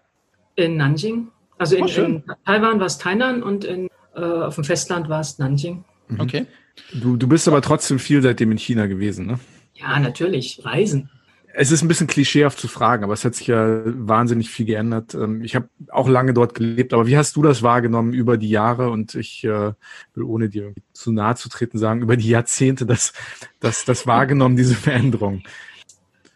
In 0.55 0.77
Nanjing. 0.77 1.29
Also 1.57 1.75
in, 1.75 1.83
oh, 1.83 1.87
in 1.87 2.23
Taiwan 2.45 2.79
war 2.79 2.87
es 2.87 2.97
Tainan 2.97 3.43
und 3.43 3.65
in, 3.65 3.89
äh, 4.15 4.21
auf 4.21 4.55
dem 4.55 4.63
Festland 4.63 5.09
war 5.09 5.19
es 5.19 5.37
Nanjing. 5.39 5.83
Mhm. 6.07 6.19
Okay. 6.19 6.45
Du, 6.93 7.17
du 7.17 7.27
bist 7.27 7.47
aber 7.47 7.61
trotzdem 7.61 7.99
viel 7.99 8.21
seitdem 8.21 8.51
in 8.51 8.57
China 8.57 8.87
gewesen, 8.87 9.27
ne? 9.27 9.39
Ja, 9.73 9.99
natürlich. 9.99 10.61
Reisen. 10.63 11.09
Es 11.53 11.71
ist 11.71 11.81
ein 11.81 11.87
bisschen 11.87 12.07
klischeehaft 12.07 12.59
zu 12.59 12.67
fragen, 12.67 13.03
aber 13.03 13.13
es 13.13 13.25
hat 13.25 13.35
sich 13.35 13.47
ja 13.47 13.81
wahnsinnig 13.83 14.49
viel 14.49 14.65
geändert. 14.65 15.15
Ähm, 15.15 15.43
ich 15.43 15.55
habe 15.55 15.67
auch 15.89 16.07
lange 16.07 16.33
dort 16.33 16.53
gelebt, 16.53 16.93
aber 16.93 17.07
wie 17.07 17.17
hast 17.17 17.35
du 17.35 17.41
das 17.41 17.63
wahrgenommen 17.63 18.13
über 18.13 18.37
die 18.37 18.49
Jahre? 18.49 18.89
Und 18.91 19.15
ich 19.15 19.43
äh, 19.43 19.73
will, 20.13 20.23
ohne 20.23 20.49
dir 20.49 20.73
zu 20.93 21.11
nahe 21.11 21.35
zu 21.35 21.49
treten, 21.49 21.77
sagen, 21.77 22.01
über 22.01 22.17
die 22.17 22.29
Jahrzehnte 22.29 22.85
das, 22.85 23.13
das, 23.59 23.83
das 23.83 24.07
wahrgenommen, 24.07 24.55
diese 24.55 24.75
Veränderung. 24.75 25.43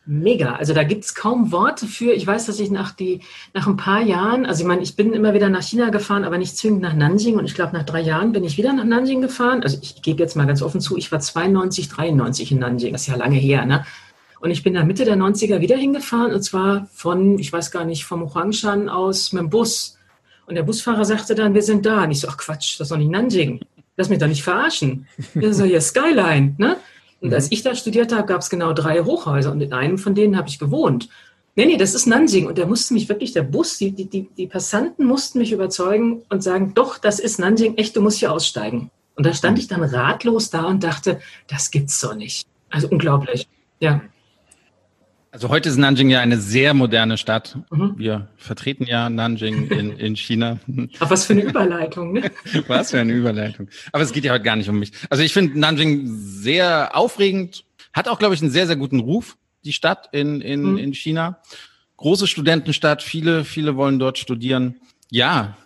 Mega. 0.05 0.55
Also 0.55 0.73
da 0.73 0.83
gibt 0.83 1.05
es 1.05 1.15
kaum 1.15 1.53
Worte 1.53 1.87
für. 1.87 2.11
Ich 2.11 2.27
weiß, 2.27 2.45
dass 2.45 2.59
ich 2.59 2.69
nach, 2.69 2.91
die, 2.91 3.21
nach 3.53 3.67
ein 3.67 3.77
paar 3.77 4.01
Jahren, 4.01 4.45
also 4.45 4.61
ich 4.61 4.67
meine, 4.67 4.81
ich 4.81 4.97
bin 4.97 5.13
immer 5.13 5.33
wieder 5.33 5.47
nach 5.47 5.61
China 5.61 5.89
gefahren, 5.89 6.25
aber 6.25 6.37
nicht 6.37 6.57
zwingend 6.57 6.81
nach 6.81 6.93
Nanjing. 6.93 7.37
Und 7.37 7.45
ich 7.45 7.55
glaube, 7.55 7.71
nach 7.73 7.85
drei 7.85 8.01
Jahren 8.01 8.33
bin 8.33 8.43
ich 8.43 8.57
wieder 8.57 8.73
nach 8.73 8.83
Nanjing 8.83 9.21
gefahren. 9.21 9.63
Also 9.63 9.77
ich 9.81 10.01
gebe 10.01 10.21
jetzt 10.21 10.35
mal 10.35 10.45
ganz 10.45 10.61
offen 10.61 10.81
zu, 10.81 10.97
ich 10.97 11.09
war 11.13 11.21
92, 11.21 11.87
93 11.87 12.51
in 12.51 12.59
Nanjing. 12.59 12.91
Das 12.91 13.03
ist 13.03 13.07
ja 13.07 13.15
lange 13.15 13.37
her, 13.37 13.65
ne? 13.65 13.85
Und 14.41 14.51
ich 14.51 14.61
bin 14.61 14.73
da 14.73 14.83
Mitte 14.83 15.05
der 15.05 15.15
90er 15.15 15.61
wieder 15.61 15.77
hingefahren 15.77 16.33
und 16.33 16.41
zwar 16.41 16.89
von, 16.93 17.39
ich 17.39 17.53
weiß 17.53 17.71
gar 17.71 17.85
nicht, 17.85 18.03
vom 18.03 18.33
Huangshan 18.33 18.89
aus 18.89 19.31
mit 19.31 19.41
dem 19.41 19.49
Bus. 19.49 19.97
Und 20.47 20.55
der 20.55 20.63
Busfahrer 20.63 21.05
sagte 21.05 21.33
dann, 21.33 21.53
wir 21.53 21.61
sind 21.61 21.85
da. 21.85 22.03
Und 22.03 22.11
ich 22.11 22.19
so, 22.19 22.27
ach 22.27 22.35
Quatsch, 22.35 22.77
das 22.77 22.87
ist 22.87 22.91
doch 22.91 22.97
nicht 22.97 23.09
Nanjing. 23.09 23.61
Lass 23.95 24.09
mich 24.09 24.19
doch 24.19 24.27
nicht 24.27 24.43
verarschen. 24.43 25.07
Das 25.33 25.51
ist 25.51 25.61
doch 25.61 25.65
hier 25.65 25.79
Skyline, 25.79 26.55
ne? 26.57 26.75
Und 27.23 27.29
mhm. 27.29 27.35
als 27.35 27.51
ich 27.51 27.63
da 27.63 27.73
studiert 27.73 28.13
habe, 28.13 28.27
gab 28.27 28.41
es 28.41 28.49
genau 28.49 28.73
drei 28.73 29.01
Hochhäuser 29.01 29.51
und 29.51 29.61
in 29.61 29.73
einem 29.73 29.97
von 29.97 30.13
denen 30.13 30.37
habe 30.37 30.49
ich 30.49 30.59
gewohnt. 30.59 31.07
Nee, 31.55 31.65
nee, 31.65 31.77
das 31.77 31.95
ist 31.95 32.05
Nansing. 32.05 32.47
Und 32.47 32.57
der 32.57 32.67
musste 32.67 32.93
mich 32.93 33.07
wirklich, 33.07 33.31
der 33.31 33.43
Bus, 33.43 33.77
die, 33.77 33.91
die, 33.91 34.27
die 34.29 34.47
Passanten 34.47 35.05
mussten 35.05 35.39
mich 35.39 35.53
überzeugen 35.53 36.23
und 36.29 36.43
sagen, 36.43 36.73
doch, 36.73 36.97
das 36.97 37.19
ist 37.19 37.39
Nansing, 37.39 37.77
echt, 37.77 37.95
du 37.95 38.01
musst 38.01 38.19
hier 38.19 38.31
aussteigen. 38.31 38.91
Und 39.15 39.25
da 39.25 39.33
stand 39.33 39.57
ich 39.57 39.67
dann 39.67 39.83
ratlos 39.83 40.49
da 40.49 40.65
und 40.65 40.83
dachte, 40.83 41.21
das 41.47 41.71
gibt's 41.71 42.01
doch 42.01 42.15
nicht. 42.15 42.45
Also 42.69 42.89
unglaublich. 42.89 43.47
Ja. 43.79 44.01
Also 45.33 45.49
heute 45.49 45.67
ist 45.67 45.77
Nanjing 45.77 46.11
ja 46.11 46.19
eine 46.19 46.37
sehr 46.37 46.75
moderne 46.75 47.17
Stadt. 47.17 47.57
Mhm. 47.71 47.95
Wir 47.97 48.27
vertreten 48.37 48.85
ja 48.85 49.09
Nanjing 49.09 49.67
in, 49.71 49.97
in 49.97 50.15
China. 50.15 50.59
Ach, 50.99 51.09
was 51.09 51.25
für 51.25 51.33
eine 51.33 51.41
Überleitung, 51.41 52.13
ne? 52.13 52.29
was 52.67 52.91
für 52.91 52.99
eine 52.99 53.13
Überleitung. 53.13 53.67
Aber 53.91 54.03
es 54.03 54.11
geht 54.11 54.25
ja 54.25 54.31
heute 54.31 54.43
gar 54.43 54.55
nicht 54.55 54.69
um 54.69 54.77
mich. 54.77 54.91
Also 55.09 55.23
ich 55.23 55.33
finde 55.33 55.59
Nanjing 55.59 56.03
sehr 56.05 56.95
aufregend, 56.95 57.65
hat 57.93 58.07
auch, 58.07 58.19
glaube 58.19 58.35
ich, 58.35 58.43
einen 58.43 58.51
sehr, 58.51 58.67
sehr 58.67 58.75
guten 58.75 58.99
Ruf, 58.99 59.35
die 59.65 59.73
Stadt 59.73 60.07
in, 60.11 60.39
in, 60.39 60.73
mhm. 60.73 60.77
in 60.77 60.93
China. 60.93 61.39
Große 61.97 62.27
Studentenstadt, 62.27 63.01
viele, 63.01 63.43
viele 63.43 63.75
wollen 63.75 63.97
dort 63.97 64.19
studieren. 64.19 64.75
Ja, 65.09 65.57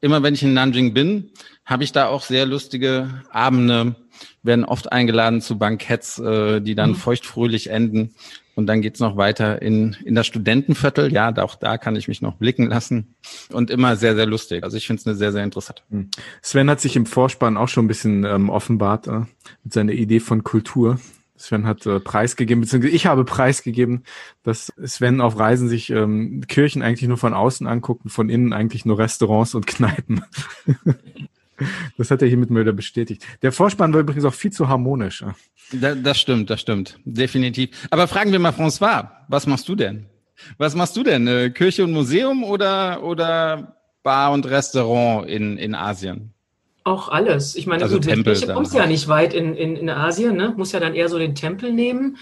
immer 0.00 0.22
wenn 0.22 0.34
ich 0.34 0.44
in 0.44 0.54
Nanjing 0.54 0.94
bin, 0.94 1.32
habe 1.64 1.82
ich 1.82 1.90
da 1.90 2.06
auch 2.06 2.22
sehr 2.22 2.46
lustige 2.46 3.24
Abende, 3.32 3.96
werden 4.42 4.64
oft 4.64 4.92
eingeladen 4.92 5.40
zu 5.40 5.58
Banketts, 5.58 6.18
äh, 6.18 6.60
die 6.60 6.74
dann 6.74 6.90
mhm. 6.90 6.96
feuchtfröhlich 6.96 7.70
enden. 7.70 8.14
Und 8.56 8.66
dann 8.68 8.80
geht's 8.80 9.00
noch 9.00 9.18
weiter 9.18 9.60
in, 9.60 9.96
in 10.04 10.14
das 10.14 10.26
Studentenviertel. 10.26 11.12
Ja, 11.12 11.36
auch 11.42 11.56
da 11.56 11.76
kann 11.76 11.94
ich 11.94 12.08
mich 12.08 12.22
noch 12.22 12.36
blicken 12.36 12.68
lassen. 12.68 13.14
Und 13.52 13.70
immer 13.70 13.96
sehr, 13.96 14.16
sehr 14.16 14.24
lustig. 14.24 14.64
Also 14.64 14.78
ich 14.78 14.86
finde 14.86 15.00
es 15.00 15.06
eine 15.06 15.14
sehr, 15.14 15.30
sehr 15.30 15.44
interessante. 15.44 15.82
Mhm. 15.90 16.10
Sven 16.40 16.70
hat 16.70 16.80
sich 16.80 16.96
im 16.96 17.04
Vorspann 17.04 17.58
auch 17.58 17.68
schon 17.68 17.84
ein 17.84 17.88
bisschen 17.88 18.24
ähm, 18.24 18.48
offenbart 18.48 19.08
äh, 19.08 19.20
mit 19.62 19.74
seiner 19.74 19.92
Idee 19.92 20.20
von 20.20 20.42
Kultur. 20.42 20.98
Sven 21.36 21.66
hat 21.66 21.84
äh, 21.84 22.00
preisgegeben, 22.00 22.62
beziehungsweise 22.62 22.94
ich 22.94 23.04
habe 23.04 23.26
preisgegeben, 23.26 24.04
dass 24.42 24.72
Sven 24.82 25.20
auf 25.20 25.38
Reisen 25.38 25.68
sich 25.68 25.90
ähm, 25.90 26.42
Kirchen 26.48 26.80
eigentlich 26.80 27.08
nur 27.08 27.18
von 27.18 27.34
außen 27.34 27.66
anguckt 27.66 28.04
und 28.04 28.10
von 28.10 28.30
innen 28.30 28.54
eigentlich 28.54 28.86
nur 28.86 28.98
Restaurants 28.98 29.54
und 29.54 29.66
Kneipen. 29.66 30.24
das 31.98 32.10
hat 32.10 32.22
er 32.22 32.28
hiermit 32.28 32.50
mal 32.50 32.60
wieder 32.60 32.72
bestätigt. 32.72 33.24
Der 33.42 33.52
Vorspann 33.52 33.92
war 33.92 34.00
übrigens 34.00 34.24
auch 34.24 34.34
viel 34.34 34.52
zu 34.52 34.68
harmonisch. 34.68 35.24
Da, 35.72 35.94
das 35.94 36.20
stimmt, 36.20 36.50
das 36.50 36.60
stimmt. 36.60 36.98
Definitiv. 37.04 37.70
Aber 37.90 38.06
fragen 38.08 38.32
wir 38.32 38.38
mal 38.38 38.52
François, 38.52 39.10
was 39.28 39.46
machst 39.46 39.68
du 39.68 39.74
denn? 39.74 40.06
Was 40.58 40.74
machst 40.74 40.96
du 40.96 41.02
denn? 41.02 41.26
Äh, 41.26 41.50
Kirche 41.50 41.84
und 41.84 41.92
Museum 41.92 42.44
oder, 42.44 43.02
oder 43.02 43.76
Bar 44.02 44.32
und 44.32 44.46
Restaurant 44.46 45.28
in, 45.28 45.56
in 45.56 45.74
Asien? 45.74 46.32
Auch 46.84 47.08
alles. 47.08 47.56
Ich 47.56 47.66
meine, 47.66 47.82
also 47.82 47.96
gut, 47.96 48.04
Tempel 48.04 48.34
Kirche 48.34 48.52
kommt 48.52 48.72
ja 48.72 48.86
nicht 48.86 49.08
weit 49.08 49.34
in, 49.34 49.54
in, 49.56 49.76
in 49.76 49.90
Asien, 49.90 50.36
ne? 50.36 50.54
muss 50.56 50.72
ja 50.72 50.78
dann 50.78 50.94
eher 50.94 51.08
so 51.08 51.18
den 51.18 51.34
Tempel 51.34 51.72
nehmen. 51.72 52.16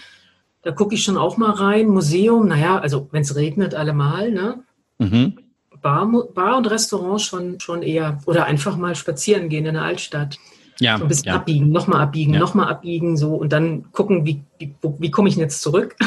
Da 0.63 0.73
gucke 0.73 0.95
ich 0.95 1.05
schon 1.05 1.19
auch 1.19 1.37
mal 1.37 1.51
rein. 1.51 1.89
Museum, 1.89 2.49
naja, 2.49 2.79
also 2.79 3.09
wenn 3.13 3.21
es 3.23 3.37
regnet, 3.37 3.75
allemal. 3.75 4.31
Ne? 4.31 4.65
Mhm. 4.99 5.39
Bar, 5.85 6.11
Bar 6.35 6.57
und 6.57 6.67
Restaurant 6.71 7.21
schon, 7.21 7.61
schon 7.61 7.83
eher. 7.83 8.19
Oder 8.25 8.47
einfach 8.47 8.79
mal 8.79 8.95
spazieren 8.95 9.51
gehen 9.51 9.67
in 9.67 9.75
der 9.75 9.83
Altstadt. 9.83 10.39
Ja, 10.81 10.97
so 10.97 11.05
ein 11.05 11.09
bisschen 11.09 11.27
ja. 11.27 11.37
abbiegen, 11.37 11.71
nochmal 11.71 12.01
abbiegen, 12.01 12.33
ja. 12.33 12.41
nochmal 12.41 12.69
abbiegen, 12.69 13.17
so 13.17 13.35
und 13.35 13.53
dann 13.53 13.93
gucken, 13.93 14.27
wie, 14.27 14.43
wie, 14.59 14.75
wie 14.99 15.11
komme 15.11 15.29
ich 15.29 15.35
denn 15.37 15.43
jetzt 15.45 15.61
zurück? 15.61 15.95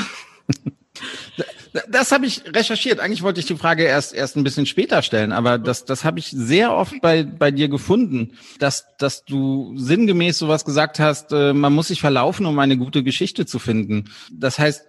Das 1.92 2.12
habe 2.12 2.26
ich 2.26 2.42
recherchiert. 2.56 3.00
Eigentlich 3.00 3.22
wollte 3.22 3.40
ich 3.40 3.46
die 3.46 3.56
Frage 3.56 3.84
erst 3.84 4.12
erst 4.12 4.36
ein 4.36 4.44
bisschen 4.44 4.66
später 4.66 5.04
stellen, 5.04 5.32
aber 5.32 5.60
das 5.60 5.86
das 5.86 6.04
habe 6.04 6.18
ich 6.18 6.32
sehr 6.32 6.74
oft 6.74 7.00
bei 7.02 7.24
bei 7.24 7.52
dir 7.52 7.68
gefunden, 7.70 8.32
dass 8.58 8.88
dass 8.98 9.26
du 9.26 9.78
sinngemäß 9.78 10.40
sowas 10.40 10.66
gesagt 10.66 11.00
hast. 11.00 11.34
Äh, 11.34 11.54
man 11.54 11.74
muss 11.74 11.90
sich 11.90 12.02
verlaufen, 12.02 12.48
um 12.48 12.58
eine 12.58 12.78
gute 12.78 13.04
Geschichte 13.04 13.46
zu 13.46 13.60
finden. 13.60 14.06
Das 14.32 14.58
heißt 14.58 14.88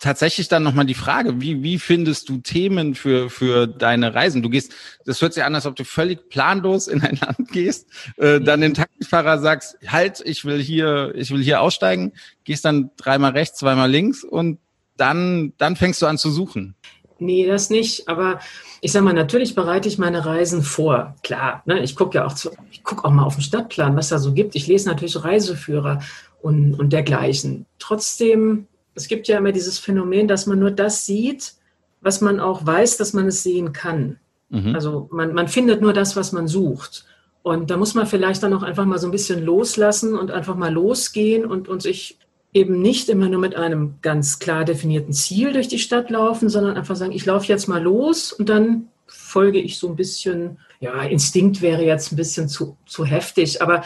tatsächlich 0.00 0.48
dann 0.48 0.62
nochmal 0.62 0.86
die 0.86 0.94
Frage, 0.94 1.40
wie, 1.40 1.62
wie 1.62 1.78
findest 1.78 2.28
du 2.28 2.38
Themen 2.38 2.94
für, 2.94 3.30
für 3.30 3.66
deine 3.66 4.14
Reisen? 4.14 4.42
Du 4.42 4.48
gehst, 4.48 4.72
das 5.04 5.22
hört 5.22 5.34
sich 5.34 5.44
an, 5.44 5.54
als 5.54 5.66
ob 5.66 5.76
du 5.76 5.84
völlig 5.84 6.28
planlos 6.30 6.88
in 6.88 7.02
ein 7.02 7.16
Land 7.20 7.52
gehst, 7.52 7.86
äh, 8.16 8.40
dann 8.40 8.62
den 8.62 8.74
Taxifahrer 8.74 9.38
sagst, 9.38 9.76
halt, 9.86 10.20
ich 10.24 10.44
will 10.44 10.60
hier, 10.60 11.12
ich 11.14 11.30
will 11.30 11.42
hier 11.42 11.60
aussteigen, 11.60 12.12
gehst 12.44 12.64
dann 12.64 12.90
dreimal 12.96 13.32
rechts, 13.32 13.58
zweimal 13.58 13.90
links 13.90 14.24
und 14.24 14.58
dann, 14.96 15.52
dann 15.58 15.76
fängst 15.76 16.02
du 16.02 16.06
an 16.06 16.18
zu 16.18 16.30
suchen. 16.30 16.74
Nee, 17.20 17.46
das 17.46 17.68
nicht. 17.68 18.08
Aber 18.08 18.40
ich 18.80 18.92
sag 18.92 19.02
mal, 19.02 19.12
natürlich 19.12 19.54
bereite 19.54 19.88
ich 19.88 19.98
meine 19.98 20.24
Reisen 20.24 20.62
vor. 20.62 21.14
Klar, 21.22 21.62
ne? 21.66 21.80
ich 21.80 21.94
gucke 21.94 22.16
ja 22.16 22.26
auch 22.26 22.32
zu, 22.32 22.50
ich 22.70 22.82
gucke 22.82 23.04
auch 23.04 23.10
mal 23.10 23.24
auf 23.24 23.36
den 23.36 23.42
Stadtplan, 23.42 23.96
was 23.96 24.08
da 24.08 24.18
so 24.18 24.32
gibt. 24.32 24.56
Ich 24.56 24.66
lese 24.66 24.88
natürlich 24.88 25.22
Reiseführer 25.22 26.00
und, 26.40 26.74
und 26.74 26.92
dergleichen. 26.92 27.66
Trotzdem, 27.78 28.66
es 29.00 29.08
gibt 29.08 29.28
ja 29.28 29.38
immer 29.38 29.52
dieses 29.52 29.78
Phänomen, 29.78 30.28
dass 30.28 30.46
man 30.46 30.58
nur 30.58 30.70
das 30.70 31.06
sieht, 31.06 31.54
was 32.00 32.20
man 32.20 32.38
auch 32.38 32.64
weiß, 32.64 32.96
dass 32.96 33.12
man 33.12 33.26
es 33.26 33.42
sehen 33.42 33.72
kann. 33.72 34.18
Mhm. 34.50 34.74
Also 34.74 35.08
man, 35.10 35.32
man 35.32 35.48
findet 35.48 35.80
nur 35.80 35.92
das, 35.92 36.16
was 36.16 36.32
man 36.32 36.48
sucht. 36.48 37.06
Und 37.42 37.70
da 37.70 37.76
muss 37.76 37.94
man 37.94 38.06
vielleicht 38.06 38.42
dann 38.42 38.52
auch 38.52 38.62
einfach 38.62 38.84
mal 38.84 38.98
so 38.98 39.06
ein 39.06 39.12
bisschen 39.12 39.42
loslassen 39.42 40.18
und 40.18 40.30
einfach 40.30 40.56
mal 40.56 40.72
losgehen 40.72 41.46
und, 41.46 41.68
und 41.68 41.80
sich 41.80 42.18
eben 42.52 42.82
nicht 42.82 43.08
immer 43.08 43.28
nur 43.28 43.40
mit 43.40 43.54
einem 43.54 43.94
ganz 44.02 44.38
klar 44.38 44.64
definierten 44.64 45.14
Ziel 45.14 45.52
durch 45.52 45.68
die 45.68 45.78
Stadt 45.78 46.10
laufen, 46.10 46.48
sondern 46.48 46.76
einfach 46.76 46.96
sagen, 46.96 47.12
ich 47.12 47.24
laufe 47.24 47.46
jetzt 47.46 47.68
mal 47.68 47.82
los 47.82 48.32
und 48.32 48.48
dann 48.48 48.88
folge 49.06 49.58
ich 49.58 49.78
so 49.78 49.88
ein 49.88 49.96
bisschen, 49.96 50.58
ja, 50.80 51.02
Instinkt 51.02 51.62
wäre 51.62 51.84
jetzt 51.84 52.12
ein 52.12 52.16
bisschen 52.16 52.48
zu, 52.48 52.76
zu 52.86 53.04
heftig, 53.04 53.62
aber 53.62 53.84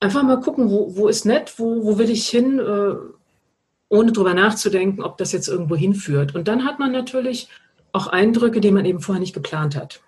einfach 0.00 0.22
mal 0.22 0.40
gucken, 0.40 0.70
wo, 0.70 0.96
wo 0.96 1.08
ist 1.08 1.24
nett, 1.24 1.54
wo, 1.56 1.84
wo 1.84 1.98
will 1.98 2.10
ich 2.10 2.28
hin, 2.28 2.58
äh, 2.58 2.94
ohne 3.88 4.12
drüber 4.12 4.34
nachzudenken, 4.34 5.02
ob 5.02 5.18
das 5.18 5.32
jetzt 5.32 5.48
irgendwo 5.48 5.76
hinführt. 5.76 6.34
Und 6.34 6.48
dann 6.48 6.64
hat 6.64 6.78
man 6.78 6.92
natürlich 6.92 7.48
auch 7.92 8.08
Eindrücke, 8.08 8.60
die 8.60 8.70
man 8.70 8.84
eben 8.84 9.00
vorher 9.00 9.20
nicht 9.20 9.34
geplant 9.34 9.76
hat. 9.76 10.00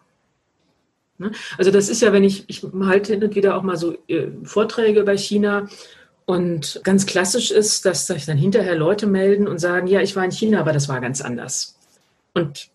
Ne? 1.18 1.30
Also 1.56 1.70
das 1.70 1.88
ist 1.88 2.02
ja, 2.02 2.12
wenn 2.12 2.24
ich, 2.24 2.44
ich 2.48 2.64
halte 2.80 3.12
hin 3.12 3.24
und 3.24 3.34
wieder 3.34 3.56
auch 3.56 3.62
mal 3.62 3.76
so 3.76 3.96
äh, 4.08 4.28
Vorträge 4.44 5.00
über 5.00 5.16
China 5.16 5.68
und 6.24 6.80
ganz 6.82 7.06
klassisch 7.06 7.50
ist, 7.50 7.84
dass 7.86 8.06
sich 8.06 8.26
dann 8.26 8.36
hinterher 8.36 8.76
Leute 8.76 9.06
melden 9.06 9.46
und 9.46 9.58
sagen, 9.58 9.86
ja, 9.86 10.00
ich 10.00 10.16
war 10.16 10.24
in 10.24 10.32
China, 10.32 10.60
aber 10.60 10.72
das 10.72 10.88
war 10.88 11.00
ganz 11.00 11.20
anders. 11.20 11.78
Und 12.34 12.68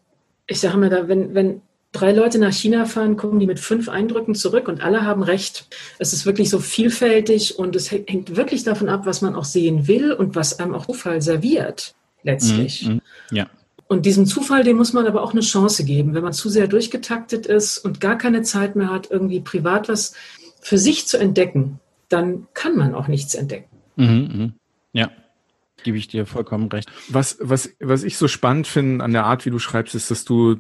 ich 0.48 0.60
sage 0.60 0.78
mir 0.78 0.90
da, 0.90 1.08
wenn, 1.08 1.36
wenn 1.36 1.62
drei 1.92 2.12
Leute 2.12 2.40
nach 2.40 2.54
China 2.54 2.86
fahren, 2.86 3.18
kommen 3.18 3.40
die 3.40 3.48
mit 3.48 3.60
fünf 3.60 3.90
Eindrücken 3.90 4.36
zurück 4.36 4.68
und 4.68 4.82
alle 4.82 5.06
haben 5.06 5.24
recht. 5.24 5.68
Es 6.00 6.14
ist 6.14 6.26
wirklich 6.26 6.50
so 6.50 6.60
vielfältig 6.60 7.60
und 7.60 7.76
es 7.76 7.92
hängt 7.92 8.36
wirklich 8.36 8.64
davon 8.64 8.90
ab, 8.90 9.06
was 9.06 9.22
man 9.22 9.36
auch 9.36 9.44
sehen 9.44 9.88
will 9.88 10.14
und 10.14 10.36
was 10.36 10.60
einem 10.60 10.74
auch 10.74 10.86
Zufall 10.86 11.22
serviert, 11.22 11.94
letztlich. 12.24 12.88
Mm, 12.88 12.92
mm, 12.94 13.02
ja. 13.32 13.50
Und 13.88 14.06
diesem 14.06 14.26
Zufall, 14.26 14.64
dem 14.64 14.78
muss 14.78 14.94
man 14.94 15.06
aber 15.06 15.22
auch 15.22 15.34
eine 15.34 15.42
Chance 15.42 15.84
geben. 15.84 16.14
Wenn 16.14 16.24
man 16.24 16.32
zu 16.32 16.48
sehr 16.48 16.68
durchgetaktet 16.68 17.46
ist 17.46 17.78
und 17.78 18.00
gar 18.00 18.18
keine 18.18 18.42
Zeit 18.42 18.78
mehr 18.78 18.90
hat, 18.90 19.12
irgendwie 19.12 19.42
privat 19.42 19.90
was 19.90 20.14
für 20.62 20.78
sich 20.78 21.08
zu 21.08 21.18
entdecken, 21.18 21.80
dann 22.08 22.48
kann 22.54 22.78
man 22.78 22.96
auch 22.96 23.10
nichts 23.10 23.36
entdecken. 23.36 23.68
Mh. 23.98 24.52
Ja, 24.94 25.12
gebe 25.84 25.98
ich 25.98 26.08
dir 26.08 26.26
vollkommen 26.26 26.70
recht. 26.70 26.90
Was, 27.10 27.38
was, 27.42 27.70
was 27.82 28.04
ich 28.04 28.16
so 28.16 28.30
spannend 28.30 28.68
finde 28.68 29.04
an 29.04 29.12
der 29.12 29.26
Art, 29.26 29.46
wie 29.46 29.50
du 29.50 29.60
schreibst, 29.60 29.94
ist, 29.94 30.10
dass 30.10 30.24
du 30.24 30.58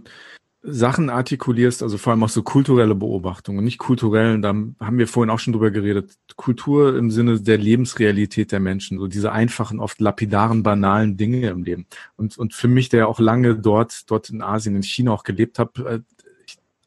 Sachen 0.63 1.09
artikulierst, 1.09 1.81
also 1.81 1.97
vor 1.97 2.11
allem 2.11 2.23
auch 2.23 2.29
so 2.29 2.43
kulturelle 2.43 2.93
Beobachtungen, 2.93 3.63
nicht 3.63 3.79
kulturellen, 3.79 4.43
da 4.43 4.49
haben 4.49 4.97
wir 4.99 5.07
vorhin 5.07 5.31
auch 5.31 5.39
schon 5.39 5.53
drüber 5.53 5.71
geredet, 5.71 6.13
Kultur 6.35 6.95
im 6.95 7.09
Sinne 7.09 7.41
der 7.41 7.57
Lebensrealität 7.57 8.51
der 8.51 8.59
Menschen, 8.59 8.99
so 8.99 9.07
diese 9.07 9.31
einfachen, 9.31 9.79
oft 9.79 9.99
lapidaren, 9.99 10.61
banalen 10.61 11.17
Dinge 11.17 11.49
im 11.49 11.63
Leben. 11.63 11.87
Und, 12.15 12.37
und 12.37 12.53
für 12.53 12.67
mich, 12.67 12.89
der 12.89 13.07
auch 13.07 13.19
lange 13.19 13.55
dort, 13.55 14.09
dort 14.11 14.29
in 14.29 14.43
Asien, 14.43 14.75
in 14.75 14.83
China 14.83 15.11
auch 15.11 15.23
gelebt 15.23 15.57
habe, 15.57 15.89
äh, 15.89 15.99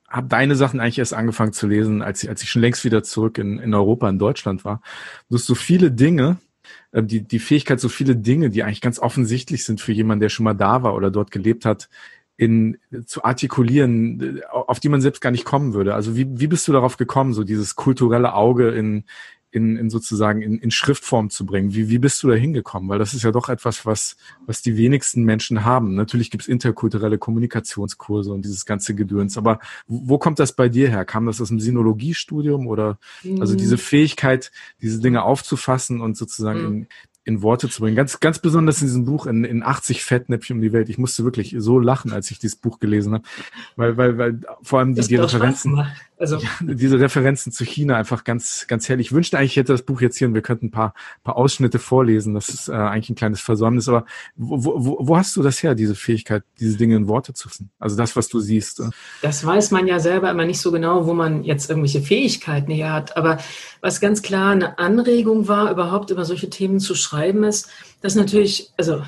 habe 0.08 0.28
deine 0.28 0.54
Sachen 0.54 0.78
eigentlich 0.78 1.00
erst 1.00 1.14
angefangen 1.14 1.52
zu 1.52 1.66
lesen, 1.66 2.00
als 2.00 2.22
ich, 2.22 2.28
als 2.28 2.44
ich 2.44 2.50
schon 2.50 2.62
längst 2.62 2.84
wieder 2.84 3.02
zurück 3.02 3.38
in, 3.38 3.58
in 3.58 3.74
Europa, 3.74 4.08
in 4.08 4.20
Deutschland 4.20 4.64
war. 4.64 4.80
Du 5.28 5.34
hast 5.34 5.46
so 5.46 5.56
viele 5.56 5.90
Dinge, 5.90 6.36
äh, 6.92 7.02
die, 7.02 7.22
die 7.22 7.40
Fähigkeit, 7.40 7.80
so 7.80 7.88
viele 7.88 8.14
Dinge, 8.14 8.50
die 8.50 8.62
eigentlich 8.62 8.80
ganz 8.80 9.00
offensichtlich 9.00 9.64
sind 9.64 9.80
für 9.80 9.92
jemanden, 9.92 10.20
der 10.20 10.28
schon 10.28 10.44
mal 10.44 10.54
da 10.54 10.84
war 10.84 10.94
oder 10.94 11.10
dort 11.10 11.32
gelebt 11.32 11.64
hat, 11.64 11.88
in, 12.36 12.78
zu 13.06 13.24
artikulieren, 13.24 14.40
auf 14.50 14.80
die 14.80 14.88
man 14.88 15.00
selbst 15.00 15.20
gar 15.20 15.30
nicht 15.30 15.44
kommen 15.44 15.72
würde. 15.72 15.94
Also 15.94 16.16
wie, 16.16 16.26
wie 16.30 16.48
bist 16.48 16.66
du 16.66 16.72
darauf 16.72 16.96
gekommen, 16.96 17.32
so 17.32 17.44
dieses 17.44 17.76
kulturelle 17.76 18.34
Auge 18.34 18.70
in, 18.70 19.04
in, 19.54 19.76
in 19.76 19.88
sozusagen 19.88 20.42
in, 20.42 20.58
in 20.58 20.72
Schriftform 20.72 21.30
zu 21.30 21.46
bringen. 21.46 21.74
Wie, 21.74 21.88
wie 21.88 22.00
bist 22.00 22.20
du 22.22 22.28
da 22.28 22.34
hingekommen? 22.34 22.88
Weil 22.88 22.98
das 22.98 23.14
ist 23.14 23.22
ja 23.22 23.30
doch 23.30 23.48
etwas, 23.48 23.86
was, 23.86 24.16
was 24.46 24.62
die 24.62 24.76
wenigsten 24.76 25.22
Menschen 25.22 25.64
haben. 25.64 25.94
Natürlich 25.94 26.32
gibt 26.32 26.42
es 26.42 26.48
interkulturelle 26.48 27.18
Kommunikationskurse 27.18 28.32
und 28.32 28.44
dieses 28.44 28.66
ganze 28.66 28.96
Gedöns. 28.96 29.38
Aber 29.38 29.60
wo 29.86 30.18
kommt 30.18 30.40
das 30.40 30.56
bei 30.56 30.68
dir 30.68 30.88
her? 30.88 31.04
Kam 31.04 31.26
das 31.26 31.40
aus 31.40 31.48
dem 31.48 31.60
Sinologiestudium 31.60 32.66
oder 32.66 32.98
also 33.38 33.54
diese 33.54 33.76
mhm. 33.76 33.80
Fähigkeit, 33.80 34.50
diese 34.82 35.00
Dinge 35.00 35.22
aufzufassen 35.22 36.00
und 36.00 36.16
sozusagen 36.16 36.60
mhm. 36.60 36.66
in, 36.66 36.88
in 37.24 37.42
Worte 37.42 37.68
zu 37.68 37.80
bringen. 37.80 37.96
Ganz, 37.96 38.20
ganz 38.20 38.38
besonders 38.38 38.82
in 38.82 38.88
diesem 38.88 39.04
Buch 39.06 39.26
in, 39.26 39.44
in 39.44 39.62
80 39.62 40.04
Fettnäpfchen 40.04 40.56
um 40.56 40.62
die 40.62 40.72
Welt. 40.72 40.88
Ich 40.90 40.98
musste 40.98 41.24
wirklich 41.24 41.56
so 41.58 41.78
lachen, 41.78 42.12
als 42.12 42.30
ich 42.30 42.38
dieses 42.38 42.56
Buch 42.56 42.78
gelesen 42.78 43.14
habe, 43.14 43.24
weil, 43.76 43.96
weil, 43.96 44.18
weil 44.18 44.40
vor 44.62 44.80
allem 44.80 44.94
die, 44.94 45.00
die 45.00 45.16
Referenzen, 45.16 45.86
also 46.32 46.46
diese 46.60 46.98
Referenzen 46.98 47.52
zu 47.52 47.64
China 47.64 47.96
einfach 47.96 48.24
ganz, 48.24 48.66
ganz 48.66 48.88
herrlich. 48.88 49.08
Ich 49.08 49.12
wünschte 49.12 49.38
eigentlich, 49.38 49.52
ich 49.52 49.56
hätte 49.56 49.72
das 49.72 49.82
Buch 49.82 50.00
jetzt 50.00 50.16
hier 50.16 50.28
und 50.28 50.34
wir 50.34 50.42
könnten 50.42 50.66
ein 50.66 50.70
paar, 50.70 50.94
paar 51.22 51.36
Ausschnitte 51.36 51.78
vorlesen. 51.78 52.34
Das 52.34 52.48
ist 52.48 52.68
äh, 52.68 52.72
eigentlich 52.72 53.10
ein 53.10 53.14
kleines 53.14 53.40
Versäumnis. 53.40 53.88
Aber 53.88 54.06
wo, 54.36 54.62
wo, 54.84 54.96
wo 55.00 55.16
hast 55.16 55.36
du 55.36 55.42
das 55.42 55.62
her, 55.62 55.74
diese 55.74 55.94
Fähigkeit, 55.94 56.42
diese 56.58 56.76
Dinge 56.76 56.96
in 56.96 57.08
Worte 57.08 57.34
zu 57.34 57.48
fassen? 57.48 57.70
Also 57.78 57.96
das, 57.96 58.16
was 58.16 58.28
du 58.28 58.40
siehst. 58.40 58.80
Äh? 58.80 58.90
Das 59.22 59.44
weiß 59.44 59.70
man 59.70 59.86
ja 59.86 60.00
selber 60.00 60.30
immer 60.30 60.46
nicht 60.46 60.60
so 60.60 60.72
genau, 60.72 61.06
wo 61.06 61.14
man 61.14 61.44
jetzt 61.44 61.68
irgendwelche 61.68 62.00
Fähigkeiten 62.00 62.72
hier 62.72 62.92
hat. 62.92 63.16
Aber 63.16 63.38
was 63.80 64.00
ganz 64.00 64.22
klar 64.22 64.52
eine 64.52 64.78
Anregung 64.78 65.48
war, 65.48 65.70
überhaupt 65.70 66.10
über 66.10 66.24
solche 66.24 66.48
Themen 66.48 66.80
zu 66.80 66.94
schreiben, 66.94 67.44
ist, 67.44 67.68
dass 68.00 68.14
natürlich, 68.14 68.72
also 68.76 69.02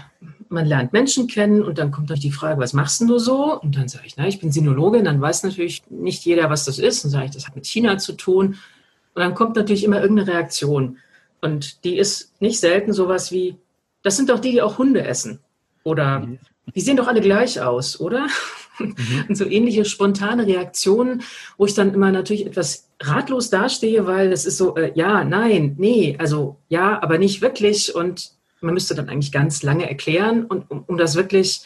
man 0.48 0.66
lernt 0.66 0.92
Menschen 0.92 1.26
kennen 1.26 1.62
und 1.62 1.78
dann 1.78 1.90
kommt 1.90 2.09
natürlich 2.09 2.32
die 2.32 2.38
Frage, 2.38 2.61
was 2.61 2.72
machst 2.72 3.00
du 3.00 3.18
so? 3.18 3.61
Und 3.61 3.76
dann 3.76 3.88
sage 3.88 4.06
ich, 4.06 4.16
na, 4.16 4.26
ich 4.26 4.40
bin 4.40 4.52
Sinologin, 4.52 5.04
dann 5.04 5.20
weiß 5.20 5.42
natürlich 5.42 5.82
nicht 5.90 6.24
jeder, 6.24 6.50
was 6.50 6.64
das 6.64 6.78
ist. 6.78 7.04
Und 7.04 7.11
sage 7.11 7.26
ich, 7.26 7.30
das 7.30 7.46
hat 7.46 7.56
mit 7.56 7.66
China 7.66 7.98
zu 7.98 8.12
tun. 8.12 8.56
Und 9.14 9.22
dann 9.22 9.35
kommt 9.35 9.56
natürlich 9.56 9.85
immer 9.85 10.00
irgendeine 10.00 10.32
Reaktion. 10.32 10.98
Und 11.40 11.85
die 11.85 11.96
ist 11.96 12.32
nicht 12.40 12.61
selten 12.61 12.92
sowas 12.92 13.32
wie, 13.32 13.56
das 14.02 14.16
sind 14.16 14.30
doch 14.30 14.38
die, 14.38 14.52
die 14.52 14.62
auch 14.62 14.78
Hunde 14.78 15.04
essen. 15.04 15.40
Oder 15.85 16.26
die 16.74 16.80
sehen 16.80 16.96
doch 16.96 17.06
alle 17.06 17.20
gleich 17.20 17.61
aus, 17.61 18.01
oder? 18.01 18.26
Mhm. 18.78 18.94
Und 19.28 19.36
so 19.36 19.44
ähnliche 19.44 19.84
spontane 19.84 20.47
Reaktionen, 20.47 21.22
wo 21.57 21.66
ich 21.66 21.74
dann 21.74 21.94
immer 21.94 22.11
natürlich 22.11 22.47
etwas 22.47 22.88
ratlos 23.01 23.51
dastehe, 23.51 24.07
weil 24.07 24.32
es 24.32 24.47
ist 24.47 24.59
so, 24.59 24.76
äh, 24.76 24.92
ja, 24.94 25.24
nein, 25.24 25.76
nee, 25.78 26.16
also 26.18 26.57
ja, 26.68 27.01
aber 27.03 27.18
nicht 27.18 27.40
wirklich. 27.40 27.94
Und 27.94 28.36
man 28.61 28.74
müsste 28.74 28.94
dann 28.94 29.09
eigentlich 29.09 29.32
ganz 29.32 29.62
lange 29.62 29.88
erklären, 29.88 30.44
und, 30.44 30.70
um, 30.70 30.84
um 30.86 30.96
das 30.96 31.14
wirklich 31.14 31.62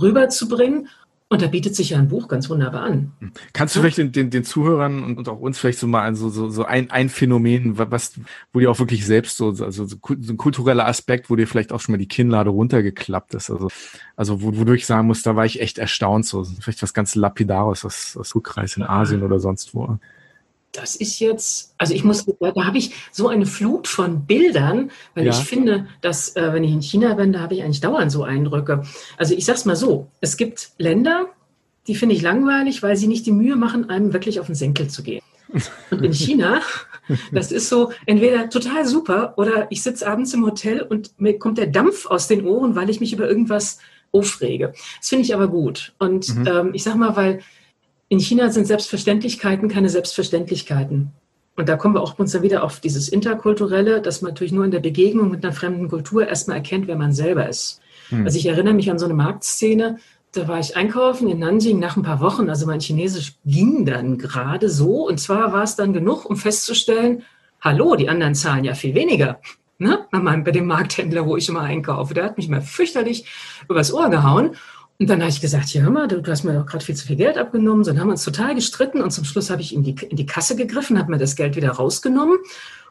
rüberzubringen. 0.00 0.88
Und 1.28 1.42
da 1.42 1.48
bietet 1.48 1.74
sich 1.74 1.90
ja 1.90 1.98
ein 1.98 2.06
Buch 2.06 2.28
ganz 2.28 2.48
wunderbar 2.48 2.84
an. 2.84 3.10
Kannst 3.52 3.74
du 3.74 3.80
vielleicht 3.80 3.98
den, 3.98 4.12
den, 4.12 4.30
den 4.30 4.44
Zuhörern 4.44 5.02
und, 5.02 5.18
und 5.18 5.28
auch 5.28 5.40
uns 5.40 5.58
vielleicht 5.58 5.80
so 5.80 5.88
mal 5.88 6.14
so, 6.14 6.28
so, 6.28 6.50
so 6.50 6.64
ein, 6.64 6.92
ein 6.92 7.08
Phänomen, 7.08 7.78
was, 7.78 8.12
wo 8.52 8.60
dir 8.60 8.70
auch 8.70 8.78
wirklich 8.78 9.04
selbst 9.04 9.36
so, 9.36 9.48
also 9.48 9.86
so, 9.86 9.96
ein 10.08 10.36
kultureller 10.36 10.86
Aspekt, 10.86 11.28
wo 11.28 11.34
dir 11.34 11.48
vielleicht 11.48 11.72
auch 11.72 11.80
schon 11.80 11.94
mal 11.94 11.98
die 11.98 12.06
Kinnlade 12.06 12.50
runtergeklappt 12.50 13.34
ist. 13.34 13.50
Also, 13.50 13.70
also 14.14 14.40
wo, 14.40 14.56
wodurch 14.56 14.82
ich 14.82 14.86
sagen 14.86 15.08
muss, 15.08 15.22
da 15.22 15.34
war 15.34 15.44
ich 15.44 15.60
echt 15.60 15.78
erstaunt. 15.78 16.26
So, 16.26 16.44
vielleicht 16.44 16.84
was 16.84 16.94
ganz 16.94 17.16
Lapidares 17.16 17.84
aus, 17.84 18.16
aus 18.16 18.32
Rückreis 18.36 18.76
in 18.76 18.84
Asien 18.84 19.24
oder 19.24 19.40
sonst 19.40 19.74
wo 19.74 19.98
das 20.76 20.96
ist 20.96 21.18
jetzt, 21.18 21.74
also 21.78 21.94
ich 21.94 22.04
muss, 22.04 22.24
da, 22.24 22.52
da 22.52 22.64
habe 22.64 22.78
ich 22.78 22.92
so 23.12 23.28
eine 23.28 23.46
Flut 23.46 23.88
von 23.88 24.26
Bildern, 24.26 24.90
weil 25.14 25.26
ja. 25.26 25.32
ich 25.32 25.38
finde, 25.38 25.86
dass, 26.00 26.36
äh, 26.36 26.52
wenn 26.52 26.64
ich 26.64 26.72
in 26.72 26.82
China 26.82 27.14
bin, 27.14 27.32
da 27.32 27.40
habe 27.40 27.54
ich 27.54 27.62
eigentlich 27.62 27.80
dauernd 27.80 28.12
so 28.12 28.24
Eindrücke. 28.24 28.82
Also 29.16 29.34
ich 29.34 29.44
sage 29.44 29.58
es 29.58 29.64
mal 29.64 29.76
so, 29.76 30.08
es 30.20 30.36
gibt 30.36 30.70
Länder, 30.78 31.26
die 31.86 31.94
finde 31.94 32.14
ich 32.14 32.22
langweilig, 32.22 32.82
weil 32.82 32.96
sie 32.96 33.06
nicht 33.06 33.26
die 33.26 33.32
Mühe 33.32 33.56
machen, 33.56 33.88
einem 33.88 34.12
wirklich 34.12 34.40
auf 34.40 34.46
den 34.46 34.54
Senkel 34.54 34.88
zu 34.88 35.02
gehen. 35.02 35.22
Und 35.90 36.04
in 36.04 36.12
China, 36.12 36.60
das 37.32 37.52
ist 37.52 37.68
so 37.68 37.92
entweder 38.06 38.50
total 38.50 38.86
super 38.86 39.34
oder 39.36 39.68
ich 39.70 39.82
sitze 39.82 40.06
abends 40.06 40.34
im 40.34 40.44
Hotel 40.44 40.82
und 40.82 41.12
mir 41.18 41.38
kommt 41.38 41.58
der 41.58 41.68
Dampf 41.68 42.06
aus 42.06 42.26
den 42.26 42.46
Ohren, 42.46 42.74
weil 42.74 42.90
ich 42.90 43.00
mich 43.00 43.12
über 43.12 43.28
irgendwas 43.28 43.78
aufrege. 44.12 44.72
Das 44.98 45.08
finde 45.08 45.24
ich 45.24 45.34
aber 45.34 45.48
gut. 45.48 45.94
Und 45.98 46.34
mhm. 46.34 46.46
ähm, 46.46 46.70
ich 46.74 46.82
sage 46.82 46.98
mal, 46.98 47.16
weil 47.16 47.40
in 48.08 48.20
China 48.20 48.50
sind 48.50 48.66
Selbstverständlichkeiten 48.66 49.68
keine 49.68 49.88
Selbstverständlichkeiten. 49.88 51.12
Und 51.56 51.68
da 51.68 51.76
kommen 51.76 51.94
wir 51.94 52.02
auch 52.02 52.18
uns 52.18 52.32
dann 52.32 52.42
wieder 52.42 52.62
auf 52.62 52.80
dieses 52.80 53.08
Interkulturelle, 53.08 54.02
dass 54.02 54.20
man 54.20 54.30
natürlich 54.30 54.52
nur 54.52 54.64
in 54.64 54.70
der 54.70 54.80
Begegnung 54.80 55.30
mit 55.30 55.44
einer 55.44 55.54
fremden 55.54 55.88
Kultur 55.88 56.28
erstmal 56.28 56.58
erkennt, 56.58 56.86
wer 56.86 56.96
man 56.96 57.12
selber 57.12 57.48
ist. 57.48 57.80
Hm. 58.10 58.24
Also 58.24 58.38
ich 58.38 58.46
erinnere 58.46 58.74
mich 58.74 58.90
an 58.90 58.98
so 58.98 59.06
eine 59.06 59.14
Marktszene, 59.14 59.98
da 60.32 60.48
war 60.48 60.60
ich 60.60 60.76
einkaufen 60.76 61.28
in 61.30 61.38
Nanjing 61.38 61.78
nach 61.78 61.96
ein 61.96 62.02
paar 62.02 62.20
Wochen, 62.20 62.50
also 62.50 62.66
mein 62.66 62.80
Chinesisch 62.80 63.36
ging 63.46 63.86
dann 63.86 64.18
gerade 64.18 64.68
so. 64.68 65.06
Und 65.08 65.18
zwar 65.18 65.52
war 65.52 65.62
es 65.62 65.76
dann 65.76 65.94
genug, 65.94 66.28
um 66.28 66.36
festzustellen, 66.36 67.22
hallo, 67.60 67.96
die 67.96 68.10
anderen 68.10 68.34
zahlen 68.34 68.64
ja 68.64 68.74
viel 68.74 68.94
weniger. 68.94 69.40
Ne? 69.78 70.06
Bei 70.10 70.50
dem 70.50 70.66
Markthändler, 70.66 71.26
wo 71.26 71.36
ich 71.36 71.48
immer 71.48 71.62
einkaufe. 71.62 72.14
Der 72.14 72.24
hat 72.24 72.36
mich 72.36 72.48
mal 72.48 72.62
fürchterlich 72.62 73.26
übers 73.68 73.92
Ohr 73.92 74.10
gehauen. 74.10 74.56
Und 74.98 75.10
dann 75.10 75.20
habe 75.20 75.30
ich 75.30 75.40
gesagt, 75.40 75.68
ja 75.74 75.82
hör 75.82 75.90
mal, 75.90 76.08
du, 76.08 76.22
du 76.22 76.30
hast 76.30 76.44
mir 76.44 76.54
doch 76.54 76.64
gerade 76.64 76.84
viel 76.84 76.94
zu 76.94 77.06
viel 77.06 77.16
Geld 77.16 77.36
abgenommen. 77.36 77.84
Dann 77.84 78.00
haben 78.00 78.08
wir 78.08 78.12
uns 78.12 78.24
total 78.24 78.54
gestritten 78.54 79.02
und 79.02 79.10
zum 79.10 79.24
Schluss 79.24 79.50
habe 79.50 79.60
ich 79.60 79.74
ihm 79.74 79.82
die, 79.82 79.94
in 80.08 80.16
die 80.16 80.26
Kasse 80.26 80.56
gegriffen, 80.56 80.98
habe 80.98 81.10
mir 81.10 81.18
das 81.18 81.36
Geld 81.36 81.56
wieder 81.56 81.70
rausgenommen 81.70 82.38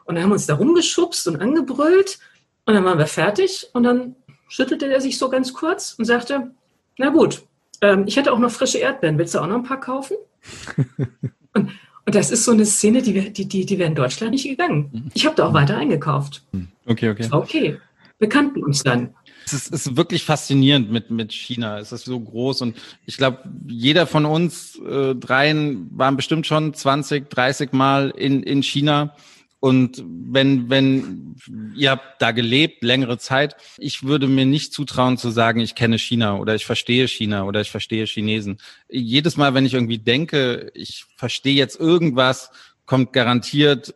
und 0.04 0.14
dann 0.14 0.22
haben 0.22 0.30
wir 0.30 0.34
uns 0.34 0.46
da 0.46 0.54
rumgeschubst 0.54 1.26
und 1.28 1.36
angebrüllt 1.36 2.18
und 2.64 2.74
dann 2.74 2.84
waren 2.84 2.98
wir 2.98 3.06
fertig 3.06 3.68
und 3.72 3.82
dann 3.82 4.14
schüttelte 4.48 4.86
er 4.92 5.00
sich 5.00 5.18
so 5.18 5.28
ganz 5.28 5.52
kurz 5.52 5.94
und 5.98 6.04
sagte, 6.04 6.52
na 6.96 7.10
gut, 7.10 7.42
ähm, 7.80 8.04
ich 8.06 8.16
hätte 8.16 8.32
auch 8.32 8.38
noch 8.38 8.50
frische 8.50 8.78
Erdbeeren, 8.78 9.18
willst 9.18 9.34
du 9.34 9.40
auch 9.40 9.46
noch 9.46 9.56
ein 9.56 9.64
paar 9.64 9.80
kaufen? 9.80 10.16
und, 11.54 11.70
und 12.06 12.14
das 12.14 12.30
ist 12.30 12.44
so 12.44 12.52
eine 12.52 12.64
Szene, 12.66 13.02
die, 13.02 13.32
die, 13.32 13.46
die, 13.46 13.66
die 13.66 13.78
wäre 13.78 13.88
in 13.88 13.96
Deutschland 13.96 14.32
nicht 14.32 14.44
gegangen. 14.44 15.10
Ich 15.14 15.26
habe 15.26 15.34
da 15.34 15.48
auch 15.48 15.54
weiter 15.54 15.76
eingekauft. 15.76 16.44
Okay, 16.86 17.10
okay. 17.10 17.28
Okay, 17.30 17.78
wir 18.18 18.28
kannten 18.28 18.62
uns 18.62 18.82
dann. 18.82 19.14
Es 19.46 19.52
ist, 19.52 19.72
ist 19.72 19.96
wirklich 19.96 20.24
faszinierend 20.24 20.90
mit, 20.90 21.10
mit 21.10 21.32
China. 21.32 21.78
Es 21.78 21.92
ist 21.92 22.04
so 22.04 22.18
groß 22.18 22.62
und 22.62 22.76
ich 23.06 23.16
glaube, 23.16 23.44
jeder 23.68 24.08
von 24.08 24.24
uns 24.24 24.76
äh, 24.80 25.14
dreien 25.14 25.88
waren 25.96 26.16
bestimmt 26.16 26.48
schon 26.48 26.74
20, 26.74 27.30
30 27.30 27.72
Mal 27.72 28.10
in, 28.10 28.42
in 28.42 28.64
China. 28.64 29.14
Und 29.60 30.02
wenn, 30.04 30.68
wenn 30.68 31.36
ihr 31.76 31.92
habt 31.92 32.20
da 32.20 32.32
gelebt, 32.32 32.82
längere 32.82 33.18
Zeit, 33.18 33.56
ich 33.78 34.02
würde 34.02 34.26
mir 34.26 34.46
nicht 34.46 34.72
zutrauen 34.72 35.16
zu 35.16 35.30
sagen, 35.30 35.60
ich 35.60 35.76
kenne 35.76 35.98
China 35.98 36.38
oder 36.38 36.56
ich 36.56 36.66
verstehe 36.66 37.06
China 37.06 37.44
oder 37.44 37.60
ich 37.60 37.70
verstehe 37.70 38.04
Chinesen. 38.04 38.58
Jedes 38.88 39.36
Mal, 39.36 39.54
wenn 39.54 39.64
ich 39.64 39.74
irgendwie 39.74 39.98
denke, 39.98 40.72
ich 40.74 41.04
verstehe 41.16 41.54
jetzt 41.54 41.78
irgendwas, 41.78 42.50
kommt 42.84 43.12
garantiert 43.12 43.94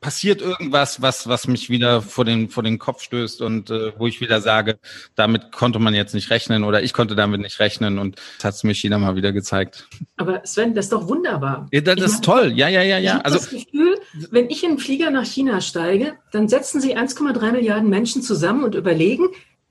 passiert 0.00 0.40
irgendwas, 0.40 1.02
was, 1.02 1.28
was 1.28 1.46
mich 1.46 1.70
wieder 1.70 2.02
vor 2.02 2.24
den, 2.24 2.48
vor 2.48 2.62
den 2.62 2.78
Kopf 2.78 3.02
stößt 3.02 3.40
und 3.42 3.70
äh, 3.70 3.92
wo 3.98 4.06
ich 4.06 4.20
wieder 4.20 4.40
sage, 4.40 4.78
damit 5.14 5.52
konnte 5.52 5.78
man 5.78 5.94
jetzt 5.94 6.14
nicht 6.14 6.30
rechnen 6.30 6.64
oder 6.64 6.82
ich 6.82 6.92
konnte 6.92 7.14
damit 7.14 7.40
nicht 7.40 7.58
rechnen 7.60 7.98
und 7.98 8.16
das 8.38 8.44
hat 8.44 8.54
es 8.54 8.64
mir 8.64 8.74
China 8.74 8.98
mal 8.98 9.16
wieder 9.16 9.32
gezeigt. 9.32 9.88
Aber 10.16 10.42
Sven, 10.44 10.74
das 10.74 10.86
ist 10.86 10.92
doch 10.92 11.08
wunderbar. 11.08 11.68
Ja, 11.72 11.80
das 11.80 11.96
ich 11.96 12.04
ist 12.04 12.24
toll, 12.24 12.52
ja, 12.54 12.68
ja, 12.68 12.82
ja, 12.82 12.98
ja. 12.98 13.18
Ich 13.18 13.24
also 13.24 13.38
das 13.38 13.50
Gefühl, 13.50 13.98
wenn 14.30 14.50
ich 14.50 14.62
in 14.62 14.70
einen 14.70 14.78
Flieger 14.78 15.10
nach 15.10 15.26
China 15.26 15.60
steige, 15.60 16.14
dann 16.32 16.48
setzen 16.48 16.80
sie 16.80 16.96
1,3 16.96 17.52
Milliarden 17.52 17.88
Menschen 17.88 18.22
zusammen 18.22 18.64
und 18.64 18.74
überlegen, 18.74 19.28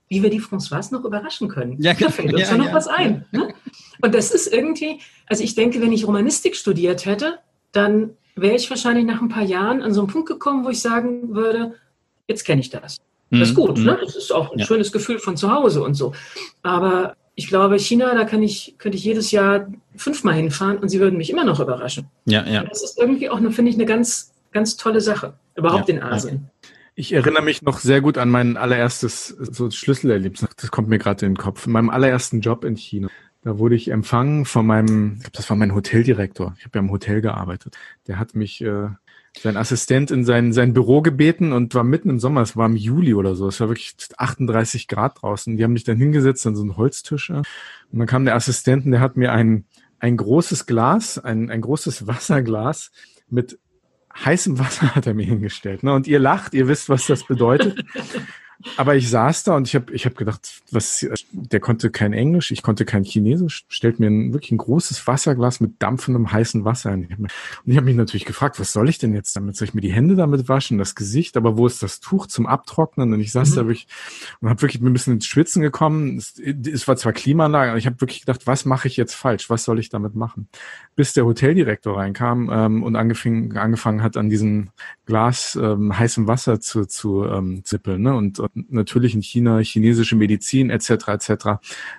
wie 0.09 0.21
wir 0.21 0.29
die 0.29 0.41
François 0.41 0.91
noch 0.91 1.05
überraschen 1.05 1.47
können. 1.47 1.81
Ja, 1.81 1.93
da 1.93 2.09
fällt 2.09 2.33
uns 2.33 2.41
ja, 2.41 2.51
ja 2.51 2.57
noch 2.57 2.65
ja, 2.65 2.73
was 2.73 2.87
ein. 2.87 3.25
Ne? 3.31 3.53
Und 4.01 4.13
das 4.13 4.31
ist 4.31 4.51
irgendwie, 4.51 4.99
also 5.27 5.43
ich 5.43 5.55
denke, 5.55 5.79
wenn 5.81 5.93
ich 5.93 6.05
Romanistik 6.05 6.57
studiert 6.57 7.05
hätte, 7.05 7.39
dann 7.71 8.17
wäre 8.35 8.55
ich 8.55 8.69
wahrscheinlich 8.69 9.05
nach 9.05 9.21
ein 9.21 9.29
paar 9.29 9.43
Jahren 9.43 9.81
an 9.81 9.93
so 9.93 10.01
einen 10.01 10.09
Punkt 10.09 10.27
gekommen, 10.27 10.65
wo 10.65 10.69
ich 10.69 10.81
sagen 10.81 11.35
würde, 11.35 11.75
jetzt 12.27 12.43
kenne 12.43 12.61
ich 12.61 12.69
das. 12.69 12.97
Das 13.29 13.49
ist 13.49 13.51
mhm. 13.51 13.61
gut, 13.61 13.77
ne? 13.77 13.93
Mhm. 13.93 14.05
Das 14.05 14.15
ist 14.15 14.31
auch 14.31 14.51
ein 14.51 14.59
ja. 14.59 14.65
schönes 14.65 14.91
Gefühl 14.91 15.19
von 15.19 15.37
zu 15.37 15.51
Hause 15.51 15.81
und 15.83 15.93
so. 15.93 16.13
Aber 16.63 17.15
ich 17.35 17.47
glaube, 17.47 17.79
China, 17.79 18.13
da 18.13 18.25
kann 18.25 18.43
ich, 18.43 18.75
könnte 18.77 18.97
ich 18.97 19.03
jedes 19.03 19.31
Jahr 19.31 19.67
fünfmal 19.95 20.35
hinfahren 20.35 20.77
und 20.77 20.89
sie 20.89 20.99
würden 20.99 21.17
mich 21.17 21.29
immer 21.29 21.45
noch 21.45 21.59
überraschen. 21.59 22.07
Ja, 22.25 22.45
ja. 22.45 22.63
das 22.63 22.83
ist 22.83 22.99
irgendwie 22.99 23.29
auch, 23.29 23.39
finde 23.51 23.71
ich, 23.71 23.75
eine 23.75 23.85
ganz, 23.85 24.33
ganz 24.51 24.75
tolle 24.75 25.01
Sache. 25.01 25.33
Überhaupt 25.55 25.87
ja, 25.87 25.95
in 25.95 26.03
Asien. 26.03 26.49
Ich 26.93 27.13
erinnere 27.13 27.41
mich 27.41 27.61
noch 27.61 27.79
sehr 27.79 28.01
gut 28.01 28.17
an 28.17 28.29
mein 28.29 28.57
allererstes 28.57 29.29
so 29.29 29.71
Schlüsselerlebnis. 29.71 30.45
Das 30.57 30.71
kommt 30.71 30.89
mir 30.89 30.99
gerade 30.99 31.25
in 31.25 31.33
den 31.33 31.37
Kopf. 31.37 31.65
In 31.65 31.71
meinem 31.71 31.89
allerersten 31.89 32.41
Job 32.41 32.65
in 32.65 32.75
China. 32.75 33.07
Da 33.43 33.57
wurde 33.57 33.75
ich 33.75 33.89
empfangen 33.89 34.45
von 34.45 34.65
meinem, 34.65 35.13
ich 35.15 35.23
glaube, 35.23 35.37
das 35.37 35.49
war 35.49 35.57
mein 35.57 35.73
Hoteldirektor. 35.73 36.55
Ich 36.57 36.65
habe 36.65 36.77
ja 36.77 36.83
im 36.83 36.91
Hotel 36.91 37.21
gearbeitet. 37.21 37.77
Der 38.07 38.19
hat 38.19 38.35
mich, 38.35 38.61
äh, 38.61 38.89
sein 39.39 39.57
Assistent 39.57 40.11
in 40.11 40.25
sein, 40.25 40.53
sein 40.53 40.73
Büro 40.73 41.01
gebeten 41.01 41.53
und 41.53 41.73
war 41.73 41.83
mitten 41.83 42.09
im 42.09 42.19
Sommer, 42.19 42.41
es 42.41 42.57
war 42.57 42.65
im 42.65 42.75
Juli 42.75 43.13
oder 43.13 43.33
so, 43.33 43.47
es 43.47 43.59
war 43.59 43.69
wirklich 43.69 43.95
38 44.17 44.87
Grad 44.87 45.21
draußen. 45.21 45.55
Die 45.55 45.63
haben 45.63 45.73
mich 45.73 45.85
dann 45.85 45.97
hingesetzt 45.97 46.45
an 46.45 46.55
so 46.55 46.61
einen 46.61 46.77
Holztisch. 46.77 47.29
Und 47.29 47.45
dann 47.91 48.07
kam 48.07 48.25
der 48.25 48.35
Assistent 48.35 48.85
und 48.85 48.91
der 48.91 48.99
hat 48.99 49.17
mir 49.17 49.31
ein, 49.31 49.65
ein 49.99 50.17
großes 50.17 50.65
Glas, 50.65 51.17
ein, 51.17 51.49
ein 51.49 51.61
großes 51.61 52.07
Wasserglas 52.07 52.91
mit 53.29 53.57
heißem 54.13 54.59
Wasser 54.59 54.95
hat 54.95 55.07
er 55.07 55.13
mir 55.13 55.25
hingestellt. 55.25 55.83
Ne? 55.83 55.93
Und 55.93 56.07
ihr 56.07 56.19
lacht, 56.19 56.53
ihr 56.53 56.67
wisst, 56.67 56.89
was 56.89 57.07
das 57.07 57.25
bedeutet. 57.25 57.83
Aber 58.77 58.95
ich 58.95 59.09
saß 59.09 59.43
da 59.43 59.55
und 59.55 59.67
ich 59.67 59.75
habe 59.75 59.93
ich 59.93 60.05
hab 60.05 60.15
gedacht, 60.15 60.61
was, 60.71 61.05
der 61.31 61.59
konnte 61.59 61.89
kein 61.89 62.13
Englisch, 62.13 62.51
ich 62.51 62.61
konnte 62.61 62.85
kein 62.85 63.03
Chinesisch, 63.03 63.65
stellt 63.69 63.99
mir 63.99 64.07
ein, 64.07 64.33
wirklich 64.33 64.51
ein 64.51 64.57
großes 64.57 65.05
Wasserglas 65.07 65.59
mit 65.59 65.81
dampfendem 65.81 66.31
heißen 66.31 66.65
Wasser 66.65 66.91
hin. 66.91 67.07
Und 67.11 67.29
ich 67.65 67.77
habe 67.77 67.85
mich 67.85 67.95
natürlich 67.95 68.25
gefragt, 68.25 68.59
was 68.59 68.73
soll 68.73 68.89
ich 68.89 68.97
denn 68.97 69.13
jetzt 69.13 69.35
damit? 69.35 69.55
Soll 69.55 69.67
ich 69.67 69.73
mir 69.73 69.81
die 69.81 69.91
Hände 69.91 70.15
damit 70.15 70.49
waschen, 70.49 70.77
das 70.77 70.95
Gesicht, 70.95 71.37
aber 71.37 71.57
wo 71.57 71.67
ist 71.67 71.83
das 71.83 71.99
Tuch 71.99 72.27
zum 72.27 72.45
Abtrocknen? 72.45 73.13
Und 73.13 73.19
ich 73.19 73.31
saß 73.31 73.51
mhm. 73.51 73.55
da 73.55 73.61
wirklich 73.67 73.87
und 74.39 74.49
habe 74.49 74.61
wirklich 74.61 74.81
ein 74.81 74.93
bisschen 74.93 75.13
ins 75.13 75.25
Schwitzen 75.25 75.61
gekommen. 75.61 76.17
Es, 76.17 76.39
es 76.39 76.87
war 76.87 76.97
zwar 76.97 77.13
Klimaanlage, 77.13 77.71
aber 77.71 77.77
ich 77.77 77.85
habe 77.85 77.99
wirklich 78.01 78.21
gedacht, 78.21 78.47
was 78.47 78.65
mache 78.65 78.87
ich 78.87 78.97
jetzt 78.97 79.13
falsch? 79.13 79.49
Was 79.49 79.63
soll 79.63 79.79
ich 79.79 79.89
damit 79.89 80.15
machen? 80.15 80.47
Bis 80.95 81.13
der 81.13 81.25
Hoteldirektor 81.25 81.97
reinkam 81.97 82.49
ähm, 82.51 82.83
und 82.83 82.95
angefing, 82.95 83.57
angefangen 83.57 84.03
hat, 84.03 84.17
an 84.17 84.29
diesem 84.29 84.69
Glas 85.05 85.57
ähm, 85.61 85.97
heißem 85.97 86.27
Wasser 86.27 86.59
zu, 86.59 86.85
zu 86.85 87.25
ähm, 87.25 87.63
zippeln. 87.63 88.01
Ne? 88.01 88.15
Und, 88.15 88.39
und 88.39 88.50
natürlich 88.53 89.13
in 89.15 89.21
China 89.21 89.59
chinesische 89.59 90.15
Medizin 90.15 90.69
etc. 90.69 90.89
etc. 91.07 91.45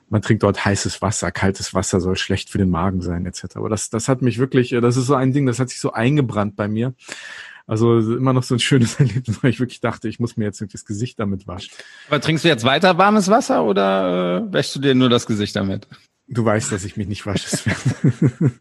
Man 0.09 0.23
trinkt 0.23 0.43
dort 0.43 0.65
heißes 0.65 1.03
Wasser, 1.03 1.31
kaltes 1.31 1.75
Wasser 1.75 2.01
soll 2.01 2.17
schlecht 2.17 2.51
für 2.51 2.59
den 2.59 2.71
Magen 2.71 3.01
sein 3.01 3.27
etc. 3.27 3.57
Aber 3.57 3.69
das, 3.69 3.91
das 3.91 4.09
hat 4.09 4.23
mich 4.23 4.39
wirklich, 4.39 4.71
das 4.71 4.97
ist 4.97 5.07
so 5.07 5.15
ein 5.15 5.33
Ding, 5.33 5.47
das 5.47 5.59
hat 5.59 5.71
sich 5.71 5.81
so 5.81 5.93
eingebrannt 5.93 6.57
bei 6.57 6.69
mir. 6.69 6.95
Also 7.67 7.99
immer 7.99 8.33
noch 8.33 8.43
so 8.43 8.55
ein 8.57 8.61
schönes 8.61 8.95
Erlebnis, 8.99 9.43
weil 9.43 9.51
ich 9.51 9.61
wirklich 9.61 9.81
dachte, 9.81 10.09
ich 10.09 10.19
muss 10.19 10.37
mir 10.37 10.45
jetzt 10.45 10.65
das 10.73 10.85
Gesicht 10.85 11.19
damit 11.19 11.47
waschen. 11.47 11.73
Aber 12.09 12.21
trinkst 12.21 12.45
du 12.45 12.49
jetzt 12.49 12.65
weiter 12.65 12.99
warmes 12.99 13.29
Wasser 13.29 13.65
oder 13.65 14.47
äh, 14.49 14.53
wäschst 14.53 14.77
du 14.77 14.81
dir 14.81 14.95
nur 14.95 15.09
das 15.09 15.27
Gesicht 15.27 15.57
damit? 15.57 15.87
Du 16.29 16.45
weißt, 16.45 16.73
dass 16.73 16.85
ich 16.85 16.97
mich 16.97 17.09
nicht 17.09 17.27
wasche. 17.27 17.49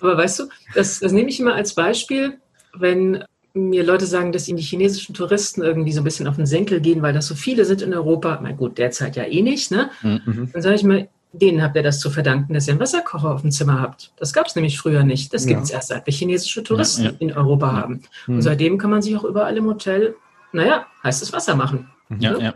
Aber 0.00 0.16
weißt 0.16 0.40
du, 0.40 0.44
das, 0.74 1.00
das 1.00 1.12
nehme 1.12 1.30
ich 1.30 1.40
immer 1.40 1.54
als 1.54 1.74
Beispiel, 1.74 2.38
wenn 2.74 3.24
mir 3.54 3.84
Leute 3.84 4.06
sagen, 4.06 4.32
dass 4.32 4.48
ihnen 4.48 4.58
die 4.58 4.64
chinesischen 4.64 5.14
Touristen 5.14 5.62
irgendwie 5.62 5.92
so 5.92 6.00
ein 6.00 6.04
bisschen 6.04 6.26
auf 6.26 6.36
den 6.36 6.46
Senkel 6.46 6.80
gehen, 6.80 7.02
weil 7.02 7.12
das 7.12 7.26
so 7.26 7.36
viele 7.36 7.64
sind 7.64 7.82
in 7.82 7.94
Europa. 7.94 8.38
Na 8.42 8.52
gut, 8.52 8.78
derzeit 8.78 9.16
ja 9.16 9.24
eh 9.24 9.42
nicht, 9.42 9.70
ne? 9.70 9.90
Mhm. 10.02 10.50
Dann 10.52 10.62
sage 10.62 10.74
ich 10.74 10.82
mal, 10.82 11.08
denen 11.32 11.62
habt 11.62 11.76
ihr 11.76 11.82
das 11.82 12.00
zu 12.00 12.10
verdanken, 12.10 12.54
dass 12.54 12.66
ihr 12.66 12.72
einen 12.72 12.80
Wasserkocher 12.80 13.32
auf 13.32 13.42
dem 13.42 13.50
Zimmer 13.50 13.80
habt. 13.80 14.12
Das 14.16 14.32
gab 14.32 14.46
es 14.46 14.54
nämlich 14.54 14.78
früher 14.78 15.04
nicht. 15.04 15.32
Das 15.32 15.46
gibt 15.46 15.62
es 15.62 15.70
erst, 15.70 15.88
seit 15.88 16.06
wir 16.06 16.12
chinesische 16.12 16.62
Touristen 16.62 17.04
ja, 17.04 17.10
ja. 17.10 17.16
in 17.18 17.32
Europa 17.32 17.72
haben. 17.72 18.02
Mhm. 18.26 18.36
Und 18.36 18.42
seitdem 18.42 18.78
kann 18.78 18.90
man 18.90 19.02
sich 19.02 19.16
auch 19.16 19.24
überall 19.24 19.56
im 19.56 19.66
Hotel, 19.66 20.16
naja, 20.52 20.86
heißes 21.02 21.32
Wasser 21.32 21.54
machen. 21.54 21.88
Ja, 22.18 22.38
ja. 22.38 22.54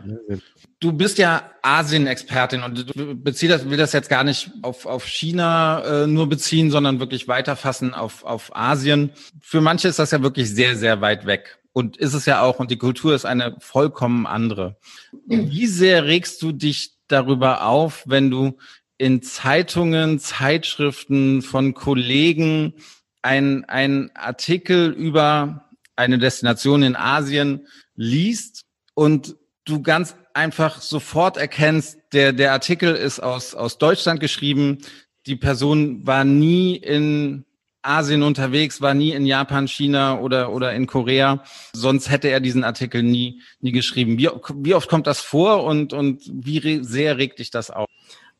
Du 0.79 0.93
bist 0.93 1.17
ja 1.17 1.51
Asien-Expertin 1.61 2.61
und 2.61 2.95
du 2.95 3.15
beziehst 3.15 3.51
das, 3.51 3.69
will 3.69 3.77
das 3.77 3.93
jetzt 3.93 4.09
gar 4.09 4.23
nicht 4.23 4.51
auf, 4.61 4.85
auf 4.85 5.05
China 5.05 6.03
äh, 6.03 6.07
nur 6.07 6.29
beziehen, 6.29 6.71
sondern 6.71 6.99
wirklich 6.99 7.27
weiterfassen 7.27 7.93
auf, 7.93 8.23
auf 8.23 8.55
Asien. 8.55 9.11
Für 9.41 9.61
manche 9.61 9.87
ist 9.87 9.99
das 9.99 10.11
ja 10.11 10.21
wirklich 10.21 10.49
sehr, 10.53 10.75
sehr 10.75 11.01
weit 11.01 11.25
weg. 11.25 11.59
Und 11.73 11.97
ist 11.97 12.13
es 12.13 12.25
ja 12.25 12.41
auch, 12.41 12.59
und 12.59 12.71
die 12.71 12.77
Kultur 12.77 13.13
ist 13.13 13.25
eine 13.25 13.55
vollkommen 13.59 14.25
andere. 14.25 14.77
Wie 15.25 15.67
sehr 15.67 16.05
regst 16.05 16.41
du 16.41 16.51
dich 16.51 16.93
darüber 17.07 17.65
auf, 17.65 18.03
wenn 18.05 18.29
du 18.31 18.57
in 18.97 19.21
Zeitungen, 19.21 20.19
Zeitschriften 20.19 21.41
von 21.41 21.73
Kollegen 21.73 22.73
ein, 23.21 23.65
ein 23.65 24.11
Artikel 24.13 24.91
über 24.91 25.69
eine 25.95 26.17
Destination 26.17 26.83
in 26.83 26.95
Asien 26.95 27.67
liest 27.95 28.65
und 28.99 29.37
du 29.63 29.81
ganz 29.81 30.17
einfach 30.33 30.81
sofort 30.81 31.37
erkennst, 31.37 31.99
der, 32.11 32.33
der 32.33 32.51
Artikel 32.51 32.95
ist 32.95 33.21
aus, 33.21 33.55
aus 33.55 33.77
Deutschland 33.77 34.19
geschrieben, 34.19 34.79
die 35.25 35.37
Person 35.37 36.05
war 36.05 36.25
nie 36.25 36.75
in 36.75 37.45
Asien 37.81 38.23
unterwegs, 38.23 38.81
war 38.81 38.93
nie 38.93 39.11
in 39.11 39.25
Japan, 39.25 39.69
China 39.69 40.19
oder, 40.19 40.51
oder 40.51 40.73
in 40.73 40.85
Korea. 40.85 41.45
Sonst 41.71 42.09
hätte 42.09 42.27
er 42.27 42.41
diesen 42.41 42.65
Artikel 42.65 43.01
nie, 43.01 43.41
nie 43.61 43.71
geschrieben. 43.71 44.17
Wie, 44.17 44.29
wie 44.55 44.73
oft 44.73 44.89
kommt 44.89 45.07
das 45.07 45.21
vor 45.21 45.63
und, 45.63 45.93
und 45.93 46.21
wie 46.29 46.83
sehr 46.83 47.17
regt 47.17 47.39
dich 47.39 47.51
das 47.51 47.71
auf? 47.71 47.87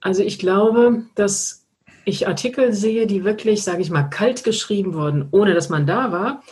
Also 0.01 0.23
ich 0.23 0.39
glaube, 0.39 1.05
dass 1.15 1.67
ich 2.03 2.27
Artikel 2.27 2.73
sehe, 2.73 3.07
die 3.07 3.23
wirklich, 3.23 3.63
sage 3.63 3.81
ich 3.81 3.91
mal, 3.91 4.09
kalt 4.09 4.43
geschrieben 4.43 4.93
wurden, 4.93 5.29
ohne 5.31 5.53
dass 5.53 5.69
man 5.69 5.87
da 5.87 6.11
war. 6.11 6.43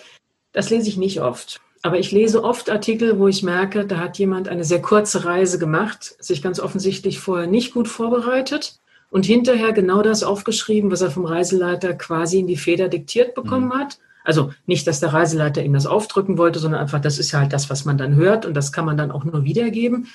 Das 0.54 0.70
lese 0.70 0.88
ich 0.88 0.96
nicht 0.96 1.20
oft. 1.20 1.60
Aber 1.84 2.00
ich 2.00 2.12
lese 2.12 2.44
oft 2.44 2.70
Artikel, 2.70 3.20
wo 3.20 3.28
ich 3.28 3.44
merke, 3.44 3.86
da 3.86 3.98
hat 3.98 4.18
jemand 4.18 4.48
eine 4.48 4.64
sehr 4.64 4.82
kurze 4.82 5.26
Reise 5.26 5.60
gemacht, 5.60 6.16
sich 6.20 6.42
ganz 6.42 6.60
offensichtlich 6.60 7.20
vorher 7.20 7.48
nicht 7.48 7.74
gut 7.74 7.88
vorbereitet 7.88 8.80
und 9.10 9.26
hinterher 9.26 9.72
genau 9.72 10.02
das 10.02 10.24
aufgeschrieben, 10.24 10.92
was 10.92 11.02
er 11.02 11.12
vom 11.12 11.26
Reiseleiter 11.26 11.94
quasi 11.94 12.40
in 12.40 12.48
die 12.48 12.58
Feder 12.58 12.90
diktiert 12.90 13.36
bekommen 13.36 13.68
mhm. 13.68 13.80
hat. 13.80 14.00
Also 14.24 14.52
nicht, 14.66 14.86
dass 14.88 15.00
der 15.00 15.14
Reiseleiter 15.14 15.64
ihm 15.64 15.74
das 15.74 15.86
aufdrücken 15.86 16.38
wollte, 16.38 16.60
sondern 16.60 16.82
einfach, 16.82 17.00
das 17.00 17.18
ist 17.18 17.32
ja 17.32 17.40
halt 17.40 17.54
das, 17.54 17.70
was 17.70 17.86
man 17.86 17.98
dann 17.98 18.16
hört 18.16 18.46
und 18.46 18.56
das 18.56 18.74
kann 18.74 18.86
man 18.86 18.98
dann 18.98 19.12
auch 19.12 19.24
nur 19.24 19.46
wiedergeben. 19.46 20.08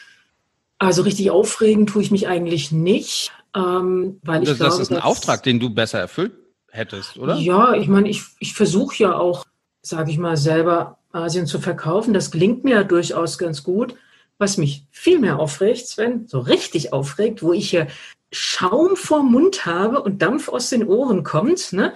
Also 0.78 1.02
richtig 1.02 1.30
aufregen 1.30 1.86
tue 1.86 2.02
ich 2.02 2.10
mich 2.10 2.28
eigentlich 2.28 2.72
nicht, 2.72 3.32
ähm, 3.56 4.18
weil 4.22 4.42
ich 4.42 4.50
das, 4.50 4.58
glaube, 4.58 4.72
das 4.72 4.80
ist 4.80 4.90
ein 4.90 4.96
dass, 4.96 5.04
Auftrag, 5.04 5.42
den 5.44 5.60
du 5.60 5.70
besser 5.70 5.98
erfüllt 6.00 6.32
hättest, 6.68 7.16
oder? 7.18 7.36
Ja, 7.36 7.74
ich 7.74 7.88
meine, 7.88 8.08
ich, 8.08 8.24
ich 8.38 8.52
versuche 8.52 9.02
ja 9.02 9.16
auch, 9.16 9.46
sage 9.80 10.10
ich 10.10 10.18
mal, 10.18 10.36
selber 10.36 10.98
Asien 11.12 11.46
zu 11.46 11.60
verkaufen. 11.60 12.14
Das 12.14 12.30
gelingt 12.30 12.64
mir 12.64 12.76
ja 12.76 12.84
durchaus 12.84 13.38
ganz 13.38 13.62
gut. 13.62 13.94
Was 14.38 14.56
mich 14.56 14.86
viel 14.90 15.18
mehr 15.18 15.38
aufregt, 15.38 15.86
Sven, 15.86 16.26
so 16.26 16.40
richtig 16.40 16.92
aufregt, 16.92 17.42
wo 17.42 17.52
ich 17.52 17.70
hier 17.70 17.86
Schaum 18.32 18.96
vorm 18.96 19.30
Mund 19.30 19.66
habe 19.66 20.02
und 20.02 20.22
Dampf 20.22 20.48
aus 20.48 20.70
den 20.70 20.86
Ohren 20.86 21.22
kommt, 21.22 21.72
ne, 21.72 21.92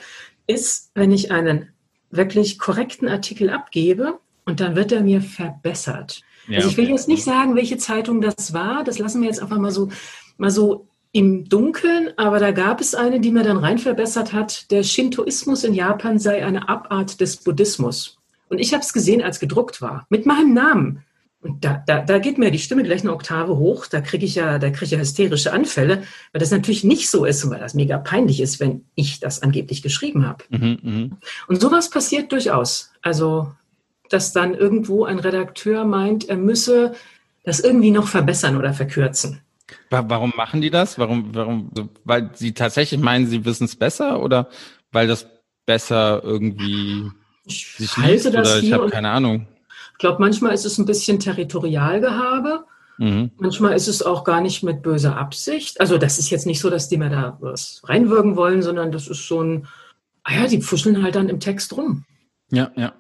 ist, 0.47 0.91
wenn 0.95 1.11
ich 1.11 1.33
einen 1.33 1.71
wirklich 2.11 2.59
korrekten 2.59 3.09
Artikel 3.09 3.51
abgebe 3.51 4.19
und 4.45 4.61
dann 4.61 4.77
wird 4.77 4.93
er 4.93 5.01
mir 5.01 5.23
verbessert. 5.23 6.21
Ja, 6.47 6.59
also 6.59 6.69
ich 6.69 6.77
will 6.77 6.89
jetzt 6.89 7.09
nicht 7.09 7.25
sagen, 7.25 7.57
welche 7.57 7.79
Zeitung 7.79 8.21
das 8.21 8.53
war, 8.53 8.85
das 8.85 8.99
lassen 8.99 9.21
wir 9.21 9.29
jetzt 9.29 9.43
einfach 9.43 9.59
mal 9.59 9.73
so, 9.73 9.89
mal 10.37 10.51
so 10.51 10.87
im 11.13 11.49
Dunkeln, 11.49 12.11
aber 12.17 12.39
da 12.39 12.53
gab 12.53 12.81
es 12.81 12.95
eine, 12.95 13.21
die 13.21 13.31
mir 13.31 13.43
dann 13.43 13.57
rein 13.57 13.79
verbessert 13.79 14.33
hat, 14.33 14.71
der 14.71 14.83
Shintoismus 14.83 15.65
in 15.65 15.75
Japan 15.75 16.19
sei 16.19 16.45
eine 16.45 16.69
Abart 16.69 17.21
des 17.21 17.39
Buddhismus. 17.39 18.16
Und 18.49 18.59
ich 18.59 18.73
habe 18.73 18.83
es 18.83 18.93
gesehen, 18.93 19.23
als 19.23 19.41
gedruckt 19.41 19.83
war, 19.83 20.07
mit 20.09 20.27
meinem 20.27 20.55
Namen. 20.55 21.03
Und 21.41 21.65
da, 21.65 21.83
da, 21.87 22.01
da 22.01 22.19
geht 22.19 22.39
mir 22.39 22.51
die 22.51 22.59
Stimme 22.59 22.83
gleich 22.83 23.03
eine 23.03 23.13
Oktave 23.13 23.57
hoch. 23.57 23.87
Da 23.87 24.01
kriege 24.01 24.25
ich 24.25 24.35
ja, 24.35 24.59
da 24.59 24.71
kriege 24.71 24.87
ich 24.87 24.91
ja 24.93 24.99
hysterische 24.99 25.53
Anfälle, 25.53 26.03
weil 26.33 26.41
das 26.41 26.51
natürlich 26.51 26.83
nicht 26.83 27.09
so 27.09 27.25
ist 27.25 27.45
und 27.45 27.51
weil 27.51 27.61
das 27.61 27.75
mega 27.75 27.99
peinlich 27.99 28.41
ist, 28.41 28.59
wenn 28.59 28.85
ich 28.95 29.21
das 29.21 29.43
angeblich 29.43 29.83
geschrieben 29.83 30.27
habe. 30.27 30.45
Mhm, 30.49 30.79
mh. 30.83 31.17
Und 31.47 31.61
sowas 31.61 31.91
passiert 31.91 32.33
durchaus. 32.33 32.91
Also, 33.03 33.53
dass 34.11 34.33
dann 34.33 34.55
irgendwo 34.55 35.05
ein 35.05 35.19
Redakteur 35.19 35.85
meint, 35.85 36.29
er 36.29 36.37
müsse 36.37 36.95
das 37.45 37.61
irgendwie 37.61 37.93
noch 37.93 38.09
verbessern 38.09 38.57
oder 38.57 38.73
verkürzen. 38.73 39.41
Warum 39.91 40.33
machen 40.37 40.61
die 40.61 40.71
das? 40.71 40.99
Warum, 40.99 41.35
warum, 41.35 41.71
weil 42.05 42.31
sie 42.35 42.55
tatsächlich 42.55 43.01
meinen, 43.01 43.27
sie 43.27 43.45
wissen 43.45 43.65
es 43.65 43.77
besser 43.77 44.21
oder 44.21 44.49
weil 44.93 45.07
das 45.07 45.29
besser 45.65 46.23
irgendwie 46.25 47.11
ich 47.47 47.67
sich 47.77 47.97
liest, 47.97 48.27
oder 48.27 48.59
ich 48.59 48.73
habe 48.73 48.91
keine 48.91 49.11
Ahnung. 49.11 49.47
Ich 49.93 49.99
glaube, 49.99 50.21
manchmal 50.21 50.53
ist 50.53 50.67
es 50.67 50.79
ein 50.79 50.85
bisschen 50.85 51.19
Territorialgehabe. 51.19 52.65
Mhm. 52.99 53.31
Manchmal 53.39 53.75
ist 53.75 53.89
es 53.89 54.03
auch 54.03 54.25
gar 54.25 54.41
nicht 54.41 54.63
mit 54.63 54.83
böser 54.83 55.17
Absicht. 55.17 55.81
Also 55.81 55.99
das 55.99 56.19
ist 56.19 56.31
jetzt 56.31 56.47
nicht 56.47 56.61
so, 56.61 56.71
dass 56.71 56.89
die 56.89 56.97
mir 56.97 57.11
da 57.11 57.37
was 57.41 57.83
reinwirken 57.85 58.37
wollen, 58.37 58.63
sondern 58.63 58.93
das 58.93 59.09
ist 59.09 59.27
so 59.27 59.43
ein, 59.43 59.67
ah 60.25 60.35
ja, 60.35 60.47
die 60.47 60.63
pfuscheln 60.63 61.03
halt 61.03 61.15
dann 61.15 61.29
im 61.29 61.41
Text 61.41 61.77
rum. 61.77 62.05
Ja, 62.51 62.71
ja. 62.77 62.95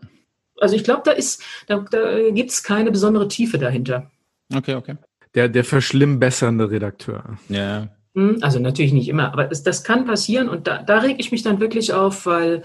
Also 0.58 0.74
ich 0.74 0.84
glaube, 0.84 1.02
da 1.04 1.12
ist, 1.12 1.42
da, 1.66 1.84
da 1.90 2.30
gibt 2.30 2.50
es 2.50 2.62
keine 2.62 2.90
besondere 2.90 3.28
Tiefe 3.28 3.58
dahinter. 3.58 4.10
Okay, 4.54 4.74
okay. 4.74 4.96
Der, 5.34 5.48
der 5.48 5.64
verschlimmbessernde 5.64 6.70
Redakteur. 6.70 7.36
Ja. 7.48 7.88
Hm, 8.14 8.38
also 8.40 8.58
natürlich 8.58 8.92
nicht 8.92 9.08
immer, 9.08 9.32
aber 9.32 9.44
das, 9.44 9.62
das 9.62 9.84
kann 9.84 10.06
passieren 10.06 10.48
und 10.48 10.66
da, 10.66 10.82
da 10.82 10.98
reg 10.98 11.16
ich 11.18 11.32
mich 11.32 11.42
dann 11.42 11.60
wirklich 11.60 11.92
auf, 11.92 12.24
weil 12.24 12.62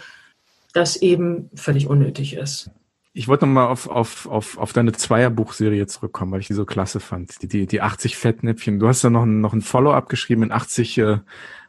das 0.71 0.95
eben 0.97 1.49
völlig 1.53 1.87
unnötig 1.87 2.35
ist. 2.35 2.71
Ich 3.13 3.27
wollte 3.27 3.45
nochmal 3.45 3.67
auf, 3.67 3.89
auf, 3.89 4.25
auf, 4.27 4.57
auf 4.57 4.71
deine 4.71 4.93
Zweierbuchserie 4.93 5.85
zurückkommen, 5.85 6.31
weil 6.31 6.39
ich 6.39 6.47
die 6.47 6.53
so 6.53 6.65
klasse 6.65 7.01
fand. 7.01 7.41
Die, 7.41 7.47
die, 7.47 7.67
die 7.67 7.81
80 7.81 8.15
Fettnäpfchen. 8.15 8.79
Du 8.79 8.87
hast 8.87 9.03
da 9.03 9.09
noch 9.09 9.23
ein, 9.23 9.41
noch 9.41 9.53
ein 9.53 9.61
Follow-up 9.61 10.07
geschrieben 10.07 10.43
in 10.43 10.51
80, 10.53 10.97
äh, 10.97 11.17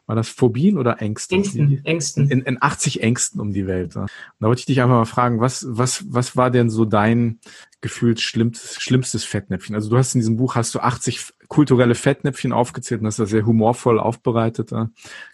war 0.05 0.15
das 0.15 0.29
Phobien 0.29 0.77
oder 0.77 1.01
Ängste? 1.01 1.35
Ängsten, 1.35 1.81
Ängsten. 1.85 2.29
In, 2.29 2.41
in 2.41 2.61
80 2.61 3.01
Ängsten 3.01 3.39
um 3.39 3.53
die 3.53 3.67
Welt. 3.67 3.95
Da 3.95 4.07
wollte 4.39 4.59
ich 4.59 4.65
dich 4.65 4.81
einfach 4.81 4.95
mal 4.95 5.05
fragen, 5.05 5.39
was, 5.39 5.65
was, 5.67 6.05
was 6.09 6.35
war 6.35 6.51
denn 6.51 6.69
so 6.69 6.83
dein 6.83 7.39
gefühlt 7.79 8.19
schlimmstes, 8.19 8.81
schlimmstes 8.81 9.23
Fettnäpfchen? 9.23 9.75
Also 9.75 9.89
du 9.89 9.97
hast 9.97 10.13
in 10.13 10.19
diesem 10.19 10.35
Buch 10.35 10.55
hast 10.55 10.75
du 10.75 10.79
80 10.79 11.33
kulturelle 11.53 11.93
Fettnäpfchen 11.93 12.51
aufgezählt 12.51 13.01
und 13.01 13.05
das 13.05 13.17
sehr 13.17 13.45
humorvoll 13.45 13.99
aufbereitet. 13.99 14.71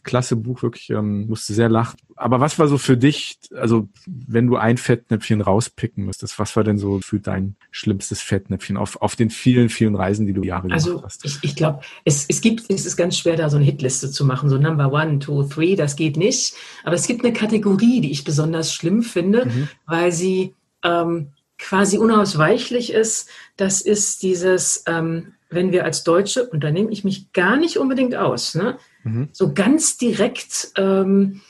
Klasse 0.04 0.36
Buch, 0.36 0.62
wirklich, 0.62 0.90
ähm, 0.90 1.28
musste 1.28 1.54
sehr 1.54 1.70
lachen. 1.70 1.98
Aber 2.18 2.42
was 2.42 2.60
war 2.60 2.68
so 2.68 2.78
für 2.78 2.98
dich, 2.98 3.40
also 3.56 3.88
wenn 4.06 4.48
du 4.48 4.58
ein 4.58 4.76
Fettnäpfchen 4.76 5.40
rauspicken 5.40 6.04
müsstest, 6.04 6.38
was 6.38 6.58
war 6.58 6.66
denn 6.66 6.78
so 6.78 7.00
für 7.00 7.22
dein 7.22 7.56
schlimmstes 7.72 8.22
Fettnäpfchen 8.22 8.76
auf, 8.76 9.02
auf 9.02 9.16
den 9.16 9.30
vielen, 9.30 9.70
vielen 9.70 9.96
Reisen, 9.96 10.26
die 10.26 10.34
du 10.34 10.44
Jahre 10.44 10.70
also, 10.74 10.90
gemacht 10.90 11.06
hast? 11.06 11.24
Also 11.24 11.38
ich, 11.42 11.52
ich 11.52 11.56
glaube, 11.56 11.80
es, 12.04 12.26
es 12.28 12.42
gibt, 12.42 12.70
es 12.70 12.86
ist 12.86 12.98
ganz 12.98 13.18
schwer, 13.18 13.38
da 13.38 13.50
so 13.50 13.56
eine 13.56 13.66
Hitliste 13.66 14.12
zu 14.12 14.26
machen, 14.26 14.50
so 14.50 14.58
Number 14.58 14.92
One, 14.92 15.20
Two, 15.20 15.44
Three, 15.44 15.78
das 15.78 15.96
geht 15.96 16.18
nicht. 16.18 16.54
Aber 16.84 16.96
es 16.96 17.08
gibt 17.08 17.24
eine 17.24 17.32
Kategorie, 17.32 18.02
die 18.02 18.12
ich 18.12 18.26
besonders 18.26 18.74
schlimm 18.74 19.04
finde, 19.04 19.46
mhm. 19.46 19.70
weil 19.86 20.12
sie 20.12 20.54
ähm, 20.84 21.30
quasi 21.58 21.98
unausweichlich 21.98 22.92
ist. 22.92 23.30
Das 23.56 23.80
ist 23.80 24.22
dieses 24.24 24.84
ähm, 24.88 25.36
wenn 25.50 25.72
wir 25.72 25.84
als 25.84 26.04
Deutsche, 26.04 26.46
und 26.46 26.64
da 26.64 26.72
nehme 26.72 26.92
ich 26.92 27.04
mich 27.04 27.32
gar 27.34 27.58
nicht 27.58 27.78
unbedingt 27.78 28.16
aus, 28.16 28.56
ne, 28.56 28.78
mhm. 29.04 29.30
so 29.32 29.54
ganz 29.54 29.98
direkt 29.98 30.72
ähm, 30.78 31.42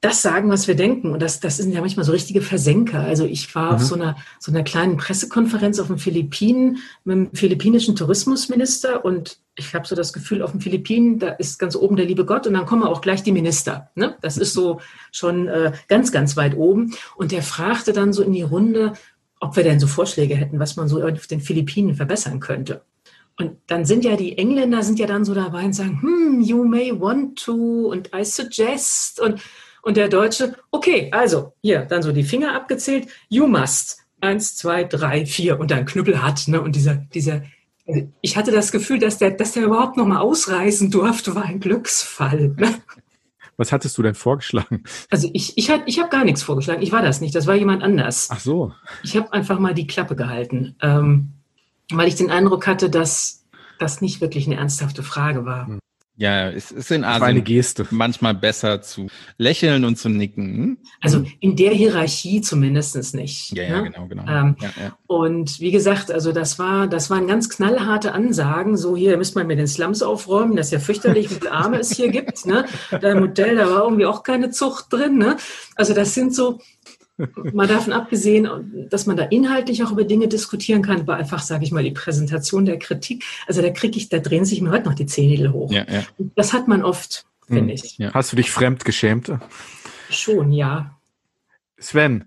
das 0.00 0.22
sagen, 0.22 0.48
was 0.48 0.66
wir 0.66 0.76
denken. 0.76 1.12
Und 1.12 1.20
das, 1.20 1.40
das 1.40 1.58
sind 1.58 1.72
ja 1.72 1.80
manchmal 1.80 2.06
so 2.06 2.12
richtige 2.12 2.40
Versenker. 2.40 3.00
Also 3.00 3.26
ich 3.26 3.54
war 3.54 3.72
mhm. 3.72 3.74
auf 3.74 3.82
so 3.82 3.94
einer, 3.94 4.16
so 4.38 4.50
einer 4.50 4.62
kleinen 4.62 4.96
Pressekonferenz 4.96 5.78
auf 5.78 5.88
den 5.88 5.98
Philippinen 5.98 6.78
mit 7.04 7.14
dem 7.14 7.34
philippinischen 7.34 7.96
Tourismusminister 7.96 9.04
und 9.04 9.38
ich 9.56 9.74
habe 9.74 9.86
so 9.86 9.94
das 9.94 10.14
Gefühl, 10.14 10.42
auf 10.42 10.52
den 10.52 10.62
Philippinen, 10.62 11.18
da 11.18 11.28
ist 11.28 11.58
ganz 11.58 11.76
oben 11.76 11.96
der 11.96 12.06
liebe 12.06 12.24
Gott 12.24 12.46
und 12.46 12.54
dann 12.54 12.64
kommen 12.64 12.82
auch 12.82 13.02
gleich 13.02 13.22
die 13.22 13.32
Minister. 13.32 13.90
Ne? 13.94 14.16
Das 14.22 14.38
ist 14.38 14.54
so 14.54 14.80
schon 15.12 15.48
äh, 15.48 15.72
ganz, 15.88 16.12
ganz 16.12 16.34
weit 16.36 16.56
oben. 16.56 16.94
Und 17.16 17.30
der 17.30 17.42
fragte 17.42 17.92
dann 17.92 18.14
so 18.14 18.22
in 18.22 18.32
die 18.32 18.42
Runde, 18.42 18.94
ob 19.38 19.56
wir 19.56 19.64
denn 19.64 19.80
so 19.80 19.86
Vorschläge 19.86 20.34
hätten, 20.34 20.58
was 20.58 20.76
man 20.76 20.88
so 20.88 21.02
auf 21.02 21.26
den 21.26 21.40
Philippinen 21.40 21.94
verbessern 21.94 22.40
könnte. 22.40 22.82
Und 23.38 23.56
dann 23.66 23.84
sind 23.84 24.04
ja 24.04 24.16
die 24.16 24.36
Engländer 24.36 24.82
sind 24.82 24.98
ja 24.98 25.06
dann 25.06 25.24
so 25.24 25.34
dabei 25.34 25.64
und 25.64 25.72
sagen, 25.72 26.00
hm, 26.02 26.42
you 26.42 26.64
may 26.64 26.92
want 26.98 27.42
to 27.42 27.88
und 27.90 28.10
I 28.14 28.24
suggest 28.24 29.20
und, 29.20 29.40
und 29.82 29.96
der 29.96 30.08
Deutsche, 30.08 30.56
okay, 30.70 31.08
also 31.12 31.54
hier, 31.62 31.80
dann 31.86 32.02
so 32.02 32.12
die 32.12 32.24
Finger 32.24 32.54
abgezählt, 32.54 33.08
you 33.28 33.46
must. 33.46 33.98
Eins, 34.22 34.54
zwei, 34.54 34.84
drei, 34.84 35.24
vier 35.24 35.58
und 35.58 35.70
dann 35.70 35.86
Knüppel 35.86 36.22
hat, 36.22 36.46
ne? 36.46 36.60
Und 36.60 36.76
dieser, 36.76 36.96
dieser, 36.96 37.42
ich 38.20 38.36
hatte 38.36 38.50
das 38.50 38.70
Gefühl, 38.70 38.98
dass 38.98 39.16
der, 39.16 39.30
dass 39.30 39.52
der 39.52 39.64
überhaupt 39.64 39.96
noch 39.96 40.06
mal 40.06 40.20
ausreisen 40.20 40.90
durfte, 40.90 41.34
war 41.34 41.44
ein 41.44 41.60
Glücksfall. 41.60 42.54
Ne? 42.56 42.74
Was 43.56 43.72
hattest 43.72 43.98
du 43.98 44.02
denn 44.02 44.14
vorgeschlagen? 44.14 44.84
Also 45.10 45.28
ich, 45.32 45.56
ich, 45.58 45.70
ich 45.86 46.00
habe 46.00 46.08
gar 46.08 46.24
nichts 46.24 46.42
vorgeschlagen. 46.42 46.82
Ich 46.82 46.92
war 46.92 47.02
das 47.02 47.20
nicht. 47.20 47.34
Das 47.34 47.46
war 47.46 47.54
jemand 47.54 47.82
anders. 47.82 48.28
Ach 48.30 48.40
so. 48.40 48.72
Ich 49.02 49.16
habe 49.16 49.32
einfach 49.32 49.58
mal 49.58 49.74
die 49.74 49.86
Klappe 49.86 50.16
gehalten. 50.16 50.76
Ähm, 50.80 51.32
weil 51.92 52.08
ich 52.08 52.16
den 52.16 52.30
Eindruck 52.30 52.66
hatte, 52.66 52.90
dass 52.90 53.44
das 53.78 54.00
nicht 54.00 54.20
wirklich 54.20 54.46
eine 54.46 54.56
ernsthafte 54.56 55.02
Frage 55.02 55.44
war. 55.44 55.66
Hm. 55.66 55.80
Ja, 56.20 56.50
es 56.50 56.70
ist 56.70 56.90
in 56.90 57.02
Asien 57.02 57.22
eine 57.22 57.40
Geste. 57.40 57.86
manchmal 57.88 58.34
besser 58.34 58.82
zu 58.82 59.06
lächeln 59.38 59.86
und 59.86 59.96
zu 59.96 60.10
nicken. 60.10 60.76
Also 61.00 61.24
in 61.40 61.56
der 61.56 61.70
Hierarchie 61.72 62.42
zumindest 62.42 63.14
nicht. 63.14 63.56
Ja, 63.56 63.62
ja, 63.62 63.78
ne? 63.78 63.90
genau, 63.90 64.06
genau. 64.06 64.24
Ähm, 64.28 64.54
ja, 64.60 64.68
ja. 64.78 64.98
Und 65.06 65.60
wie 65.60 65.70
gesagt, 65.70 66.10
also 66.10 66.32
das 66.32 66.58
war, 66.58 66.88
das 66.88 67.08
waren 67.08 67.26
ganz 67.26 67.48
knallharte 67.48 68.12
Ansagen. 68.12 68.76
So 68.76 68.98
hier 68.98 69.16
müsst 69.16 69.34
man 69.34 69.46
mit 69.46 69.58
den 69.58 69.66
Slums 69.66 70.02
aufräumen, 70.02 70.56
das 70.56 70.66
ist 70.66 70.72
ja 70.72 70.78
fürchterlich, 70.80 71.30
wie 71.30 71.36
viele 71.36 71.52
Arme 71.52 71.78
es 71.78 71.92
hier 71.92 72.10
gibt. 72.10 72.44
Ne? 72.44 72.66
Da 72.90 73.12
im 73.12 73.20
Hotel, 73.20 73.56
da 73.56 73.70
war 73.70 73.84
irgendwie 73.84 74.04
auch 74.04 74.22
keine 74.22 74.50
Zucht 74.50 74.92
drin. 74.92 75.16
Ne? 75.16 75.38
Also 75.74 75.94
das 75.94 76.12
sind 76.12 76.34
so, 76.34 76.58
mal 77.52 77.66
davon 77.66 77.92
abgesehen, 77.92 78.48
dass 78.90 79.06
man 79.06 79.16
da 79.16 79.24
inhaltlich 79.24 79.82
auch 79.84 79.92
über 79.92 80.04
Dinge 80.04 80.28
diskutieren 80.28 80.82
kann, 80.82 81.06
war 81.06 81.16
einfach, 81.16 81.40
sage 81.42 81.64
ich 81.64 81.72
mal, 81.72 81.82
die 81.82 81.90
Präsentation 81.90 82.64
der 82.64 82.78
Kritik. 82.78 83.24
Also 83.46 83.62
da 83.62 83.70
kriege 83.70 83.96
ich, 83.98 84.08
da 84.08 84.18
drehen 84.18 84.44
sich 84.44 84.60
mir 84.60 84.70
heute 84.70 84.88
noch 84.88 84.94
die 84.94 85.06
Zehennägel 85.06 85.52
hoch. 85.52 85.70
ja, 85.72 85.84
ja. 85.90 86.02
Das 86.36 86.52
hat 86.52 86.68
man 86.68 86.82
oft, 86.82 87.26
finde 87.46 87.62
Hm. 87.62 87.80
ich. 87.84 87.98
Ja. 87.98 88.12
Hast 88.14 88.32
du 88.32 88.36
dich 88.36 88.50
fremd 88.50 88.84
geschämt? 88.84 89.32
Schon, 90.10 90.52
ja. 90.52 90.96
Sven, 91.78 92.24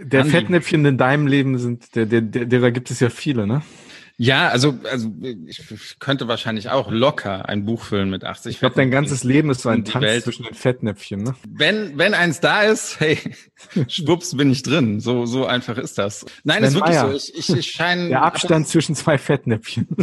der 0.00 0.20
Andi. 0.22 0.32
Fettnäpfchen 0.32 0.84
in 0.84 0.98
deinem 0.98 1.26
Leben 1.26 1.58
sind, 1.58 1.94
der, 1.94 2.06
der, 2.06 2.20
der, 2.20 2.46
derer 2.46 2.70
gibt 2.70 2.90
es 2.90 3.00
ja 3.00 3.10
viele, 3.10 3.46
ne? 3.46 3.62
Ja, 4.18 4.48
also, 4.48 4.78
also 4.90 5.12
ich 5.46 5.98
könnte 5.98 6.26
wahrscheinlich 6.26 6.70
auch 6.70 6.90
locker 6.90 7.48
ein 7.48 7.66
Buch 7.66 7.84
füllen 7.84 8.08
mit 8.08 8.24
80 8.24 8.54
Ich 8.54 8.60
glaube, 8.60 8.74
dein 8.74 8.90
ganzes 8.90 9.24
Leben 9.24 9.50
ist 9.50 9.60
so 9.60 9.68
ein 9.68 9.84
Tanz 9.84 10.02
Welt. 10.02 10.24
zwischen 10.24 10.44
den 10.44 10.54
Fettnäpfchen, 10.54 11.22
ne? 11.22 11.34
Wenn, 11.46 11.98
wenn 11.98 12.14
eins 12.14 12.40
da 12.40 12.62
ist, 12.62 12.98
hey, 12.98 13.18
schwupps 13.88 14.34
bin 14.36 14.50
ich 14.50 14.62
drin. 14.62 15.00
So, 15.00 15.26
so 15.26 15.44
einfach 15.44 15.76
ist 15.76 15.98
das. 15.98 16.24
Nein, 16.44 16.58
Sven 16.58 16.64
ist 16.68 16.74
wirklich 16.74 16.96
Meyer. 16.96 17.10
so. 17.10 17.16
Ich, 17.16 17.50
ich, 17.50 17.56
ich 17.56 17.70
scheine. 17.70 18.08
Der 18.08 18.22
Abstand 18.22 18.68
zwischen 18.68 18.94
zwei 18.94 19.18
Fettnäpfchen. 19.18 19.86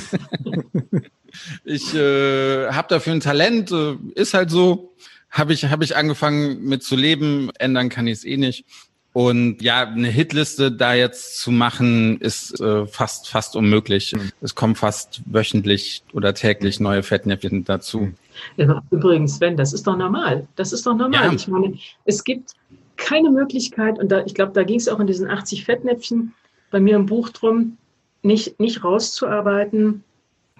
Ich 1.66 1.95
äh, 1.95 2.68
habe 2.70 2.88
dafür 2.89 3.14
ein 3.14 3.20
Talent, 3.20 3.72
äh, 3.72 3.95
ist 4.14 4.36
halt 4.36 4.51
so. 4.51 4.95
Habe 5.32 5.53
ich, 5.53 5.66
hab 5.66 5.82
ich 5.82 5.95
angefangen 5.95 6.64
mit 6.64 6.84
zu 6.84 6.95
leben, 6.95 7.49
ändern 7.57 7.89
kann 7.89 8.05
ich 8.05 8.20
es 8.20 8.24
eh 8.24 8.38
nicht. 8.38 8.66
Und 9.14 9.61
ja, 9.61 9.88
eine 9.88 10.07
Hitliste 10.07 10.72
da 10.72 10.95
jetzt 10.95 11.38
zu 11.38 11.51
machen, 11.51 12.20
ist 12.20 12.59
äh, 12.59 12.88
fast, 12.88 13.30
fast 13.30 13.55
unmöglich. 13.55 14.16
Es 14.41 14.55
kommen 14.55 14.76
fast 14.76 15.22
wöchentlich 15.26 16.03
oder 16.14 16.34
täglich 16.34 16.80
neue 16.80 17.03
Fettnäpfchen 17.03 17.64
dazu. 17.64 18.11
Ja, 18.57 18.82
übrigens, 18.89 19.36
Sven, 19.36 19.55
das 19.55 19.72
ist 19.72 19.86
doch 19.86 19.95
normal. 19.95 20.47
Das 20.55 20.74
ist 20.74 20.88
doch 20.88 20.95
normal. 20.95 21.28
Ja. 21.28 21.34
Ich 21.34 21.47
meine, 21.47 21.78
es 22.05 22.24
gibt 22.24 22.53
keine 22.97 23.30
Möglichkeit, 23.30 23.99
und 23.99 24.11
da, 24.11 24.24
ich 24.26 24.34
glaube, 24.34 24.53
da 24.53 24.64
ging 24.64 24.80
es 24.80 24.88
auch 24.88 24.99
in 24.99 25.07
diesen 25.07 25.30
80 25.30 25.64
Fettnäpfchen 25.66 26.34
bei 26.72 26.80
mir 26.80 26.95
im 26.95 27.05
Buch 27.05 27.30
drum, 27.30 27.78
nicht, 28.24 28.59
nicht 28.59 28.84
rauszuarbeiten, 28.84 30.03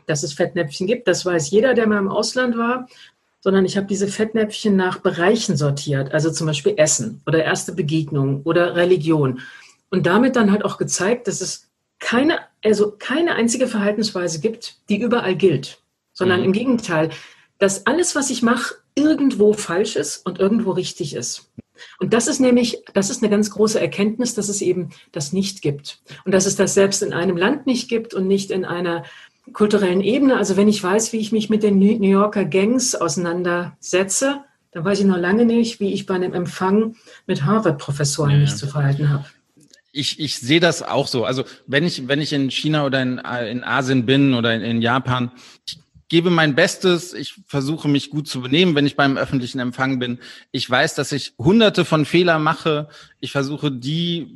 dass 0.06 0.22
es 0.22 0.34
Fettnäpfchen 0.34 0.86
gibt. 0.86 1.08
Das 1.08 1.26
weiß 1.26 1.50
jeder, 1.50 1.74
der 1.74 1.88
mal 1.88 1.98
im 1.98 2.10
Ausland 2.10 2.58
war. 2.58 2.88
Sondern 3.44 3.66
ich 3.66 3.76
habe 3.76 3.88
diese 3.88 4.08
Fettnäpfchen 4.08 4.78
nach 4.78 5.00
Bereichen 5.00 5.58
sortiert. 5.58 6.14
Also 6.14 6.32
zum 6.32 6.48
Beispiel 6.48 6.76
Essen 6.78 7.22
oder 7.28 7.44
erste 7.44 7.74
Begegnung 7.74 8.42
oder 8.46 8.78
Religion. 8.78 9.42
Und 9.90 10.06
damit 10.06 10.38
dann 10.38 10.50
halt 10.50 10.64
auch 10.64 10.78
gezeigt, 10.78 11.28
dass 11.28 11.42
es 11.42 11.70
keine, 12.00 12.40
also 12.64 12.94
keine 12.98 13.36
einzige 13.36 13.68
Verhaltensweise 13.68 14.40
gibt, 14.40 14.78
die 14.88 15.02
überall 15.02 15.36
gilt. 15.36 15.80
Sondern 16.14 16.40
Mhm. 16.40 16.46
im 16.46 16.54
Gegenteil, 16.54 17.10
dass 17.60 17.86
alles, 17.86 18.16
was 18.16 18.30
ich 18.30 18.44
mache, 18.44 18.76
irgendwo 18.96 19.52
falsch 19.52 19.98
ist 19.98 20.26
und 20.26 20.40
irgendwo 20.40 20.72
richtig 20.72 21.14
ist. 21.14 21.50
Und 22.00 22.14
das 22.14 22.28
ist 22.28 22.40
nämlich, 22.40 22.84
das 22.94 23.10
ist 23.10 23.24
eine 23.24 23.32
ganz 23.32 23.50
große 23.50 23.80
Erkenntnis, 23.80 24.36
dass 24.36 24.48
es 24.48 24.62
eben 24.62 24.92
das 25.12 25.34
nicht 25.34 25.62
gibt. 25.62 26.00
Und 26.24 26.32
dass 26.32 26.46
es 26.46 26.56
das 26.56 26.74
selbst 26.76 27.02
in 27.02 27.14
einem 27.14 27.36
Land 27.36 27.66
nicht 27.66 27.90
gibt 27.90 28.14
und 28.14 28.28
nicht 28.28 28.52
in 28.52 28.64
einer 28.64 29.04
kulturellen 29.52 30.02
Ebene. 30.02 30.38
Also 30.38 30.56
wenn 30.56 30.68
ich 30.68 30.82
weiß, 30.82 31.12
wie 31.12 31.18
ich 31.18 31.32
mich 31.32 31.50
mit 31.50 31.64
den 31.64 31.80
New 31.80 32.10
Yorker 32.10 32.46
Gangs 32.46 32.96
auseinandersetze, 32.96 34.42
dann 34.72 34.86
weiß 34.86 35.02
ich 35.02 35.06
noch 35.06 35.18
lange 35.18 35.46
nicht, 35.46 35.80
wie 35.80 35.94
ich 35.94 36.06
bei 36.06 36.16
einem 36.16 36.34
Empfang 36.34 36.96
mit 37.28 37.44
Harvard-Professoren 37.44 38.32
Ja, 38.32 38.38
mich 38.38 38.56
zu 38.56 38.68
verhalten 38.68 39.10
habe. 39.10 39.26
Ich, 39.92 40.20
ich 40.20 40.38
sehe 40.38 40.60
das 40.60 40.82
auch 40.82 41.08
so. 41.08 41.26
Also 41.26 41.44
wenn 41.68 41.84
ich, 41.84 42.08
wenn 42.08 42.22
ich 42.22 42.34
in 42.34 42.50
China 42.50 42.86
oder 42.86 43.02
in, 43.02 43.20
in 43.20 43.64
Asien 43.64 44.06
bin 44.06 44.34
oder 44.34 44.56
in, 44.56 44.62
in 44.62 44.82
Japan, 44.82 45.32
ich 45.68 45.78
gebe 46.08 46.32
mein 46.32 46.56
Bestes, 46.56 47.14
ich 47.14 47.36
versuche 47.46 47.88
mich 47.88 48.10
gut 48.10 48.28
zu 48.28 48.42
benehmen, 48.42 48.74
wenn 48.74 48.88
ich 48.88 48.96
beim 48.96 49.18
öffentlichen 49.18 49.60
Empfang 49.60 50.00
bin. 50.00 50.20
Ich 50.52 50.68
weiß, 50.68 50.96
dass 50.96 51.12
ich 51.12 51.34
hunderte 51.38 51.86
von 51.86 52.06
Fehlern 52.06 52.42
mache. 52.42 52.88
Ich 53.20 53.32
versuche 53.32 53.72
die 53.72 54.36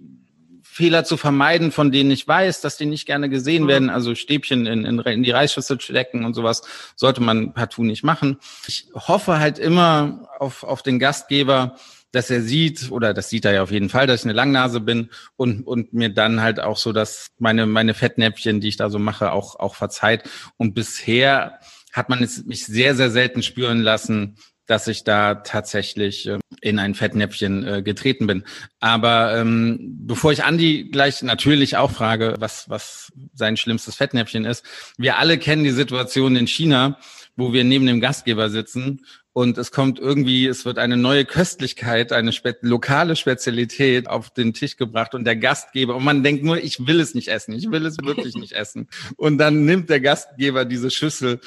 Fehler 0.78 1.03
zu 1.03 1.17
vermeiden, 1.17 1.71
von 1.71 1.91
denen 1.91 2.11
ich 2.11 2.28
weiß, 2.28 2.61
dass 2.61 2.78
die 2.78 2.86
nicht 2.86 3.07
gerne 3.07 3.30
gesehen 3.30 3.63
Mhm. 3.63 3.67
werden. 3.67 3.89
Also 3.89 4.13
Stäbchen 4.13 4.67
in, 4.67 4.86
in, 4.86 4.99
in 4.99 5.23
die 5.23 5.32
Reisschüssel 5.32 5.82
stecken 5.82 6.23
und 6.23 6.36
sowas 6.36 6.61
sollte 6.95 7.19
man 7.21 7.53
partout 7.53 7.84
nicht 7.84 8.03
machen. 8.03 8.38
Ich 8.67 8.88
hoffe 8.93 9.39
halt 9.39 9.57
immer 9.57 10.30
auf, 10.38 10.63
auf 10.63 10.84
den 10.84 10.99
Gastgeber, 10.99 11.78
dass 12.11 12.30
er 12.30 12.41
sieht, 12.41 12.91
oder 12.91 13.15
das 13.15 13.30
sieht 13.30 13.43
er 13.45 13.53
ja 13.53 13.63
auf 13.63 13.71
jeden 13.71 13.89
Fall, 13.89 14.05
dass 14.05 14.19
ich 14.21 14.25
eine 14.28 14.34
Langnase 14.34 14.80
bin 14.80 15.09
und, 15.36 15.63
und 15.65 15.93
mir 15.93 16.09
dann 16.09 16.41
halt 16.41 16.59
auch 16.59 16.78
so, 16.78 16.93
dass 16.93 17.32
meine, 17.39 17.65
meine 17.65 17.95
Fettnäpfchen, 17.95 18.61
die 18.61 18.67
ich 18.67 18.78
da 18.78 18.91
so 18.91 18.99
mache, 18.99 19.32
auch, 19.32 19.59
auch 19.59 19.73
verzeiht. 19.73 20.30
Und 20.57 20.75
bisher 20.75 21.59
hat 21.91 22.09
man 22.09 22.21
es 22.21 22.45
mich 22.45 22.67
sehr, 22.67 22.93
sehr 22.93 23.09
selten 23.09 23.41
spüren 23.41 23.82
lassen, 23.82 24.36
dass 24.68 24.88
ich 24.88 25.03
da 25.03 25.36
tatsächlich 25.36 26.28
äh, 26.28 26.39
in 26.61 26.80
ein 26.80 26.93
Fettnäpfchen 26.93 27.68
äh, 27.68 27.82
getreten 27.82 28.28
bin. 28.28 28.43
Aber 28.80 29.36
ähm, 29.36 29.97
bevor 30.05 30.32
ich 30.32 30.43
Andi 30.43 30.89
gleich 30.91 31.24
natürlich 31.24 31.78
auch 31.78 31.91
frage, 31.91 32.36
was, 32.39 32.70
was 32.70 33.11
sein 33.34 33.57
schlimmstes 33.57 33.95
Fettnäpfchen 33.95 34.45
ist, 34.45 34.63
wir 34.97 35.18
alle 35.18 35.38
kennen 35.38 35.63
die 35.63 35.72
Situation 35.72 36.36
in 36.36 36.47
China, 36.47 36.99
wo 37.36 37.53
wir 37.53 37.63
neben 37.63 37.86
dem 37.86 38.01
Gastgeber 38.01 38.49
sitzen 38.49 39.01
und 39.38 39.59
es 39.59 39.72
kommt 39.72 39.99
irgendwie, 39.99 40.47
es 40.47 40.65
wird 40.65 40.80
eine 40.80 40.97
neue 40.97 41.24
Köstlichkeit, 41.24 42.11
eine 42.11 42.32
spe 42.34 42.57
lokale 42.61 43.15
Spezialität 43.15 44.09
auf 44.09 44.32
den 44.32 44.51
Tisch 44.55 44.78
gebracht 44.78 45.13
und 45.13 45.26
der 45.26 45.36
Gastgeber, 45.36 45.95
und 45.95 46.03
man 46.03 46.24
denkt 46.24 46.43
nur, 46.43 46.57
ich 46.57 46.88
will 46.88 46.99
es 46.99 47.13
nicht 47.13 47.28
essen, 47.28 47.53
ich 47.53 47.70
will 47.70 47.86
es 47.86 47.97
wirklich 48.01 48.34
nicht 48.34 48.53
essen. 48.53 48.89
Und 49.15 49.38
dann 49.38 49.63
nimmt 49.63 49.91
der 49.91 49.99
Gastgeber 49.99 50.65
diese 50.65 50.89
Schüssel 50.89 51.39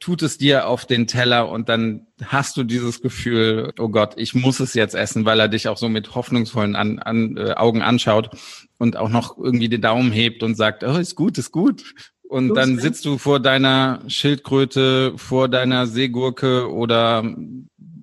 tut 0.00 0.22
es 0.22 0.38
dir 0.38 0.68
auf 0.68 0.84
den 0.84 1.06
Teller 1.06 1.48
und 1.48 1.68
dann 1.68 2.06
hast 2.24 2.56
du 2.56 2.64
dieses 2.64 3.00
Gefühl, 3.00 3.72
oh 3.78 3.88
Gott, 3.88 4.14
ich 4.16 4.34
muss 4.34 4.60
es 4.60 4.74
jetzt 4.74 4.94
essen, 4.94 5.24
weil 5.24 5.40
er 5.40 5.48
dich 5.48 5.68
auch 5.68 5.78
so 5.78 5.88
mit 5.88 6.14
hoffnungsvollen 6.14 6.76
an, 6.76 6.98
an, 6.98 7.36
äh, 7.36 7.52
Augen 7.52 7.82
anschaut 7.82 8.30
und 8.78 8.96
auch 8.96 9.08
noch 9.08 9.38
irgendwie 9.38 9.68
den 9.68 9.80
Daumen 9.80 10.12
hebt 10.12 10.42
und 10.42 10.56
sagt, 10.56 10.84
oh, 10.84 10.96
ist 10.96 11.14
gut, 11.14 11.38
ist 11.38 11.52
gut. 11.52 11.94
Und 12.22 12.48
Los, 12.48 12.56
dann 12.56 12.78
sitzt 12.78 13.04
du 13.04 13.18
vor 13.18 13.40
deiner 13.40 14.02
Schildkröte, 14.08 15.14
vor 15.16 15.48
deiner 15.48 15.86
Seegurke 15.86 16.70
oder 16.70 17.24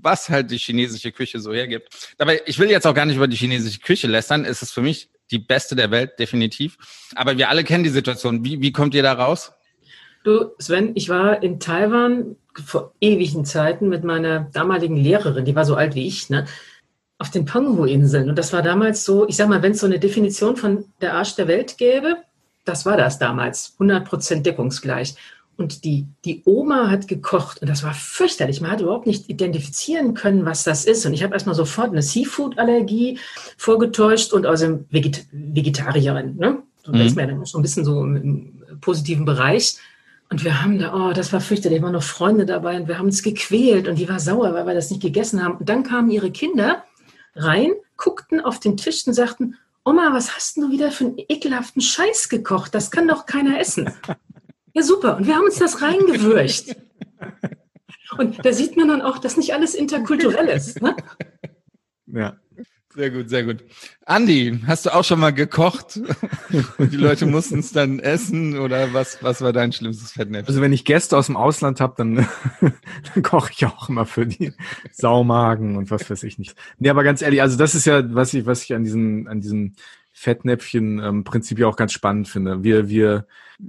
was 0.04 0.30
halt 0.30 0.52
die 0.52 0.58
chinesische 0.58 1.12
Küche 1.12 1.40
so 1.40 1.54
hergibt. 1.54 2.14
Dabei, 2.18 2.42
ich 2.46 2.58
will 2.58 2.70
jetzt 2.70 2.88
auch 2.88 2.96
gar 2.96 3.06
nicht 3.06 3.18
über 3.18 3.28
die 3.28 3.38
chinesische 3.38 3.80
Küche 3.80 4.08
lästern. 4.08 4.46
Es 4.46 4.62
ist 4.62 4.72
für 4.72 4.82
mich 4.82 5.10
die 5.32 5.40
beste 5.40 5.76
der 5.76 5.92
Welt, 5.92 6.20
definitiv. 6.20 6.78
Aber 7.16 7.38
wir 7.38 7.50
alle 7.50 7.64
kennen 7.64 7.84
die 7.84 7.90
Situation. 7.90 8.44
Wie, 8.44 8.62
wie 8.62 8.72
kommt 8.72 8.96
ihr 8.96 9.04
da 9.04 9.14
raus? 9.14 9.54
Du, 10.24 10.52
Sven, 10.60 10.92
ich 10.96 11.10
war 11.10 11.42
in 11.42 11.60
Taiwan 11.60 12.36
vor 12.66 12.94
ewigen 13.02 13.46
Zeiten 13.46 13.90
mit 13.90 14.04
meiner 14.04 14.48
damaligen 14.54 14.98
Lehrerin, 14.98 15.46
die 15.46 15.56
war 15.56 15.66
so 15.66 15.76
alt 15.76 15.96
wie 15.96 16.06
ich, 16.08 16.30
ne, 16.30 16.46
auf 17.18 17.30
den 17.30 17.46
Penghu-Inseln. 17.46 18.30
Und 18.30 18.38
das 18.38 18.52
war 18.52 18.62
damals 18.62 19.06
so, 19.06 19.28
ich 19.28 19.36
sag 19.36 19.48
mal, 19.48 19.62
wenn 19.62 19.72
es 19.72 19.80
so 19.80 19.86
eine 19.86 20.00
Definition 20.00 20.58
von 20.58 20.86
der 21.02 21.14
Arsch 21.14 21.36
der 21.36 21.48
Welt 21.48 21.78
gäbe, 21.78 22.18
das 22.66 22.86
war 22.86 22.98
das 22.98 23.20
damals, 23.20 23.76
100% 23.80 24.42
deckungsgleich. 24.42 25.16
Und 25.58 25.84
die, 25.84 26.08
die 26.26 26.42
Oma 26.46 26.90
hat 26.90 27.08
gekocht 27.08 27.62
und 27.62 27.70
das 27.70 27.84
war 27.84 27.94
fürchterlich. 27.94 28.62
Man 28.62 28.72
hat 28.72 28.82
überhaupt 28.82 29.06
nicht 29.06 29.30
identifizieren 29.30 30.16
können, 30.16 30.46
was 30.46 30.64
das 30.64 30.86
ist. 30.86 31.06
Und 31.06 31.14
ich 31.14 31.22
habe 31.24 31.34
erstmal 31.34 31.56
sofort 31.56 31.92
eine 31.92 32.02
Seafood-Allergie 32.02 33.20
vorgetäuscht 33.58 34.34
und 34.34 34.48
außerdem 34.48 34.86
Veget 34.90 35.26
Vegetarierin. 35.32 36.38
Ne? 36.38 36.64
So, 36.84 36.92
Mhm. 36.92 36.98
Das 36.98 37.08
ist 37.08 37.16
mir 37.16 37.28
dann 37.28 37.46
so 37.46 37.60
ein 37.60 37.62
bisschen 37.62 37.86
so 37.86 38.04
im 38.04 38.64
positiven 38.82 39.26
Bereich. 39.26 39.76
Und 40.32 40.46
wir 40.46 40.64
haben 40.64 40.80
da, 40.80 40.94
oh, 40.96 41.12
das 41.12 41.34
war 41.34 41.42
fürchterlich, 41.42 41.80
da 41.80 41.84
waren 41.84 41.92
noch 41.92 42.04
Freunde 42.04 42.46
dabei 42.46 42.78
und 42.78 42.88
wir 42.88 42.98
haben 42.98 43.08
uns 43.08 43.22
gequält 43.22 43.90
und 43.90 44.00
die 44.00 44.08
war 44.08 44.18
sauer, 44.18 44.54
weil 44.54 44.66
wir 44.66 44.74
das 44.74 44.90
nicht 44.90 45.02
gegessen 45.02 45.44
haben. 45.44 45.58
Und 45.58 45.68
dann 45.68 45.84
kamen 45.84 46.10
ihre 46.10 46.32
Kinder 46.32 46.86
rein, 47.36 47.74
guckten 47.98 48.40
auf 48.40 48.62
den 48.62 48.78
Tisch 48.78 49.06
und 49.06 49.14
sagten, 49.14 49.58
Oma, 49.84 50.14
was 50.14 50.34
hast 50.34 50.56
du 50.56 50.72
wieder 50.72 50.90
für 50.92 51.06
einen 51.06 51.18
ekelhaften 51.18 51.82
Scheiß 51.82 52.30
gekocht? 52.30 52.74
Das 52.74 52.92
kann 52.92 53.10
doch 53.10 53.26
keiner 53.28 53.60
essen. 53.60 53.94
Ja, 54.74 54.84
super. 54.84 55.18
Und 55.18 55.28
wir 55.28 55.36
haben 55.36 55.44
uns 55.44 55.58
das 55.58 55.82
reingewürcht. 55.82 56.78
Und 58.18 58.46
da 58.46 58.54
sieht 58.54 58.78
man 58.78 58.88
dann 58.88 59.02
auch, 59.02 59.18
dass 59.18 59.36
nicht 59.36 59.54
alles 59.54 59.76
interkulturell 59.76 60.48
ist. 60.48 60.82
Ne? 60.82 60.96
Ja. 62.06 62.38
Sehr 62.94 63.10
gut, 63.10 63.30
sehr 63.30 63.44
gut. 63.44 63.64
Andi, 64.06 64.60
hast 64.68 64.86
du 64.86 64.94
auch 64.94 65.04
schon 65.04 65.20
mal 65.20 65.32
gekocht 65.32 66.00
und 66.78 66.92
die 66.92 66.98
Leute 66.98 67.26
mussten 67.26 67.60
es 67.60 67.72
dann 67.72 68.00
essen 68.00 68.58
oder 68.60 68.94
was, 68.94 69.24
was 69.24 69.42
war 69.42 69.54
dein 69.54 69.72
schlimmstes 69.72 70.12
Fettnäpfchen? 70.12 70.48
Also 70.48 70.62
wenn 70.62 70.74
ich 70.74 70.84
Gäste 70.84 71.18
aus 71.18 71.28
dem 71.28 71.38
Ausland 71.38 71.80
habe, 71.80 71.94
dann, 71.98 72.28
dann 73.14 73.24
koche 73.24 73.52
ich 73.56 73.66
auch 73.66 73.88
immer 73.88 74.06
für 74.06 74.26
die 74.26 74.54
Saumagen 74.92 75.78
und 75.78 75.90
was 75.90 76.10
weiß 76.10 76.24
ich 76.24 76.38
nicht. 76.38 76.56
Nee, 76.80 76.90
aber 76.90 77.04
ganz 77.04 77.22
ehrlich, 77.22 77.42
also 77.42 77.58
das 77.58 77.76
ist 77.76 77.86
ja, 77.86 78.14
was 78.14 78.34
ich, 78.34 78.46
was 78.46 78.64
ich 78.64 78.74
an 78.74 78.84
diesen, 78.84 79.28
an 79.28 79.40
diesen 79.40 79.76
Fettnäpfchen 80.12 81.00
ähm, 81.00 81.24
Prinzip 81.24 81.60
ja 81.60 81.68
auch 81.68 81.78
ganz 81.78 81.94
spannend 81.94 82.28
finde. 82.28 82.64
Wir, 82.64 82.90
wir, 82.90 83.26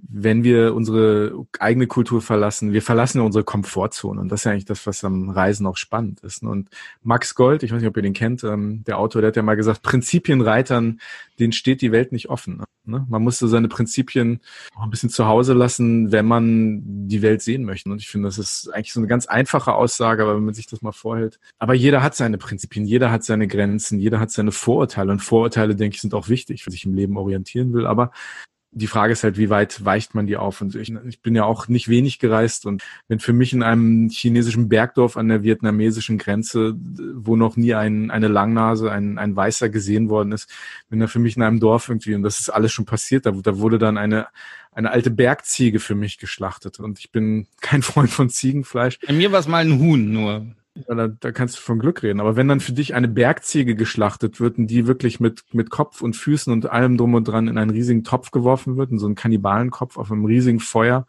wenn 0.08 0.44
wir 0.44 0.74
unsere 0.74 1.44
eigene 1.58 1.86
Kultur 1.86 2.22
verlassen, 2.22 2.72
wir 2.72 2.82
verlassen 2.82 3.20
unsere 3.20 3.44
Komfortzone. 3.44 4.20
Und 4.20 4.30
das 4.30 4.40
ist 4.40 4.44
ja 4.44 4.52
eigentlich 4.52 4.64
das, 4.64 4.86
was 4.86 5.04
am 5.04 5.30
Reisen 5.30 5.66
auch 5.66 5.76
spannend 5.76 6.20
ist. 6.20 6.42
Und 6.42 6.70
Max 7.02 7.34
Gold, 7.34 7.62
ich 7.62 7.72
weiß 7.72 7.80
nicht, 7.80 7.88
ob 7.88 7.96
ihr 7.96 8.02
den 8.02 8.14
kennt, 8.14 8.42
ähm, 8.44 8.84
der 8.86 8.98
Autor, 8.98 9.20
der 9.20 9.28
hat 9.28 9.36
ja 9.36 9.42
mal 9.42 9.56
gesagt, 9.56 9.82
Prinzipienreitern, 9.82 11.00
denen 11.38 11.52
steht 11.52 11.82
die 11.82 11.92
Welt 11.92 12.12
nicht 12.12 12.30
offen. 12.30 12.62
Ne? 12.84 13.06
Man 13.08 13.22
muss 13.22 13.38
so 13.38 13.46
seine 13.46 13.68
Prinzipien 13.68 14.40
auch 14.74 14.82
ein 14.82 14.90
bisschen 14.90 15.10
zu 15.10 15.26
Hause 15.26 15.52
lassen, 15.52 16.10
wenn 16.10 16.26
man 16.26 16.82
die 17.08 17.22
Welt 17.22 17.42
sehen 17.42 17.64
möchte. 17.64 17.90
Und 17.90 18.00
ich 18.00 18.08
finde, 18.08 18.28
das 18.28 18.38
ist 18.38 18.68
eigentlich 18.72 18.92
so 18.92 19.00
eine 19.00 19.06
ganz 19.06 19.26
einfache 19.26 19.74
Aussage, 19.74 20.22
aber 20.22 20.36
wenn 20.36 20.44
man 20.44 20.54
sich 20.54 20.66
das 20.66 20.82
mal 20.82 20.92
vorhält. 20.92 21.38
Aber 21.58 21.74
jeder 21.74 22.02
hat 22.02 22.16
seine 22.16 22.38
Prinzipien, 22.38 22.84
jeder 22.86 23.10
hat 23.10 23.24
seine 23.24 23.46
Grenzen, 23.46 23.98
jeder 23.98 24.18
hat 24.18 24.30
seine 24.30 24.52
Vorurteile. 24.52 25.12
Und 25.12 25.20
Vorurteile, 25.20 25.76
denke 25.76 25.94
ich, 25.94 26.00
sind 26.00 26.14
auch 26.14 26.28
wichtig, 26.28 26.66
wenn 26.66 26.72
sich 26.72 26.84
im 26.84 26.94
Leben 26.94 27.16
orientieren 27.16 27.72
will. 27.72 27.86
Aber 27.86 28.10
die 28.74 28.86
Frage 28.86 29.12
ist 29.12 29.22
halt, 29.22 29.36
wie 29.36 29.50
weit 29.50 29.84
weicht 29.84 30.14
man 30.14 30.26
die 30.26 30.38
auf? 30.38 30.62
Und 30.62 30.74
ich, 30.74 30.92
ich, 31.06 31.20
bin 31.20 31.34
ja 31.34 31.44
auch 31.44 31.68
nicht 31.68 31.88
wenig 31.88 32.18
gereist 32.18 32.64
und 32.64 32.82
wenn 33.06 33.18
für 33.18 33.34
mich 33.34 33.52
in 33.52 33.62
einem 33.62 34.08
chinesischen 34.08 34.70
Bergdorf 34.70 35.18
an 35.18 35.28
der 35.28 35.42
vietnamesischen 35.42 36.16
Grenze, 36.16 36.74
wo 37.14 37.36
noch 37.36 37.56
nie 37.56 37.74
ein, 37.74 38.10
eine 38.10 38.28
Langnase, 38.28 38.90
ein, 38.90 39.18
ein 39.18 39.36
Weißer 39.36 39.68
gesehen 39.68 40.08
worden 40.08 40.32
ist, 40.32 40.50
wenn 40.88 41.00
da 41.00 41.06
für 41.06 41.18
mich 41.18 41.36
in 41.36 41.42
einem 41.42 41.60
Dorf 41.60 41.88
irgendwie, 41.88 42.14
und 42.14 42.22
das 42.22 42.40
ist 42.40 42.48
alles 42.48 42.72
schon 42.72 42.86
passiert, 42.86 43.26
da, 43.26 43.32
da 43.32 43.58
wurde 43.58 43.78
dann 43.78 43.98
eine, 43.98 44.28
eine 44.72 44.90
alte 44.90 45.10
Bergziege 45.10 45.78
für 45.78 45.94
mich 45.94 46.16
geschlachtet 46.16 46.80
und 46.80 46.98
ich 46.98 47.12
bin 47.12 47.46
kein 47.60 47.82
Freund 47.82 48.10
von 48.10 48.30
Ziegenfleisch. 48.30 48.98
Bei 49.06 49.12
mir 49.12 49.32
war 49.32 49.40
es 49.40 49.48
mal 49.48 49.64
ein 49.64 49.78
Huhn 49.78 50.12
nur. 50.12 50.46
Ja, 50.74 50.94
da, 50.94 51.08
da 51.08 51.32
kannst 51.32 51.58
du 51.58 51.60
von 51.60 51.78
Glück 51.78 52.02
reden. 52.02 52.18
Aber 52.18 52.34
wenn 52.34 52.48
dann 52.48 52.60
für 52.60 52.72
dich 52.72 52.94
eine 52.94 53.06
Bergziege 53.06 53.74
geschlachtet 53.74 54.40
wird 54.40 54.56
und 54.56 54.68
die 54.68 54.86
wirklich 54.86 55.20
mit, 55.20 55.42
mit 55.52 55.68
Kopf 55.68 56.00
und 56.00 56.16
Füßen 56.16 56.50
und 56.50 56.70
allem 56.70 56.96
drum 56.96 57.12
und 57.12 57.28
dran 57.28 57.46
in 57.46 57.58
einen 57.58 57.70
riesigen 57.70 58.04
Topf 58.04 58.30
geworfen 58.30 58.78
wird, 58.78 58.90
in 58.90 58.98
so 58.98 59.04
einen 59.04 59.14
Kannibalenkopf 59.14 59.98
auf 59.98 60.10
einem 60.10 60.24
riesigen 60.24 60.60
Feuer, 60.60 61.06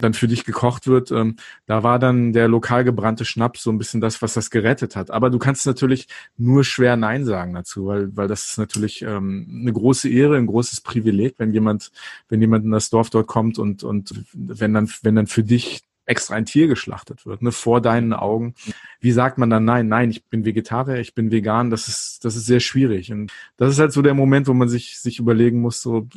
dann 0.00 0.12
für 0.12 0.28
dich 0.28 0.44
gekocht 0.44 0.86
wird, 0.86 1.12
ähm, 1.12 1.36
da 1.64 1.82
war 1.82 1.98
dann 1.98 2.34
der 2.34 2.46
lokal 2.46 2.84
gebrannte 2.84 3.24
Schnaps 3.24 3.62
so 3.62 3.70
ein 3.70 3.78
bisschen 3.78 4.02
das, 4.02 4.20
was 4.20 4.34
das 4.34 4.50
gerettet 4.50 4.96
hat. 4.96 5.10
Aber 5.10 5.30
du 5.30 5.38
kannst 5.38 5.64
natürlich 5.64 6.08
nur 6.36 6.62
schwer 6.62 6.98
Nein 6.98 7.24
sagen 7.24 7.54
dazu, 7.54 7.86
weil, 7.86 8.14
weil 8.14 8.28
das 8.28 8.46
ist 8.46 8.58
natürlich 8.58 9.00
ähm, 9.00 9.46
eine 9.62 9.72
große 9.72 10.10
Ehre, 10.10 10.36
ein 10.36 10.46
großes 10.46 10.82
Privileg, 10.82 11.36
wenn 11.38 11.54
jemand, 11.54 11.90
wenn 12.28 12.42
jemand 12.42 12.66
in 12.66 12.70
das 12.70 12.90
Dorf 12.90 13.08
dort 13.08 13.28
kommt 13.28 13.58
und, 13.58 13.82
und 13.82 14.12
wenn 14.34 14.74
dann, 14.74 14.90
wenn 15.02 15.16
dann 15.16 15.26
für 15.26 15.42
dich 15.42 15.85
extra 16.06 16.36
ein 16.36 16.46
Tier 16.46 16.68
geschlachtet 16.68 17.26
wird, 17.26 17.42
ne, 17.42 17.52
vor 17.52 17.80
deinen 17.80 18.12
Augen. 18.12 18.54
Wie 19.00 19.12
sagt 19.12 19.38
man 19.38 19.50
dann 19.50 19.64
nein, 19.64 19.88
nein, 19.88 20.10
ich 20.10 20.24
bin 20.24 20.44
Vegetarier, 20.44 21.00
ich 21.00 21.14
bin 21.14 21.30
vegan, 21.30 21.70
das 21.70 21.88
ist, 21.88 22.24
das 22.24 22.36
ist 22.36 22.46
sehr 22.46 22.60
schwierig. 22.60 23.12
Und 23.12 23.32
das 23.56 23.72
ist 23.72 23.78
halt 23.78 23.92
so 23.92 24.02
der 24.02 24.14
Moment, 24.14 24.46
wo 24.46 24.54
man 24.54 24.68
sich, 24.68 24.98
sich 24.98 25.18
überlegen 25.18 25.60
muss, 25.60 25.82
so, 25.82 26.08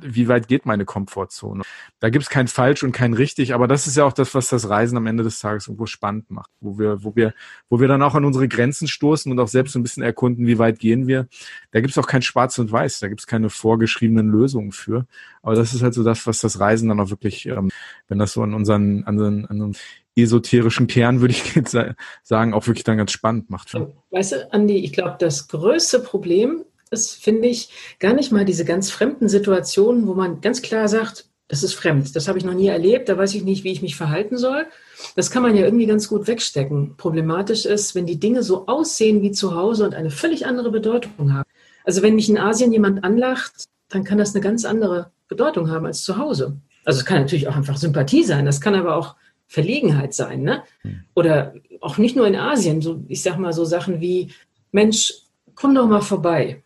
wie 0.00 0.28
weit 0.28 0.48
geht 0.48 0.66
meine 0.66 0.84
Komfortzone? 0.84 1.62
Da 2.00 2.10
gibt's 2.10 2.30
kein 2.30 2.48
falsch 2.48 2.82
und 2.82 2.92
kein 2.92 3.14
richtig, 3.14 3.54
aber 3.54 3.68
das 3.68 3.86
ist 3.86 3.96
ja 3.96 4.04
auch 4.04 4.12
das, 4.12 4.34
was 4.34 4.48
das 4.48 4.68
Reisen 4.68 4.96
am 4.96 5.06
Ende 5.06 5.22
des 5.22 5.38
Tages 5.38 5.68
irgendwo 5.68 5.86
spannend 5.86 6.30
macht, 6.30 6.50
wo 6.60 6.78
wir, 6.78 7.04
wo 7.04 7.14
wir, 7.14 7.34
wo 7.68 7.80
wir 7.80 7.88
dann 7.88 8.02
auch 8.02 8.14
an 8.14 8.24
unsere 8.24 8.48
Grenzen 8.48 8.88
stoßen 8.88 9.30
und 9.30 9.38
auch 9.38 9.48
selbst 9.48 9.72
so 9.72 9.78
ein 9.78 9.82
bisschen 9.82 10.02
erkunden, 10.02 10.46
wie 10.46 10.58
weit 10.58 10.78
gehen 10.78 11.06
wir. 11.06 11.28
Da 11.70 11.80
gibt's 11.80 11.98
auch 11.98 12.06
kein 12.06 12.22
Schwarz 12.22 12.58
und 12.58 12.72
Weiß, 12.72 13.00
da 13.00 13.08
gibt's 13.08 13.26
keine 13.26 13.50
vorgeschriebenen 13.50 14.30
Lösungen 14.30 14.72
für. 14.72 15.06
Aber 15.42 15.54
das 15.54 15.74
ist 15.74 15.82
halt 15.82 15.92
so 15.92 16.02
das, 16.02 16.26
was 16.26 16.40
das 16.40 16.58
Reisen 16.58 16.88
dann 16.88 17.00
auch 17.00 17.10
wirklich, 17.10 17.46
ähm, 17.46 17.70
wenn 18.08 18.18
das 18.18 18.32
so 18.32 18.42
an 18.42 18.54
unseren, 18.54 19.04
an, 19.04 19.18
an, 19.48 19.60
an 19.60 19.76
esoterischen 20.16 20.86
Kern, 20.86 21.20
würde 21.20 21.32
ich 21.32 21.54
jetzt 21.54 21.76
sagen, 22.22 22.54
auch 22.54 22.66
wirklich 22.66 22.84
dann 22.84 22.98
ganz 22.98 23.12
spannend 23.12 23.50
macht. 23.50 23.74
Weißt 24.10 24.32
du, 24.32 24.52
Andi, 24.52 24.76
ich 24.78 24.92
glaube, 24.92 25.16
das 25.18 25.48
größte 25.48 26.00
Problem 26.00 26.64
ist, 26.90 27.14
finde 27.22 27.48
ich, 27.48 27.70
gar 27.98 28.12
nicht 28.12 28.32
mal 28.32 28.44
diese 28.44 28.64
ganz 28.64 28.90
fremden 28.90 29.28
Situationen, 29.28 30.06
wo 30.06 30.14
man 30.14 30.40
ganz 30.40 30.62
klar 30.62 30.88
sagt, 30.88 31.28
das 31.48 31.62
ist 31.62 31.74
fremd, 31.74 32.16
das 32.16 32.26
habe 32.26 32.38
ich 32.38 32.44
noch 32.44 32.54
nie 32.54 32.68
erlebt, 32.68 33.08
da 33.08 33.18
weiß 33.18 33.34
ich 33.34 33.44
nicht, 33.44 33.64
wie 33.64 33.72
ich 33.72 33.82
mich 33.82 33.96
verhalten 33.96 34.38
soll. 34.38 34.66
Das 35.14 35.30
kann 35.30 35.42
man 35.42 35.56
ja 35.56 35.64
irgendwie 35.64 35.86
ganz 35.86 36.08
gut 36.08 36.26
wegstecken. 36.26 36.96
Problematisch 36.96 37.66
ist, 37.66 37.94
wenn 37.94 38.06
die 38.06 38.18
Dinge 38.18 38.42
so 38.42 38.66
aussehen 38.66 39.20
wie 39.20 39.30
zu 39.30 39.54
Hause 39.54 39.84
und 39.84 39.94
eine 39.94 40.10
völlig 40.10 40.46
andere 40.46 40.70
Bedeutung 40.70 41.34
haben. 41.34 41.48
Also 41.84 42.00
wenn 42.00 42.14
mich 42.14 42.30
in 42.30 42.38
Asien 42.38 42.72
jemand 42.72 43.04
anlacht, 43.04 43.66
dann 43.90 44.04
kann 44.04 44.16
das 44.16 44.34
eine 44.34 44.42
ganz 44.42 44.64
andere 44.64 45.10
Bedeutung 45.28 45.70
haben 45.70 45.84
als 45.84 46.02
zu 46.02 46.16
Hause. 46.16 46.56
Also 46.86 47.00
es 47.00 47.04
kann 47.04 47.20
natürlich 47.20 47.46
auch 47.48 47.56
einfach 47.56 47.76
Sympathie 47.76 48.24
sein, 48.24 48.46
das 48.46 48.60
kann 48.60 48.74
aber 48.74 48.96
auch 48.96 49.14
Verlegenheit 49.46 50.14
sein, 50.14 50.42
ne? 50.42 50.62
Hm. 50.82 51.04
Oder 51.14 51.54
auch 51.80 51.98
nicht 51.98 52.16
nur 52.16 52.26
in 52.26 52.36
Asien, 52.36 52.80
so 52.80 53.04
ich 53.08 53.22
sag 53.22 53.38
mal 53.38 53.52
so 53.52 53.64
Sachen 53.64 54.00
wie 54.00 54.32
Mensch, 54.72 55.14
komm 55.54 55.74
doch 55.74 55.86
mal 55.86 56.00
vorbei. 56.00 56.62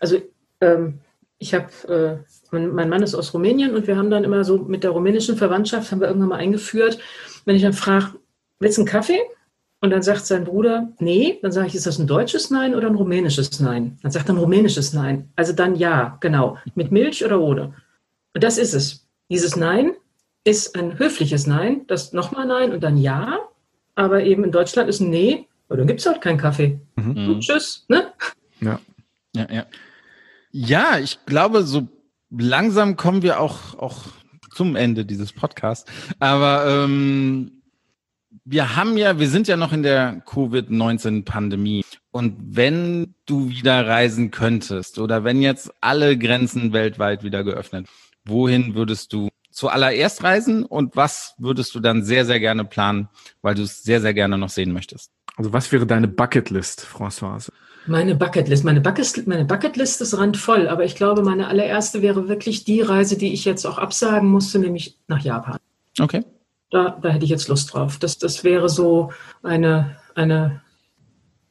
Also 0.00 0.18
ähm, 0.60 1.00
ich 1.38 1.54
habe, 1.54 1.68
äh, 1.88 2.34
mein, 2.50 2.72
mein, 2.72 2.88
Mann 2.88 3.02
ist 3.02 3.14
aus 3.14 3.34
Rumänien 3.34 3.74
und 3.74 3.86
wir 3.86 3.96
haben 3.96 4.10
dann 4.10 4.24
immer 4.24 4.44
so 4.44 4.58
mit 4.58 4.84
der 4.84 4.90
rumänischen 4.90 5.36
Verwandtschaft 5.36 5.90
haben 5.90 6.00
wir 6.00 6.08
irgendwann 6.08 6.30
mal 6.30 6.36
eingeführt, 6.36 6.98
wenn 7.44 7.56
ich 7.56 7.62
dann 7.62 7.72
frage, 7.72 8.14
willst 8.60 8.78
du 8.78 8.82
einen 8.82 8.88
Kaffee? 8.88 9.20
Und 9.80 9.90
dann 9.90 10.02
sagt 10.02 10.24
sein 10.26 10.44
Bruder, 10.44 10.92
nee. 11.00 11.40
Dann 11.42 11.50
sage 11.50 11.66
ich, 11.66 11.74
ist 11.74 11.86
das 11.86 11.98
ein 11.98 12.06
deutsches 12.06 12.50
Nein 12.50 12.76
oder 12.76 12.86
ein 12.86 12.94
rumänisches 12.94 13.58
Nein? 13.58 13.98
Dann 14.02 14.12
sagt 14.12 14.28
er 14.28 14.34
ein 14.34 14.38
rumänisches 14.38 14.92
Nein. 14.92 15.28
Also 15.34 15.52
dann 15.52 15.74
ja, 15.74 16.18
genau. 16.20 16.56
Mit 16.76 16.92
Milch 16.92 17.24
oder 17.24 17.40
ohne? 17.40 17.74
Und 18.32 18.44
das 18.44 18.58
ist 18.58 18.74
es. 18.74 19.08
Dieses 19.28 19.56
Nein 19.56 19.92
ist 20.44 20.76
ein 20.76 20.98
höfliches 20.98 21.46
Nein, 21.46 21.82
das 21.86 22.12
nochmal 22.12 22.46
Nein 22.46 22.72
und 22.72 22.82
dann 22.82 22.96
Ja. 22.96 23.38
Aber 23.94 24.22
eben 24.22 24.44
in 24.44 24.52
Deutschland 24.52 24.88
ist 24.88 25.00
ein 25.00 25.10
Nee, 25.10 25.46
aber 25.68 25.76
dann 25.78 25.86
gibt 25.86 26.00
es 26.00 26.06
halt 26.06 26.20
keinen 26.20 26.38
Kaffee. 26.38 26.80
Mhm. 26.96 27.28
Und 27.28 27.40
tschüss, 27.40 27.84
ne? 27.88 28.12
Ja. 28.60 28.80
Ja, 29.34 29.46
ja. 29.50 29.66
Ja, 30.50 30.98
ich 30.98 31.24
glaube, 31.26 31.62
so 31.62 31.88
langsam 32.30 32.96
kommen 32.96 33.22
wir 33.22 33.40
auch, 33.40 33.78
auch 33.78 34.04
zum 34.54 34.76
Ende 34.76 35.04
dieses 35.04 35.32
Podcasts. 35.32 35.90
Aber 36.18 36.66
ähm, 36.66 37.62
wir 38.44 38.76
haben 38.76 38.96
ja, 38.96 39.18
wir 39.18 39.28
sind 39.28 39.48
ja 39.48 39.56
noch 39.56 39.72
in 39.72 39.82
der 39.82 40.22
Covid-19-Pandemie. 40.26 41.84
Und 42.10 42.36
wenn 42.56 43.14
du 43.24 43.48
wieder 43.48 43.86
reisen 43.86 44.30
könntest 44.30 44.98
oder 44.98 45.24
wenn 45.24 45.40
jetzt 45.40 45.72
alle 45.80 46.18
Grenzen 46.18 46.72
weltweit 46.72 47.24
wieder 47.24 47.44
geöffnet, 47.44 47.88
wohin 48.24 48.74
würdest 48.74 49.12
du 49.12 49.28
zuallererst 49.52 50.24
reisen 50.24 50.64
und 50.64 50.96
was 50.96 51.34
würdest 51.38 51.74
du 51.74 51.80
dann 51.80 52.02
sehr, 52.02 52.24
sehr 52.24 52.40
gerne 52.40 52.64
planen, 52.64 53.08
weil 53.42 53.54
du 53.54 53.62
es 53.62 53.82
sehr, 53.82 54.00
sehr 54.00 54.14
gerne 54.14 54.38
noch 54.38 54.48
sehen 54.48 54.72
möchtest? 54.72 55.10
Also 55.36 55.52
was 55.52 55.70
wäre 55.72 55.86
deine 55.86 56.08
Bucketlist, 56.08 56.84
Françoise? 56.84 57.50
Meine 57.86 58.14
Bucketlist, 58.14 58.64
meine, 58.64 58.80
Bucketlist, 58.80 59.26
meine 59.26 59.44
Bucketlist 59.44 60.00
ist 60.00 60.16
randvoll, 60.16 60.68
aber 60.68 60.84
ich 60.84 60.94
glaube, 60.94 61.22
meine 61.22 61.48
allererste 61.48 62.00
wäre 62.00 62.28
wirklich 62.28 62.64
die 62.64 62.80
Reise, 62.80 63.18
die 63.18 63.32
ich 63.32 63.44
jetzt 63.44 63.66
auch 63.66 63.78
absagen 63.78 64.28
musste, 64.28 64.58
nämlich 64.58 64.98
nach 65.08 65.20
Japan. 65.20 65.58
Okay. 65.98 66.24
Da, 66.70 66.96
da 67.02 67.08
hätte 67.10 67.24
ich 67.24 67.30
jetzt 67.30 67.48
Lust 67.48 67.74
drauf. 67.74 67.98
Das, 67.98 68.18
das 68.18 68.44
wäre 68.44 68.68
so 68.68 69.12
eine, 69.42 69.96
eine, 70.14 70.62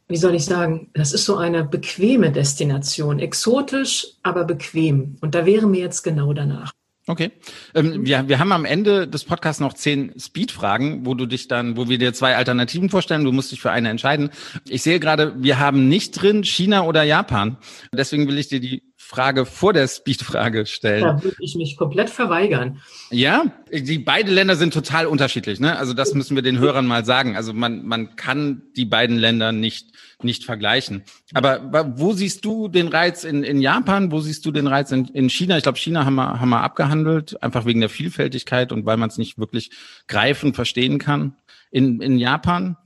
wie 0.07 0.15
soll 0.15 0.33
ich 0.33 0.45
sagen, 0.45 0.89
das 0.93 1.11
ist 1.11 1.25
so 1.25 1.35
eine 1.37 1.65
bequeme 1.65 2.31
Destination. 2.31 3.19
Exotisch, 3.19 4.07
aber 4.23 4.45
bequem. 4.45 5.17
Und 5.21 5.35
da 5.35 5.45
wäre 5.45 5.67
mir 5.67 5.81
jetzt 5.81 6.01
genau 6.01 6.31
danach. 6.33 6.71
Okay. 7.07 7.31
Ähm, 7.73 8.05
wir, 8.05 8.29
wir 8.29 8.37
haben 8.37 8.51
am 8.51 8.63
Ende 8.63 9.07
des 9.07 9.23
Podcasts 9.23 9.59
noch 9.59 9.73
zehn 9.73 10.13
Speed-Fragen, 10.19 11.05
wo 11.05 11.15
du 11.15 11.25
dich 11.25 11.47
dann, 11.47 11.75
wo 11.75 11.89
wir 11.89 11.97
dir 11.97 12.13
zwei 12.13 12.35
Alternativen 12.35 12.89
vorstellen. 12.89 13.23
Du 13.23 13.31
musst 13.31 13.51
dich 13.51 13.59
für 13.59 13.71
eine 13.71 13.89
entscheiden. 13.89 14.29
Ich 14.69 14.83
sehe 14.83 14.99
gerade, 14.99 15.33
wir 15.41 15.57
haben 15.57 15.89
nicht 15.89 16.11
drin 16.11 16.43
China 16.43 16.83
oder 16.83 17.01
Japan. 17.01 17.57
Deswegen 17.91 18.27
will 18.27 18.37
ich 18.37 18.49
dir 18.49 18.59
die 18.59 18.90
Frage 19.11 19.45
vor 19.45 19.73
der 19.73 19.89
Speed-Frage 19.89 20.65
stellen. 20.65 21.03
Da 21.03 21.21
würde 21.21 21.35
ich 21.41 21.55
mich 21.55 21.75
komplett 21.75 22.09
verweigern. 22.09 22.79
Ja, 23.09 23.43
die 23.69 23.99
beide 23.99 24.31
Länder 24.31 24.55
sind 24.55 24.73
total 24.73 25.05
unterschiedlich. 25.05 25.59
Ne? 25.59 25.77
Also 25.77 25.93
das 25.93 26.13
müssen 26.13 26.33
wir 26.33 26.41
den 26.41 26.59
Hörern 26.59 26.87
mal 26.87 27.03
sagen. 27.03 27.35
Also 27.35 27.51
man, 27.51 27.85
man 27.85 28.15
kann 28.15 28.61
die 28.77 28.85
beiden 28.85 29.17
Länder 29.17 29.51
nicht, 29.51 29.89
nicht 30.23 30.45
vergleichen. 30.45 31.03
Aber 31.33 31.91
wo 31.97 32.13
siehst 32.13 32.45
du 32.45 32.69
den 32.69 32.87
Reiz 32.87 33.25
in, 33.25 33.43
in 33.43 33.59
Japan? 33.59 34.13
Wo 34.13 34.21
siehst 34.21 34.45
du 34.45 34.51
den 34.51 34.67
Reiz 34.67 34.93
in, 34.93 35.03
in 35.07 35.29
China? 35.29 35.57
Ich 35.57 35.63
glaube, 35.63 35.77
China 35.77 36.05
haben 36.05 36.15
wir, 36.15 36.39
haben 36.39 36.49
wir 36.49 36.61
abgehandelt, 36.61 37.43
einfach 37.43 37.65
wegen 37.65 37.81
der 37.81 37.89
Vielfältigkeit 37.89 38.71
und 38.71 38.85
weil 38.85 38.95
man 38.95 39.09
es 39.09 39.17
nicht 39.17 39.37
wirklich 39.37 39.71
greifen, 40.07 40.53
verstehen 40.53 40.99
kann. 40.99 41.35
In, 41.69 41.99
in 41.99 42.17
Japan? 42.17 42.77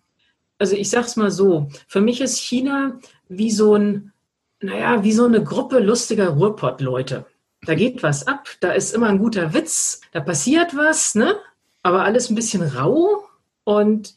Also 0.57 0.76
ich 0.76 0.89
sag's 0.89 1.17
mal 1.17 1.30
so. 1.30 1.69
Für 1.88 2.01
mich 2.01 2.19
ist 2.19 2.39
China 2.39 2.99
wie 3.30 3.51
so 3.51 3.76
ein 3.76 4.11
naja, 4.66 5.03
wie 5.03 5.13
so 5.13 5.26
eine 5.26 5.43
Gruppe 5.43 5.80
lustiger 5.80 6.30
Ruhrpott-Leute. 6.30 7.26
Da 7.66 7.76
geht 7.76 8.03
was 8.03 8.28
ab, 8.28 8.47
da 8.59 8.72
ist 8.72 8.93
immer 8.93 9.07
ein 9.07 9.20
guter 9.20 9.53
Witz, 9.53 10.01
da 10.11 10.20
passiert 10.20 10.76
was, 10.76 11.16
ne? 11.16 11.36
Aber 11.84 12.03
alles 12.03 12.30
ein 12.30 12.36
bisschen 12.36 12.61
rau 12.61 13.24
und 13.63 14.16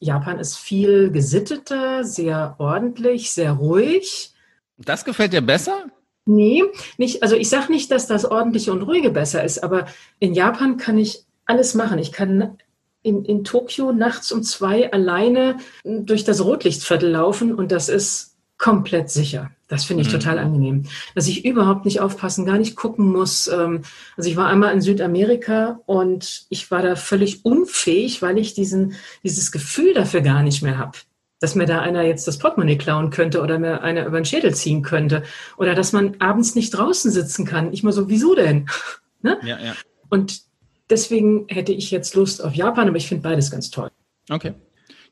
Japan 0.00 0.38
ist 0.38 0.58
viel 0.58 1.10
gesitteter, 1.10 2.04
sehr 2.04 2.56
ordentlich, 2.58 3.32
sehr 3.32 3.52
ruhig. 3.52 4.32
Das 4.76 5.04
gefällt 5.04 5.32
dir 5.32 5.40
besser? 5.40 5.86
Nee, 6.26 6.62
nicht, 6.98 7.22
also 7.22 7.34
ich 7.34 7.48
sage 7.48 7.72
nicht, 7.72 7.90
dass 7.90 8.06
das 8.06 8.24
ordentliche 8.24 8.72
und 8.72 8.82
ruhige 8.82 9.10
besser 9.10 9.42
ist, 9.42 9.62
aber 9.64 9.86
in 10.18 10.34
Japan 10.34 10.76
kann 10.76 10.98
ich 10.98 11.24
alles 11.46 11.74
machen. 11.74 11.98
Ich 11.98 12.12
kann 12.12 12.58
in, 13.02 13.24
in 13.24 13.44
Tokio 13.44 13.92
nachts 13.92 14.30
um 14.30 14.42
zwei 14.42 14.92
alleine 14.92 15.56
durch 15.84 16.24
das 16.24 16.44
Rotlichtviertel 16.44 17.10
laufen 17.10 17.54
und 17.54 17.72
das 17.72 17.88
ist 17.88 18.36
komplett 18.58 19.10
sicher. 19.10 19.50
Das 19.70 19.84
finde 19.84 20.02
ich 20.02 20.08
mhm. 20.08 20.14
total 20.14 20.38
angenehm. 20.38 20.82
Dass 21.14 21.28
ich 21.28 21.44
überhaupt 21.44 21.84
nicht 21.84 22.00
aufpassen, 22.00 22.44
gar 22.44 22.58
nicht 22.58 22.74
gucken 22.74 23.06
muss. 23.06 23.46
Ähm, 23.46 23.82
also 24.16 24.28
ich 24.28 24.36
war 24.36 24.48
einmal 24.48 24.74
in 24.74 24.80
Südamerika 24.80 25.80
und 25.86 26.44
ich 26.48 26.70
war 26.72 26.82
da 26.82 26.96
völlig 26.96 27.44
unfähig, 27.44 28.20
weil 28.20 28.36
ich 28.38 28.52
diesen, 28.52 28.94
dieses 29.22 29.52
Gefühl 29.52 29.94
dafür 29.94 30.22
gar 30.22 30.42
nicht 30.42 30.60
mehr 30.62 30.76
habe. 30.76 30.98
Dass 31.38 31.54
mir 31.54 31.66
da 31.66 31.80
einer 31.80 32.02
jetzt 32.02 32.26
das 32.26 32.38
Portemonnaie 32.38 32.76
klauen 32.78 33.10
könnte 33.10 33.40
oder 33.40 33.60
mir 33.60 33.80
einer 33.82 34.04
über 34.06 34.20
den 34.20 34.24
Schädel 34.24 34.54
ziehen 34.54 34.82
könnte. 34.82 35.22
Oder 35.56 35.76
dass 35.76 35.92
man 35.92 36.16
abends 36.18 36.56
nicht 36.56 36.70
draußen 36.70 37.12
sitzen 37.12 37.46
kann. 37.46 37.72
Ich 37.72 37.84
mal 37.84 37.92
so, 37.92 38.08
wieso 38.08 38.34
denn? 38.34 38.68
ne? 39.22 39.38
ja, 39.44 39.58
ja. 39.60 39.74
Und 40.08 40.42
deswegen 40.90 41.46
hätte 41.48 41.72
ich 41.72 41.92
jetzt 41.92 42.16
Lust 42.16 42.42
auf 42.42 42.54
Japan, 42.54 42.88
aber 42.88 42.96
ich 42.96 43.06
finde 43.06 43.22
beides 43.22 43.52
ganz 43.52 43.70
toll. 43.70 43.90
Okay. 44.28 44.52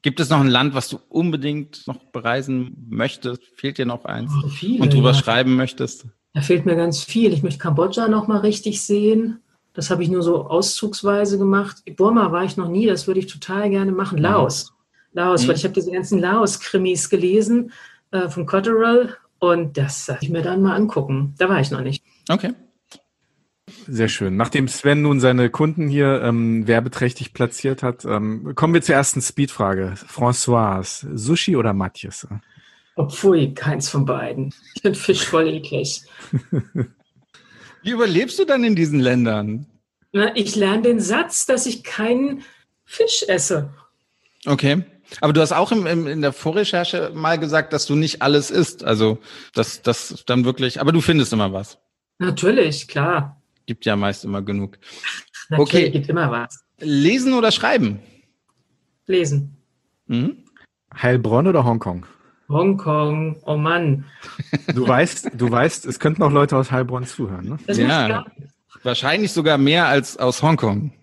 Gibt 0.03 0.21
es 0.21 0.31
noch 0.31 0.41
ein 0.41 0.49
Land, 0.49 0.75
was 0.75 0.89
du 0.89 0.99
unbedingt 1.09 1.87
noch 1.87 2.05
bereisen 2.13 2.87
möchtest? 2.89 3.43
Fehlt 3.57 3.79
dir 3.79 3.87
noch 3.87 4.05
eins? 4.05 4.33
Oh, 4.45 4.49
viele, 4.49 4.83
und 4.83 4.93
drüber 4.93 5.11
ja. 5.11 5.15
schreiben 5.15 5.57
möchtest? 5.57 6.07
Da 6.35 6.41
fehlt 6.41 6.67
mir 6.67 6.77
ganz 6.77 7.03
viel. 7.03 7.33
Ich 7.33 7.43
möchte 7.43 7.59
Kambodscha 7.59 8.09
noch 8.09 8.29
mal 8.29 8.39
richtig 8.39 8.83
sehen. 8.83 9.41
Das 9.73 9.91
habe 9.91 10.03
ich 10.03 10.09
nur 10.09 10.23
so 10.23 10.47
auszugsweise 10.47 11.39
gemacht. 11.39 11.83
Burma 11.97 12.31
war 12.33 12.45
ich 12.45 12.57
noch 12.57 12.69
nie. 12.69 12.87
Das 12.87 13.07
würde 13.07 13.21
ich 13.21 13.27
total 13.27 13.71
gerne 13.71 13.93
machen. 13.93 14.19
Laos. 14.19 14.73
Laos, 15.13 15.43
mhm. 15.43 15.49
weil 15.49 15.57
ich 15.57 15.65
habe 15.65 15.75
diese 15.75 15.91
ganzen 15.91 16.21
Laos-Krimis 16.21 17.11
gelesen 17.11 17.73
äh, 18.11 18.29
von 18.29 18.47
Cotterell 18.47 19.17
und 19.39 19.77
das 19.77 20.07
soll 20.07 20.19
ich 20.21 20.31
mir 20.31 20.43
dann 20.43 20.63
mal 20.63 20.75
angucken. 20.75 21.35
Da 21.39 21.49
war 21.49 21.61
ich 21.61 21.71
noch 21.71 21.81
nicht. 21.81 22.05
Okay. 22.29 22.53
Sehr 23.91 24.09
schön. 24.09 24.37
Nachdem 24.37 24.69
Sven 24.69 25.01
nun 25.01 25.19
seine 25.19 25.49
Kunden 25.49 25.89
hier 25.89 26.21
ähm, 26.23 26.67
werbeträchtig 26.67 27.33
platziert 27.33 27.83
hat, 27.83 28.05
ähm, 28.05 28.53
kommen 28.55 28.75
wir 28.75 28.83
zur 28.83 28.95
ersten 28.95 29.23
Speedfrage. 29.23 29.95
François, 30.07 30.83
Sushi 30.85 31.57
oder 31.57 31.73
Matjes? 31.73 32.29
Oh, 32.97 33.09
pfui, 33.09 33.55
keins 33.55 33.89
von 33.89 34.05
beiden. 34.05 34.53
Ich 34.75 34.83
bin 34.83 34.95
Fisch 34.95 35.25
voll 35.25 35.49
eklig. 35.49 36.03
Wie 37.83 37.91
überlebst 37.91 38.39
du 38.39 38.45
dann 38.45 38.63
in 38.63 38.77
diesen 38.77 39.01
Ländern? 39.01 39.67
Na, 40.13 40.37
ich 40.37 40.55
lerne 40.55 40.83
den 40.83 41.01
Satz, 41.01 41.47
dass 41.47 41.65
ich 41.65 41.83
keinen 41.83 42.43
Fisch 42.85 43.25
esse. 43.27 43.71
Okay. 44.45 44.85
Aber 45.23 45.33
du 45.33 45.41
hast 45.41 45.53
auch 45.53 45.73
im, 45.73 45.87
im, 45.87 46.07
in 46.07 46.21
der 46.21 46.35
Vorrecherche 46.35 47.11
mal 47.15 47.39
gesagt, 47.39 47.73
dass 47.73 47.87
du 47.87 47.95
nicht 47.95 48.21
alles 48.21 48.51
isst. 48.51 48.85
Also, 48.85 49.19
dass 49.55 49.81
das 49.81 50.25
dann 50.27 50.45
wirklich, 50.45 50.79
aber 50.79 50.93
du 50.93 51.01
findest 51.01 51.33
immer 51.33 51.55
was. 51.55 51.79
Natürlich, 52.19 52.87
klar. 52.89 53.38
Gibt 53.69 53.85
ja 53.85 53.97
meist 53.97 54.25
immer 54.25 54.41
genug. 54.41 54.79
Natürlich 55.51 55.75
okay. 55.75 55.91
gibt 55.91 56.09
immer 56.09 56.31
was. 56.31 56.65
Lesen 56.79 57.35
oder 57.35 57.53
schreiben? 57.53 58.01
Lesen. 59.05 59.59
Mhm. 60.07 60.39
Heilbronn 60.97 61.47
oder 61.47 61.67
Hongkong? 61.67 62.07
Hongkong, 62.49 63.43
oh 63.45 63.59
Mann. 63.59 64.07
Du 64.75 64.89
weißt, 64.89 65.33
du 65.35 65.51
weißt, 65.51 65.85
es 65.85 66.01
könnten 66.01 66.23
auch 66.23 66.33
Leute 66.33 66.57
aus 66.57 66.71
Heilbronn 66.71 67.05
zuhören, 67.05 67.47
ne? 67.47 67.59
Das 67.67 67.77
ja, 67.77 68.25
wahrscheinlich 68.85 69.33
sogar 69.33 69.59
mehr 69.59 69.87
als 69.87 70.17
aus 70.17 70.43
Hongkong. 70.43 70.95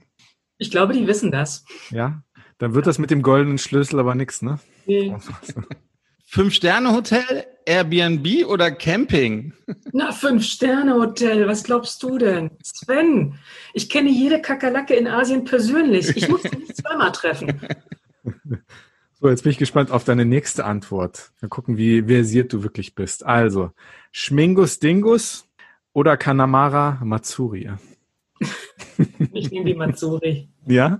Ich 0.57 0.71
glaube, 0.71 0.93
die 0.93 1.05
wissen 1.05 1.31
das. 1.31 1.65
Ja, 1.91 2.23
dann 2.57 2.73
wird 2.73 2.87
das 2.87 2.97
mit 2.97 3.11
dem 3.11 3.21
goldenen 3.21 3.59
Schlüssel 3.59 3.99
aber 3.99 4.15
nichts, 4.15 4.41
ne? 4.41 4.57
Nee. 4.87 5.15
Fünf-Sterne-Hotel, 6.25 7.45
Airbnb 7.65 8.45
oder 8.47 8.71
Camping? 8.71 9.53
Na, 9.93 10.11
Fünf-Sterne-Hotel, 10.11 11.47
was 11.47 11.63
glaubst 11.63 12.01
du 12.03 12.17
denn? 12.17 12.51
Sven, 12.63 13.39
ich 13.73 13.89
kenne 13.89 14.09
jede 14.09 14.41
Kakerlake 14.41 14.95
in 14.95 15.07
Asien 15.07 15.45
persönlich. 15.45 16.15
Ich 16.15 16.27
muss 16.27 16.43
sie 16.43 16.57
nicht 16.57 16.75
zweimal 16.77 17.11
treffen. 17.11 17.59
So, 19.21 19.29
jetzt 19.29 19.43
bin 19.43 19.53
ich 19.53 19.57
gespannt 19.57 19.91
auf 19.91 20.03
deine 20.03 20.25
nächste 20.25 20.65
Antwort. 20.65 21.31
Mal 21.41 21.47
gucken, 21.47 21.77
wie 21.77 22.03
versiert 22.03 22.51
du 22.51 22.63
wirklich 22.63 22.95
bist. 22.95 23.25
Also, 23.25 23.71
Schmingus 24.11 24.79
Dingus 24.79 25.47
oder 25.93 26.17
Kanamara 26.17 26.99
Matsuri? 27.01 27.71
Ich 29.31 29.51
nehme 29.51 29.65
die 29.65 29.73
Matsuri. 29.73 30.49
Ja? 30.67 30.99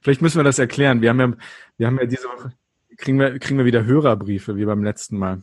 Vielleicht 0.00 0.22
müssen 0.22 0.38
wir 0.38 0.44
das 0.44 0.58
erklären. 0.58 1.02
Wir 1.02 1.10
haben 1.10 1.20
ja, 1.20 1.32
wir 1.76 1.86
haben 1.86 1.98
ja 1.98 2.06
diese 2.06 2.24
Woche 2.24 2.52
kriegen 3.02 3.18
wir, 3.18 3.38
kriegen 3.38 3.58
wir 3.58 3.66
wieder 3.66 3.84
Hörerbriefe, 3.84 4.56
wie 4.56 4.64
beim 4.64 4.82
letzten 4.82 5.18
Mal. 5.18 5.42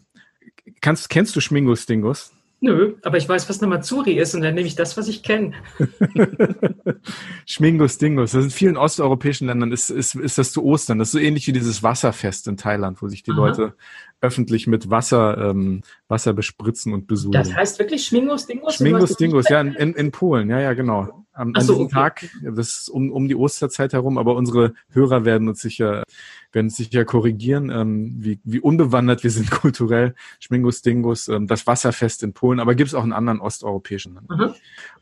Kannst, 0.82 1.10
kennst 1.10 1.36
du 1.36 1.42
Schmingus 1.42 1.86
Dingus? 1.86 2.32
Nö, 2.62 2.96
aber 3.04 3.18
ich 3.18 3.30
weiß, 3.30 3.48
was 3.48 3.62
eine 3.62 3.70
Matsuri 3.70 4.14
ist 4.14 4.36
und 4.36 4.42
dann 4.42 4.54
nehme 4.54 4.68
ich 4.68 4.76
das, 4.76 4.98
was 4.98 5.08
ich 5.08 5.24
kenne. 5.24 5.54
Schmingus 7.46 7.98
Dingus. 7.98 8.32
Das 8.32 8.44
in 8.44 8.50
vielen 8.50 8.76
osteuropäischen 8.76 9.48
Ländern 9.48 9.72
ist, 9.72 9.90
ist, 9.90 10.16
ist 10.16 10.38
das 10.38 10.52
zu 10.52 10.66
Ostern. 10.66 11.00
Das 11.00 11.10
ist 11.10 11.12
so 11.14 11.20
ähnlich 11.20 11.48
wie 11.48 11.54
dieses 11.54 11.84
Wasserfest 11.84 12.50
in 12.50 12.58
Thailand, 12.58 13.02
wo 13.02 13.08
sich 13.08 13.24
die 13.24 13.32
Aha. 13.32 13.38
Leute 13.38 13.76
öffentlich 14.20 14.68
mit 14.68 14.90
Wasser, 14.90 15.38
ähm, 15.38 15.84
Wasser 16.10 16.34
bespritzen 16.34 16.94
und 16.94 17.08
besuchen. 17.08 17.32
Das 17.32 17.54
heißt 17.54 17.80
wirklich 17.80 18.06
Schmingus 18.06 18.46
Dingus? 18.46 18.76
Schmingus 18.76 19.16
Dingus, 19.16 19.48
ja, 19.48 19.62
in, 19.62 19.94
in 19.94 20.12
Polen, 20.12 20.50
ja, 20.50 20.60
ja, 20.60 20.74
genau. 20.74 21.26
Am, 21.40 21.56
an 21.56 21.62
so, 21.62 21.74
diesem 21.74 21.86
okay. 21.86 21.94
Tag, 21.96 22.30
das 22.44 22.82
ist 22.82 22.90
um, 22.90 23.12
um 23.12 23.28
die 23.28 23.36
Osterzeit 23.36 23.94
herum, 23.94 24.18
aber 24.18 24.36
unsere 24.36 24.74
Hörer 24.90 25.24
werden 25.24 25.48
uns 25.48 25.62
sicher 25.62 26.04
werden 26.52 26.70
sich 26.70 26.92
ja 26.92 27.04
korrigieren, 27.04 27.70
ähm, 27.70 28.16
wie, 28.18 28.40
wie 28.44 28.60
unbewandert 28.60 29.24
wir 29.24 29.32
sind 29.32 29.52
kulturell. 29.52 30.16
Schmingus 30.40 30.82
Dingus, 30.82 31.28
ähm, 31.28 31.48
das 31.48 31.68
Wasserfest 31.68 32.24
in 32.24 32.34
Polen, 32.34 32.60
aber 32.60 32.76
gibt 32.76 32.90
es 32.90 32.94
auch 32.94 33.04
in 33.04 33.14
anderen 33.14 33.40
osteuropäischen 33.40 34.16
Ländern. 34.16 34.50
Mhm. 34.50 34.54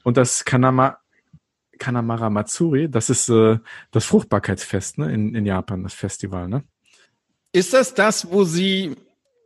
Und 0.04 0.18
das 0.18 0.46
Kanama, 0.46 0.98
Kanamara 1.80 2.30
Matsuri, 2.30 2.90
das 2.90 3.10
ist 3.10 3.30
äh, 3.30 3.60
das 3.92 4.06
Fruchtbarkeitsfest 4.06 4.98
ne, 4.98 5.12
in, 5.14 5.34
in 5.36 5.46
Japan, 5.46 5.84
das 5.84 5.94
Festival. 5.94 6.48
Ne? 6.48 6.64
Ist 7.52 7.74
das 7.74 7.94
das, 7.94 8.30
wo 8.32 8.44
Sie, 8.44 8.96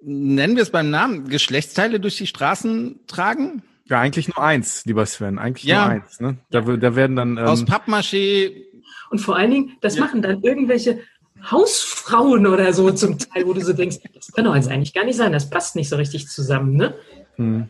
nennen 0.02 0.56
wir 0.56 0.64
es 0.64 0.72
beim 0.72 0.90
Namen, 0.90 1.30
Geschlechtsteile 1.30 2.00
durch 2.00 2.18
die 2.18 2.28
Straßen 2.28 3.02
tragen? 3.08 3.64
Ja, 3.86 4.00
eigentlich 4.00 4.28
nur 4.28 4.42
eins, 4.42 4.86
lieber 4.86 5.06
Sven, 5.06 5.40
eigentlich 5.40 5.66
ja. 5.66 5.86
nur 5.86 5.94
eins. 5.96 6.20
Ne? 6.20 6.38
Da, 6.50 6.62
da 6.62 6.96
werden 6.96 7.16
dann 7.16 7.38
ähm, 7.38 7.46
aus 7.46 7.66
Pappmaché 7.66 8.72
und 9.12 9.20
vor 9.20 9.36
allen 9.36 9.52
Dingen, 9.52 9.78
das 9.82 9.98
ja. 9.98 10.06
machen 10.06 10.22
dann 10.22 10.42
irgendwelche 10.42 11.02
Hausfrauen 11.50 12.48
oder 12.48 12.72
so 12.74 12.92
zum 12.92 13.18
Teil, 13.18 13.46
wo 13.46 13.54
du 13.54 13.62
so 13.62 13.74
denkst, 13.74 13.98
das 14.14 14.32
kann 14.32 14.46
doch 14.46 14.56
jetzt 14.56 14.70
eigentlich 14.70 14.94
gar 14.94 15.06
nicht 15.06 15.18
sein, 15.18 15.34
das 15.34 15.50
passt 15.50 15.76
nicht 15.76 15.90
so 15.90 15.98
richtig 15.98 16.28
zusammen, 16.28 16.76
ne? 16.76 16.96
Hm. 17.36 17.70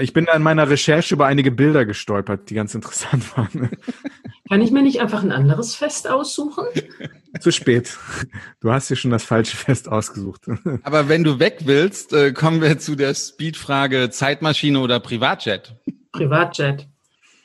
Ich 0.00 0.12
bin 0.12 0.26
da 0.26 0.32
in 0.34 0.42
meiner 0.42 0.70
Recherche 0.70 1.14
über 1.14 1.26
einige 1.26 1.50
Bilder 1.50 1.84
gestolpert, 1.84 2.48
die 2.50 2.54
ganz 2.54 2.74
interessant 2.74 3.36
waren. 3.36 3.70
Kann 4.48 4.62
ich 4.62 4.70
mir 4.70 4.82
nicht 4.82 5.00
einfach 5.00 5.22
ein 5.22 5.32
anderes 5.32 5.74
Fest 5.74 6.08
aussuchen? 6.08 6.64
Zu 7.40 7.52
spät. 7.52 7.98
Du 8.60 8.72
hast 8.72 8.88
dir 8.88 8.96
schon 8.96 9.10
das 9.10 9.24
falsche 9.24 9.56
Fest 9.56 9.88
ausgesucht. 9.88 10.48
Aber 10.82 11.08
wenn 11.08 11.22
du 11.22 11.38
weg 11.38 11.58
willst, 11.64 12.12
äh, 12.12 12.32
kommen 12.32 12.62
wir 12.62 12.78
zu 12.78 12.96
der 12.96 13.14
Speedfrage 13.14 14.08
Zeitmaschine 14.10 14.80
oder 14.80 15.00
Privatjet? 15.00 15.74
Privatjet. 16.12 16.88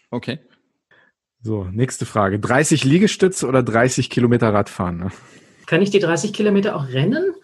Okay. 0.09 0.39
So, 1.41 1.65
nächste 1.65 2.05
Frage. 2.05 2.39
30 2.39 2.85
Liegestütze 2.85 3.47
oder 3.47 3.63
30 3.63 4.09
Kilometer 4.09 4.53
Radfahren? 4.53 4.97
Ne? 4.97 5.11
Kann 5.65 5.81
ich 5.81 5.89
die 5.89 5.99
30 5.99 6.31
Kilometer 6.31 6.75
auch 6.75 6.87
rennen? 6.87 7.35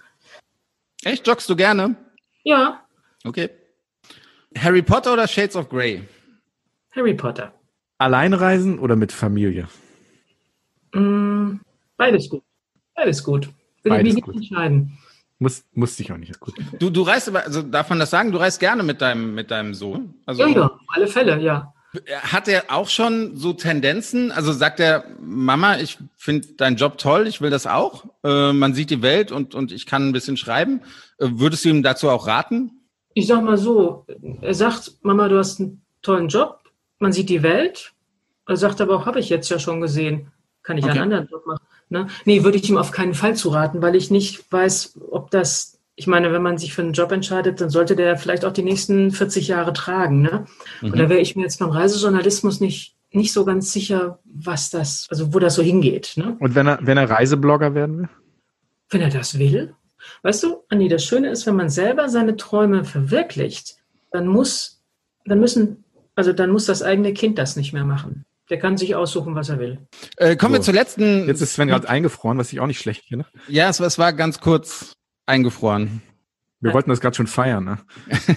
Echt? 1.04 1.28
Joggst 1.28 1.50
du 1.50 1.58
gerne? 1.58 1.96
Ja. 2.44 2.82
Okay. 3.26 3.50
Harry 4.58 4.82
Potter 4.82 5.14
oder 5.14 5.28
Shades 5.28 5.58
of 5.58 5.68
Grey? 5.68 6.04
Harry 6.92 7.14
Potter. 7.14 7.54
Alleinreisen 8.00 8.80
oder 8.80 8.96
mit 8.96 9.12
Familie? 9.12 9.68
Mm, 10.94 11.60
beides 11.98 12.30
gut. 12.30 12.44
Beides 12.96 13.24
gut. 13.24 13.50
Will 13.84 13.92
beides 13.92 14.08
ich 14.10 14.16
mich 14.16 14.24
gut. 14.24 14.36
nicht 14.36 14.52
entscheiden. 14.52 14.98
Muss, 15.38 15.64
musste 15.74 16.04
ich 16.04 16.12
auch 16.12 16.18
nicht. 16.18 16.40
Gut. 16.40 16.56
Du, 16.80 16.90
du 16.90 17.02
reist 17.02 17.30
aber, 17.30 17.44
also 17.44 17.62
darf 17.62 17.90
man 17.90 18.00
das 18.00 18.10
sagen, 18.10 18.32
du 18.32 18.38
reist 18.38 18.60
gerne 18.60 18.84
mit 18.84 19.02
deinem, 19.02 19.36
mit 19.36 19.52
deinem 19.52 19.74
Sohn? 19.74 20.16
Also, 20.26 20.42
ja, 20.44 20.50
ja, 20.50 20.66
auf 20.66 20.80
alle 20.88 21.08
Fälle, 21.08 21.40
ja. 21.40 21.74
Hat 22.22 22.48
er 22.48 22.66
auch 22.70 22.88
schon 22.88 23.36
so 23.36 23.54
Tendenzen? 23.54 24.32
Also 24.32 24.52
sagt 24.52 24.80
er, 24.80 25.06
Mama, 25.20 25.78
ich 25.78 25.98
finde 26.18 26.50
deinen 26.54 26.76
Job 26.76 26.98
toll, 26.98 27.26
ich 27.26 27.42
will 27.42 27.50
das 27.50 27.66
auch. 27.68 28.06
Äh, 28.24 28.54
man 28.54 28.74
sieht 28.76 28.92
die 28.92 29.02
Welt 29.02 29.32
und, 29.32 29.56
und 29.56 29.72
ich 29.72 29.86
kann 29.86 30.10
ein 30.10 30.12
bisschen 30.12 30.38
schreiben. 30.38 30.82
Äh, 31.18 31.30
würdest 31.32 31.66
du 31.66 31.70
ihm 31.70 31.82
dazu 31.82 32.10
auch 32.10 32.28
raten? 32.28 32.72
Ich 33.14 33.28
sag 33.28 33.44
mal 33.44 33.58
so, 33.58 34.06
er 34.42 34.54
sagt, 34.54 34.98
Mama, 35.02 35.30
du 35.30 35.38
hast 35.38 35.60
einen 35.60 35.82
tollen 36.02 36.28
Job, 36.28 36.60
man 37.00 37.12
sieht 37.12 37.30
die 37.30 37.44
Welt. 37.44 37.94
Sagt 38.48 38.82
aber 38.82 38.96
auch, 38.96 39.06
habe 39.06 39.20
ich 39.20 39.30
jetzt 39.30 39.50
ja 39.50 39.60
schon 39.60 39.80
gesehen. 39.82 40.32
Kann 40.64 40.78
ich 40.78 40.84
okay. 40.84 40.94
einen 40.94 41.02
anderen 41.04 41.28
Job 41.28 41.46
machen? 41.46 41.64
Ne? 41.90 42.08
Nee, 42.26 42.44
würde 42.44 42.58
ich 42.58 42.70
ihm 42.70 42.78
auf 42.78 42.92
keinen 42.92 43.14
Fall 43.14 43.36
zu 43.36 43.50
raten, 43.50 43.82
weil 43.82 43.96
ich 43.96 44.12
nicht 44.12 44.52
weiß, 44.52 45.00
ob 45.12 45.32
das 45.32 45.80
ich 46.00 46.08
meine, 46.08 46.32
wenn 46.32 46.42
man 46.42 46.58
sich 46.58 46.74
für 46.74 46.82
einen 46.82 46.94
Job 46.94 47.12
entscheidet, 47.12 47.60
dann 47.60 47.70
sollte 47.70 47.94
der 47.94 48.18
vielleicht 48.18 48.46
auch 48.46 48.54
die 48.54 48.64
nächsten 48.64 49.12
40 49.12 49.50
Jahre 49.50 49.74
tragen. 49.74 50.22
Ne? 50.22 50.46
Mhm. 50.80 50.94
Und 50.94 50.98
da 50.98 51.10
wäre 51.10 51.20
ich 51.20 51.36
mir 51.36 51.42
jetzt 51.42 51.60
beim 51.60 51.72
Reisejournalismus 51.72 52.62
nicht, 52.62 52.96
nicht 53.12 53.34
so 53.34 53.44
ganz 53.44 53.74
sicher, 53.74 54.20
was 54.24 54.70
das, 54.70 55.08
also 55.10 55.34
wo 55.34 55.40
das 55.40 55.56
so 55.56 55.62
hingeht. 55.62 56.14
Ne? 56.16 56.38
Und 56.40 56.56
wenn 56.56 56.68
er, 56.68 56.80
wenn 56.82 56.98
er 56.98 57.10
Reiseblogger 57.10 57.76
werden 57.76 57.98
will? 57.98 58.10
Wenn 58.90 59.02
er 59.02 59.10
das 59.10 59.38
will. 59.38 59.76
Weißt 60.22 60.42
du, 60.44 60.64
Anni, 60.70 60.88
das 60.88 61.04
Schöne 61.04 61.32
ist, 61.32 61.46
wenn 61.46 61.58
man 61.58 61.70
selber 61.70 62.08
seine 62.08 62.38
Träume 62.38 62.86
verwirklicht, 62.86 63.76
dann 64.12 64.26
muss, 64.26 64.82
dann 65.26 65.42
müssen, 65.42 65.84
also 66.20 66.34
dann 66.34 66.50
muss 66.50 66.66
das 66.66 66.84
eigene 66.84 67.14
Kind 67.14 67.38
das 67.38 67.56
nicht 67.56 67.72
mehr 67.72 67.86
machen. 67.86 68.26
Der 68.50 68.60
kann 68.60 68.76
sich 68.76 68.94
aussuchen, 68.94 69.36
was 69.36 69.48
er 69.48 69.58
will. 69.58 69.88
Äh, 70.18 70.36
kommen 70.36 70.54
so. 70.54 70.60
wir 70.60 70.64
zur 70.64 70.74
letzten. 70.74 71.28
Jetzt 71.28 71.40
ist 71.40 71.54
Sven 71.54 71.70
gerade 71.70 71.88
eingefroren, 71.88 72.38
was 72.38 72.52
ich 72.52 72.60
auch 72.60 72.68
nicht 72.68 72.82
schlecht 72.82 73.06
finde. 73.06 73.26
Ja, 73.48 73.70
es, 73.70 73.80
es 73.80 73.98
war 73.98 74.12
ganz 74.12 74.42
kurz 74.42 74.98
eingefroren. 75.26 76.02
Wir 76.60 76.74
wollten 76.74 76.90
das 76.90 77.00
gerade 77.00 77.16
schon 77.16 77.28
feiern. 77.28 77.64
Ne? 77.64 77.78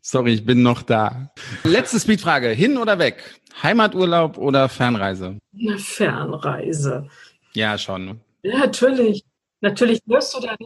Sorry, 0.00 0.34
ich 0.34 0.46
bin 0.46 0.62
noch 0.62 0.82
da. 0.82 1.32
Letzte 1.64 1.98
Speedfrage. 1.98 2.50
Hin 2.50 2.78
oder 2.78 3.00
weg? 3.00 3.40
Heimaturlaub 3.60 4.38
oder 4.38 4.68
Fernreise? 4.68 5.38
Eine 5.58 5.78
Fernreise. 5.78 7.08
Ja, 7.52 7.78
schon. 7.78 8.20
Ja, 8.44 8.58
natürlich. 8.60 9.24
Natürlich 9.60 10.00
hörst 10.08 10.36
du 10.36 10.40
da 10.40 10.56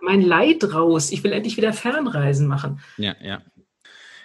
mein 0.00 0.22
Leid 0.22 0.72
raus. 0.72 1.12
Ich 1.12 1.22
will 1.22 1.32
endlich 1.32 1.58
wieder 1.58 1.74
Fernreisen 1.74 2.48
machen. 2.48 2.80
Ja, 2.96 3.14
ja. 3.20 3.42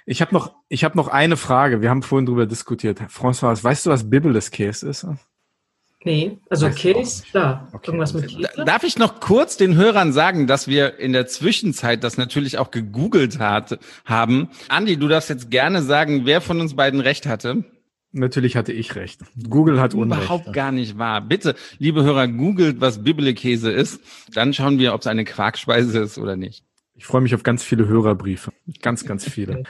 Ich 0.09 0.21
habe 0.21 0.33
noch, 0.33 0.55
ich 0.69 0.83
habe 0.83 0.97
noch 0.97 1.07
eine 1.07 1.37
Frage. 1.37 1.83
Wir 1.83 1.91
haben 1.91 2.01
vorhin 2.01 2.25
drüber 2.25 2.47
diskutiert. 2.47 2.99
François, 2.99 3.63
weißt 3.63 3.85
du, 3.85 3.91
was 3.91 4.09
Bibeless 4.09 4.49
Case 4.49 4.89
ist? 4.89 5.05
Nee, 6.03 6.39
also 6.49 6.65
weißt 6.65 6.79
Case, 6.79 7.23
klar. 7.29 7.67
Okay. 7.73 7.91
Irgendwas 7.91 8.13
mit 8.15 8.27
Käse. 8.27 8.49
Darf 8.65 8.83
ich 8.83 8.97
noch 8.97 9.19
kurz 9.19 9.55
den 9.55 9.75
Hörern 9.75 10.11
sagen, 10.11 10.47
dass 10.47 10.67
wir 10.67 10.97
in 10.97 11.13
der 11.13 11.27
Zwischenzeit 11.27 12.03
das 12.03 12.17
natürlich 12.17 12.57
auch 12.57 12.71
gegoogelt 12.71 13.37
hat, 13.37 13.77
haben. 14.03 14.49
Andi, 14.67 14.97
du 14.97 15.07
darfst 15.07 15.29
jetzt 15.29 15.51
gerne 15.51 15.83
sagen, 15.83 16.25
wer 16.25 16.41
von 16.41 16.59
uns 16.59 16.75
beiden 16.75 17.01
recht 17.01 17.27
hatte. 17.27 17.63
Natürlich 18.11 18.55
hatte 18.55 18.73
ich 18.73 18.95
recht. 18.95 19.21
Google 19.47 19.79
hat 19.79 19.93
Unrecht. 19.93 20.23
Überhaupt 20.23 20.53
gar 20.53 20.71
nicht 20.71 20.97
wahr. 20.97 21.21
Bitte, 21.21 21.53
liebe 21.77 22.01
Hörer, 22.01 22.27
googelt, 22.27 22.81
was 22.81 23.03
Bibelkäse 23.03 23.71
ist. 23.71 24.01
Dann 24.33 24.53
schauen 24.53 24.79
wir, 24.79 24.95
ob 24.95 25.01
es 25.01 25.07
eine 25.07 25.23
Quarkspeise 25.23 25.99
ist 25.99 26.17
oder 26.17 26.35
nicht. 26.35 26.65
Ich 26.99 27.05
freue 27.05 27.21
mich 27.21 27.33
auf 27.33 27.43
ganz 27.43 27.63
viele 27.63 27.87
Hörerbriefe. 27.87 28.51
Ganz, 28.81 29.05
ganz 29.05 29.27
viele. 29.27 29.63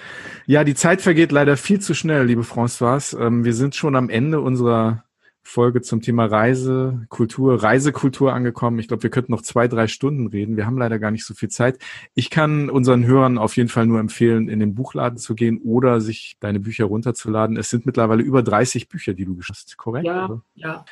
Ja, 0.48 0.64
die 0.64 0.74
Zeit 0.74 1.00
vergeht 1.00 1.32
leider 1.32 1.58
viel 1.58 1.80
zu 1.80 1.94
schnell, 1.94 2.26
liebe 2.26 2.42
François. 2.42 3.16
Ähm, 3.20 3.46
wir 3.46 3.54
sind 3.54 3.76
schon 3.76 3.96
am 3.96 4.10
Ende 4.10 4.42
unserer 4.42 5.04
Folge 5.44 5.82
zum 5.82 6.02
Thema 6.02 6.26
Reise, 6.26 7.06
Kultur, 7.10 7.62
Reisekultur 7.62 8.34
angekommen. 8.34 8.80
Ich 8.80 8.88
glaube, 8.88 9.04
wir 9.04 9.12
könnten 9.12 9.32
noch 9.32 9.44
zwei, 9.44 9.68
drei 9.68 9.88
Stunden 9.88 10.26
reden. 10.26 10.58
Wir 10.58 10.66
haben 10.66 10.80
leider 10.80 10.98
gar 10.98 11.12
nicht 11.12 11.24
so 11.24 11.36
viel 11.36 11.50
Zeit. 11.50 11.78
Ich 12.16 12.32
kann 12.32 12.68
unseren 12.72 13.06
Hörern 13.06 13.38
auf 13.38 13.56
jeden 13.58 13.70
Fall 13.70 13.86
nur 13.86 14.00
empfehlen, 14.00 14.50
in 14.50 14.60
den 14.60 14.74
Buchladen 14.74 15.20
zu 15.20 15.36
gehen 15.36 15.62
oder 15.64 16.02
sich 16.02 16.38
deine 16.40 16.60
Bücher 16.60 16.86
runterzuladen. 16.86 17.58
Es 17.58 17.70
sind 17.70 17.86
mittlerweile 17.86 18.24
über 18.24 18.42
30 18.42 18.90
Bücher, 18.90 19.14
die 19.14 19.26
du 19.26 19.36
geschrieben 19.36 19.56
hast, 19.56 19.78
korrekt? 19.78 20.08
Ja, 20.08 20.26
oder? 20.26 20.42
ja. 20.56 20.86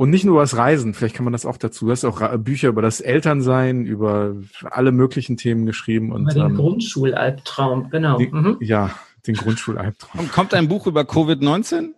Und 0.00 0.08
nicht 0.08 0.24
nur 0.24 0.36
über 0.36 0.40
das 0.40 0.56
Reisen, 0.56 0.94
vielleicht 0.94 1.14
kann 1.14 1.24
man 1.24 1.34
das 1.34 1.44
auch 1.44 1.58
dazu. 1.58 1.84
Du 1.84 1.90
hast 1.90 2.06
auch 2.06 2.22
Bücher 2.38 2.68
über 2.68 2.80
das 2.80 3.02
Elternsein, 3.02 3.84
über 3.84 4.34
alle 4.64 4.92
möglichen 4.92 5.36
Themen 5.36 5.66
geschrieben. 5.66 6.10
Und, 6.10 6.22
über 6.22 6.32
den 6.32 6.42
ähm, 6.52 6.56
Grundschulalbtraum, 6.56 7.90
genau. 7.90 8.16
Die, 8.16 8.28
mhm. 8.28 8.56
Ja, 8.60 8.92
den 9.26 9.34
Grundschulalbtraum. 9.34 10.22
Und 10.22 10.32
kommt 10.32 10.54
ein 10.54 10.68
Buch 10.68 10.86
über 10.86 11.02
Covid-19? 11.02 11.90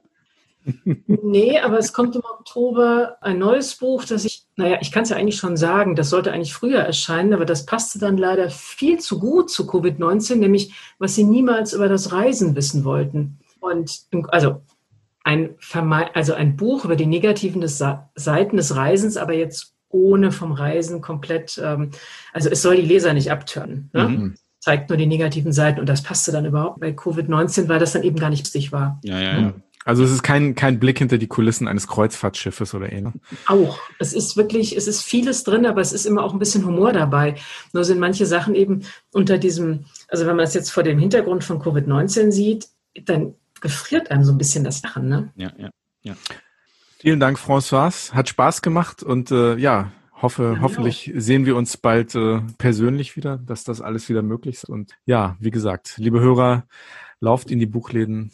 nee, 1.23 1.61
aber 1.61 1.79
es 1.79 1.93
kommt 1.93 2.17
im 2.17 2.23
Oktober 2.25 3.19
ein 3.21 3.39
neues 3.39 3.77
Buch, 3.77 4.05
das 4.05 4.25
ich, 4.25 4.47
naja, 4.57 4.79
ich 4.81 4.91
kann 4.91 5.05
es 5.05 5.11
ja 5.11 5.17
eigentlich 5.17 5.37
schon 5.37 5.57
sagen, 5.57 5.95
das 5.95 6.11
sollte 6.11 6.33
eigentlich 6.33 6.55
früher 6.55 6.81
erscheinen, 6.81 7.33
aber 7.33 7.45
das 7.45 7.67
passte 7.67 8.01
dann 8.01 8.17
leider 8.17 8.51
viel 8.51 8.99
zu 8.99 9.21
gut 9.21 9.49
zu 9.49 9.63
Covid-19, 9.63 10.39
nämlich 10.39 10.75
was 10.99 11.15
sie 11.15 11.23
niemals 11.23 11.73
über 11.73 11.89
das 11.89 12.11
Reisen 12.11 12.57
wissen 12.57 12.85
wollten. 12.85 13.39
Und 13.61 14.07
also 14.31 14.63
ein, 15.25 15.51
also 16.15 16.35
ein 16.35 16.57
Buch 16.57 16.85
über 16.85 16.97
die 16.97 17.07
negativen 17.07 17.61
des 17.61 17.83
Seiten 18.15 18.57
des 18.57 18.77
Reisens, 18.77 19.17
aber 19.17 19.35
jetzt 19.35 19.75
ohne 19.89 20.33
vom 20.33 20.53
Reisen 20.53 21.01
komplett, 21.01 21.61
ähm, 21.63 21.91
also 22.33 22.49
es 22.49 22.63
soll 22.63 22.77
die 22.77 22.83
Leser 22.83 23.13
nicht 23.13 23.31
abtören. 23.31 23.91
Ne? 23.93 24.09
Mhm. 24.09 24.35
Zeigt 24.59 24.89
nur 24.89 24.97
die 24.97 25.07
negativen 25.07 25.53
Seiten 25.53 25.81
und 25.81 25.89
das 25.89 26.03
passte 26.03 26.33
dann 26.33 26.47
überhaupt 26.47 26.81
bei 26.81 26.91
Covid-19, 26.91 27.69
weil 27.69 27.79
das 27.79 27.93
dann 27.93 28.03
eben 28.03 28.19
gar 28.19 28.31
nicht 28.31 28.45
lustig 28.45 28.73
war. 28.73 29.01
Ja, 29.03 29.21
ja, 29.21 29.39
ja. 29.39 29.55
Also 29.85 30.05
es 30.05 30.13
ist 30.13 30.23
kein, 30.23 30.55
kein 30.55 30.79
Blick 30.79 30.99
hinter 30.99 31.19
die 31.19 31.27
Kulissen 31.27 31.67
eines 31.67 31.89
Kreuzfahrtschiffes 31.89 32.73
oder 32.75 32.93
ähnlich. 32.93 33.15
Auch. 33.47 33.81
Es 33.99 34.13
ist 34.13 34.37
wirklich, 34.37 34.77
es 34.77 34.87
ist 34.87 35.03
vieles 35.03 35.43
drin, 35.43 35.67
aber 35.67 35.81
es 35.81 35.93
ist 35.93 36.07
immer 36.07 36.23
auch 36.23 36.33
ein 36.33 36.39
bisschen 36.39 36.65
Humor 36.65 36.93
dabei. 36.93 37.35
Nur 37.73 37.83
sind 37.83 37.99
manche 37.99 38.25
Sachen 38.25 38.55
eben 38.55 38.83
unter 39.13 39.39
diesem, 39.39 39.87
also 40.07 40.27
wenn 40.27 40.37
man 40.37 40.45
es 40.45 40.55
jetzt 40.55 40.71
vor 40.71 40.85
dem 40.85 40.99
Hintergrund 41.01 41.43
von 41.43 41.61
Covid-19 41.61 42.31
sieht, 42.31 42.69
dann 43.05 43.35
gefriert 43.63 44.11
einem 44.11 44.25
so 44.25 44.33
ein 44.33 44.39
bisschen 44.39 44.65
das 44.65 44.83
Lachen. 44.83 45.09
Ne? 45.09 45.33
Ja, 45.37 45.53
ja, 45.57 45.71
ja. 46.03 46.15
Vielen 46.99 47.19
Dank, 47.19 47.39
François. 47.39 48.13
Hat 48.13 48.29
Spaß 48.29 48.61
gemacht 48.63 49.03
und 49.03 49.31
äh, 49.31 49.57
ja, 49.57 49.91
hoffe, 50.21 50.55
ja, 50.57 50.61
hoffentlich 50.61 51.11
auch. 51.11 51.21
sehen 51.21 51.47
wir 51.47 51.57
uns 51.57 51.77
bald 51.77 52.15
äh, 52.15 52.41
persönlich 52.59 53.17
wieder, 53.17 53.39
dass 53.39 53.65
das 53.65 53.81
alles 53.81 54.09
wieder 54.09 54.23
möglich 54.23 54.57
ist. 54.57 54.69
Und 54.69 54.93
ja, 55.07 55.37
wie 55.41 55.51
gesagt, 55.51 55.95
liebe 55.97 56.21
Hörer, 56.21 56.65
lauft 57.21 57.51
in 57.51 57.59
die 57.59 57.67
Buchläden, 57.67 58.33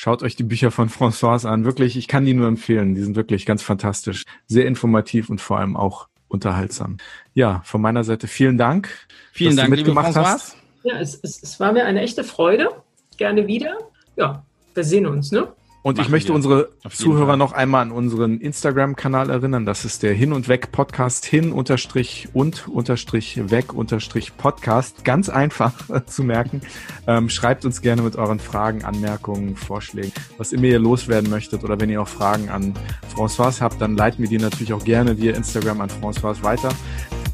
Schaut 0.00 0.22
euch 0.22 0.36
die 0.36 0.44
Bücher 0.44 0.70
von 0.70 0.90
François 0.90 1.44
an. 1.44 1.64
Wirklich, 1.64 1.96
ich 1.96 2.06
kann 2.06 2.24
die 2.24 2.32
nur 2.32 2.46
empfehlen. 2.46 2.94
Die 2.94 3.00
sind 3.00 3.16
wirklich 3.16 3.46
ganz 3.46 3.64
fantastisch, 3.64 4.26
sehr 4.46 4.64
informativ 4.64 5.28
und 5.28 5.40
vor 5.40 5.58
allem 5.58 5.76
auch 5.76 6.06
unterhaltsam. 6.28 6.98
Ja, 7.34 7.62
von 7.64 7.80
meiner 7.80 8.04
Seite 8.04 8.28
vielen 8.28 8.58
Dank. 8.58 8.90
Vielen 9.32 9.56
Dank, 9.56 9.74
liebe 9.74 9.90
François. 9.90 10.24
Hast. 10.24 10.56
Ja, 10.84 11.00
es, 11.00 11.18
es, 11.20 11.42
es 11.42 11.58
war 11.58 11.72
mir 11.72 11.84
eine 11.84 12.00
echte 12.00 12.22
Freude. 12.22 12.68
Gerne 13.16 13.48
wieder. 13.48 13.76
Ja, 14.14 14.46
wir 14.78 14.84
sehen 14.84 15.06
uns, 15.06 15.32
ne? 15.32 15.48
Und 15.82 15.96
Machen 15.96 16.06
ich 16.06 16.10
möchte 16.10 16.28
wir. 16.30 16.34
unsere 16.34 16.68
Zuhörer 16.90 17.28
Fall. 17.28 17.36
noch 17.36 17.52
einmal 17.52 17.82
an 17.82 17.92
unseren 17.92 18.40
Instagram-Kanal 18.40 19.30
erinnern. 19.30 19.64
Das 19.64 19.84
ist 19.84 20.02
der 20.02 20.12
Hin 20.12 20.32
und 20.32 20.48
Weg 20.48 20.70
Podcast. 20.70 21.24
Hin 21.24 21.52
unterstrich 21.52 22.28
und 22.32 22.68
unterstrich 22.68 23.50
weg 23.50 23.72
unterstrich 23.72 24.36
Podcast. 24.36 25.04
Ganz 25.04 25.28
einfach 25.28 25.72
zu 26.06 26.24
merken. 26.24 26.60
Ähm, 27.06 27.28
schreibt 27.28 27.64
uns 27.64 27.80
gerne 27.80 28.02
mit 28.02 28.16
euren 28.16 28.38
Fragen, 28.38 28.84
Anmerkungen, 28.84 29.56
Vorschlägen, 29.56 30.12
was 30.36 30.52
immer 30.52 30.64
ihr 30.64 30.78
loswerden 30.78 31.30
möchtet. 31.30 31.64
Oder 31.64 31.80
wenn 31.80 31.90
ihr 31.90 32.02
auch 32.02 32.08
Fragen 32.08 32.50
an 32.50 32.74
François 33.14 33.60
habt, 33.60 33.80
dann 33.80 33.96
leiten 33.96 34.22
wir 34.22 34.28
die 34.28 34.38
natürlich 34.38 34.72
auch 34.72 34.84
gerne 34.84 35.18
via 35.18 35.34
Instagram 35.34 35.80
an 35.80 35.90
François 35.90 36.42
weiter. 36.42 36.70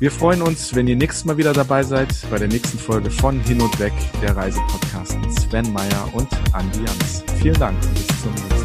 Wir 0.00 0.10
freuen 0.10 0.42
uns, 0.42 0.74
wenn 0.74 0.88
ihr 0.88 0.96
nächstes 0.96 1.24
Mal 1.24 1.36
wieder 1.36 1.52
dabei 1.52 1.82
seid 1.82 2.08
bei 2.30 2.38
der 2.38 2.48
nächsten 2.48 2.78
Folge 2.78 3.10
von 3.10 3.40
Hin 3.40 3.60
und 3.60 3.78
Weg, 3.78 3.92
der 4.20 4.36
Reisepodcast 4.36 5.18
mit 5.20 5.32
Sven 5.32 5.72
Meyer 5.72 6.08
und 6.12 6.28
Andi 6.52 6.78
Jans. 6.78 7.22
Vielen 7.40 7.58
Dank 7.58 7.76
und 7.82 7.94
bis 7.94 8.06
zum 8.22 8.32
nächsten 8.32 8.48
Mal. 8.48 8.63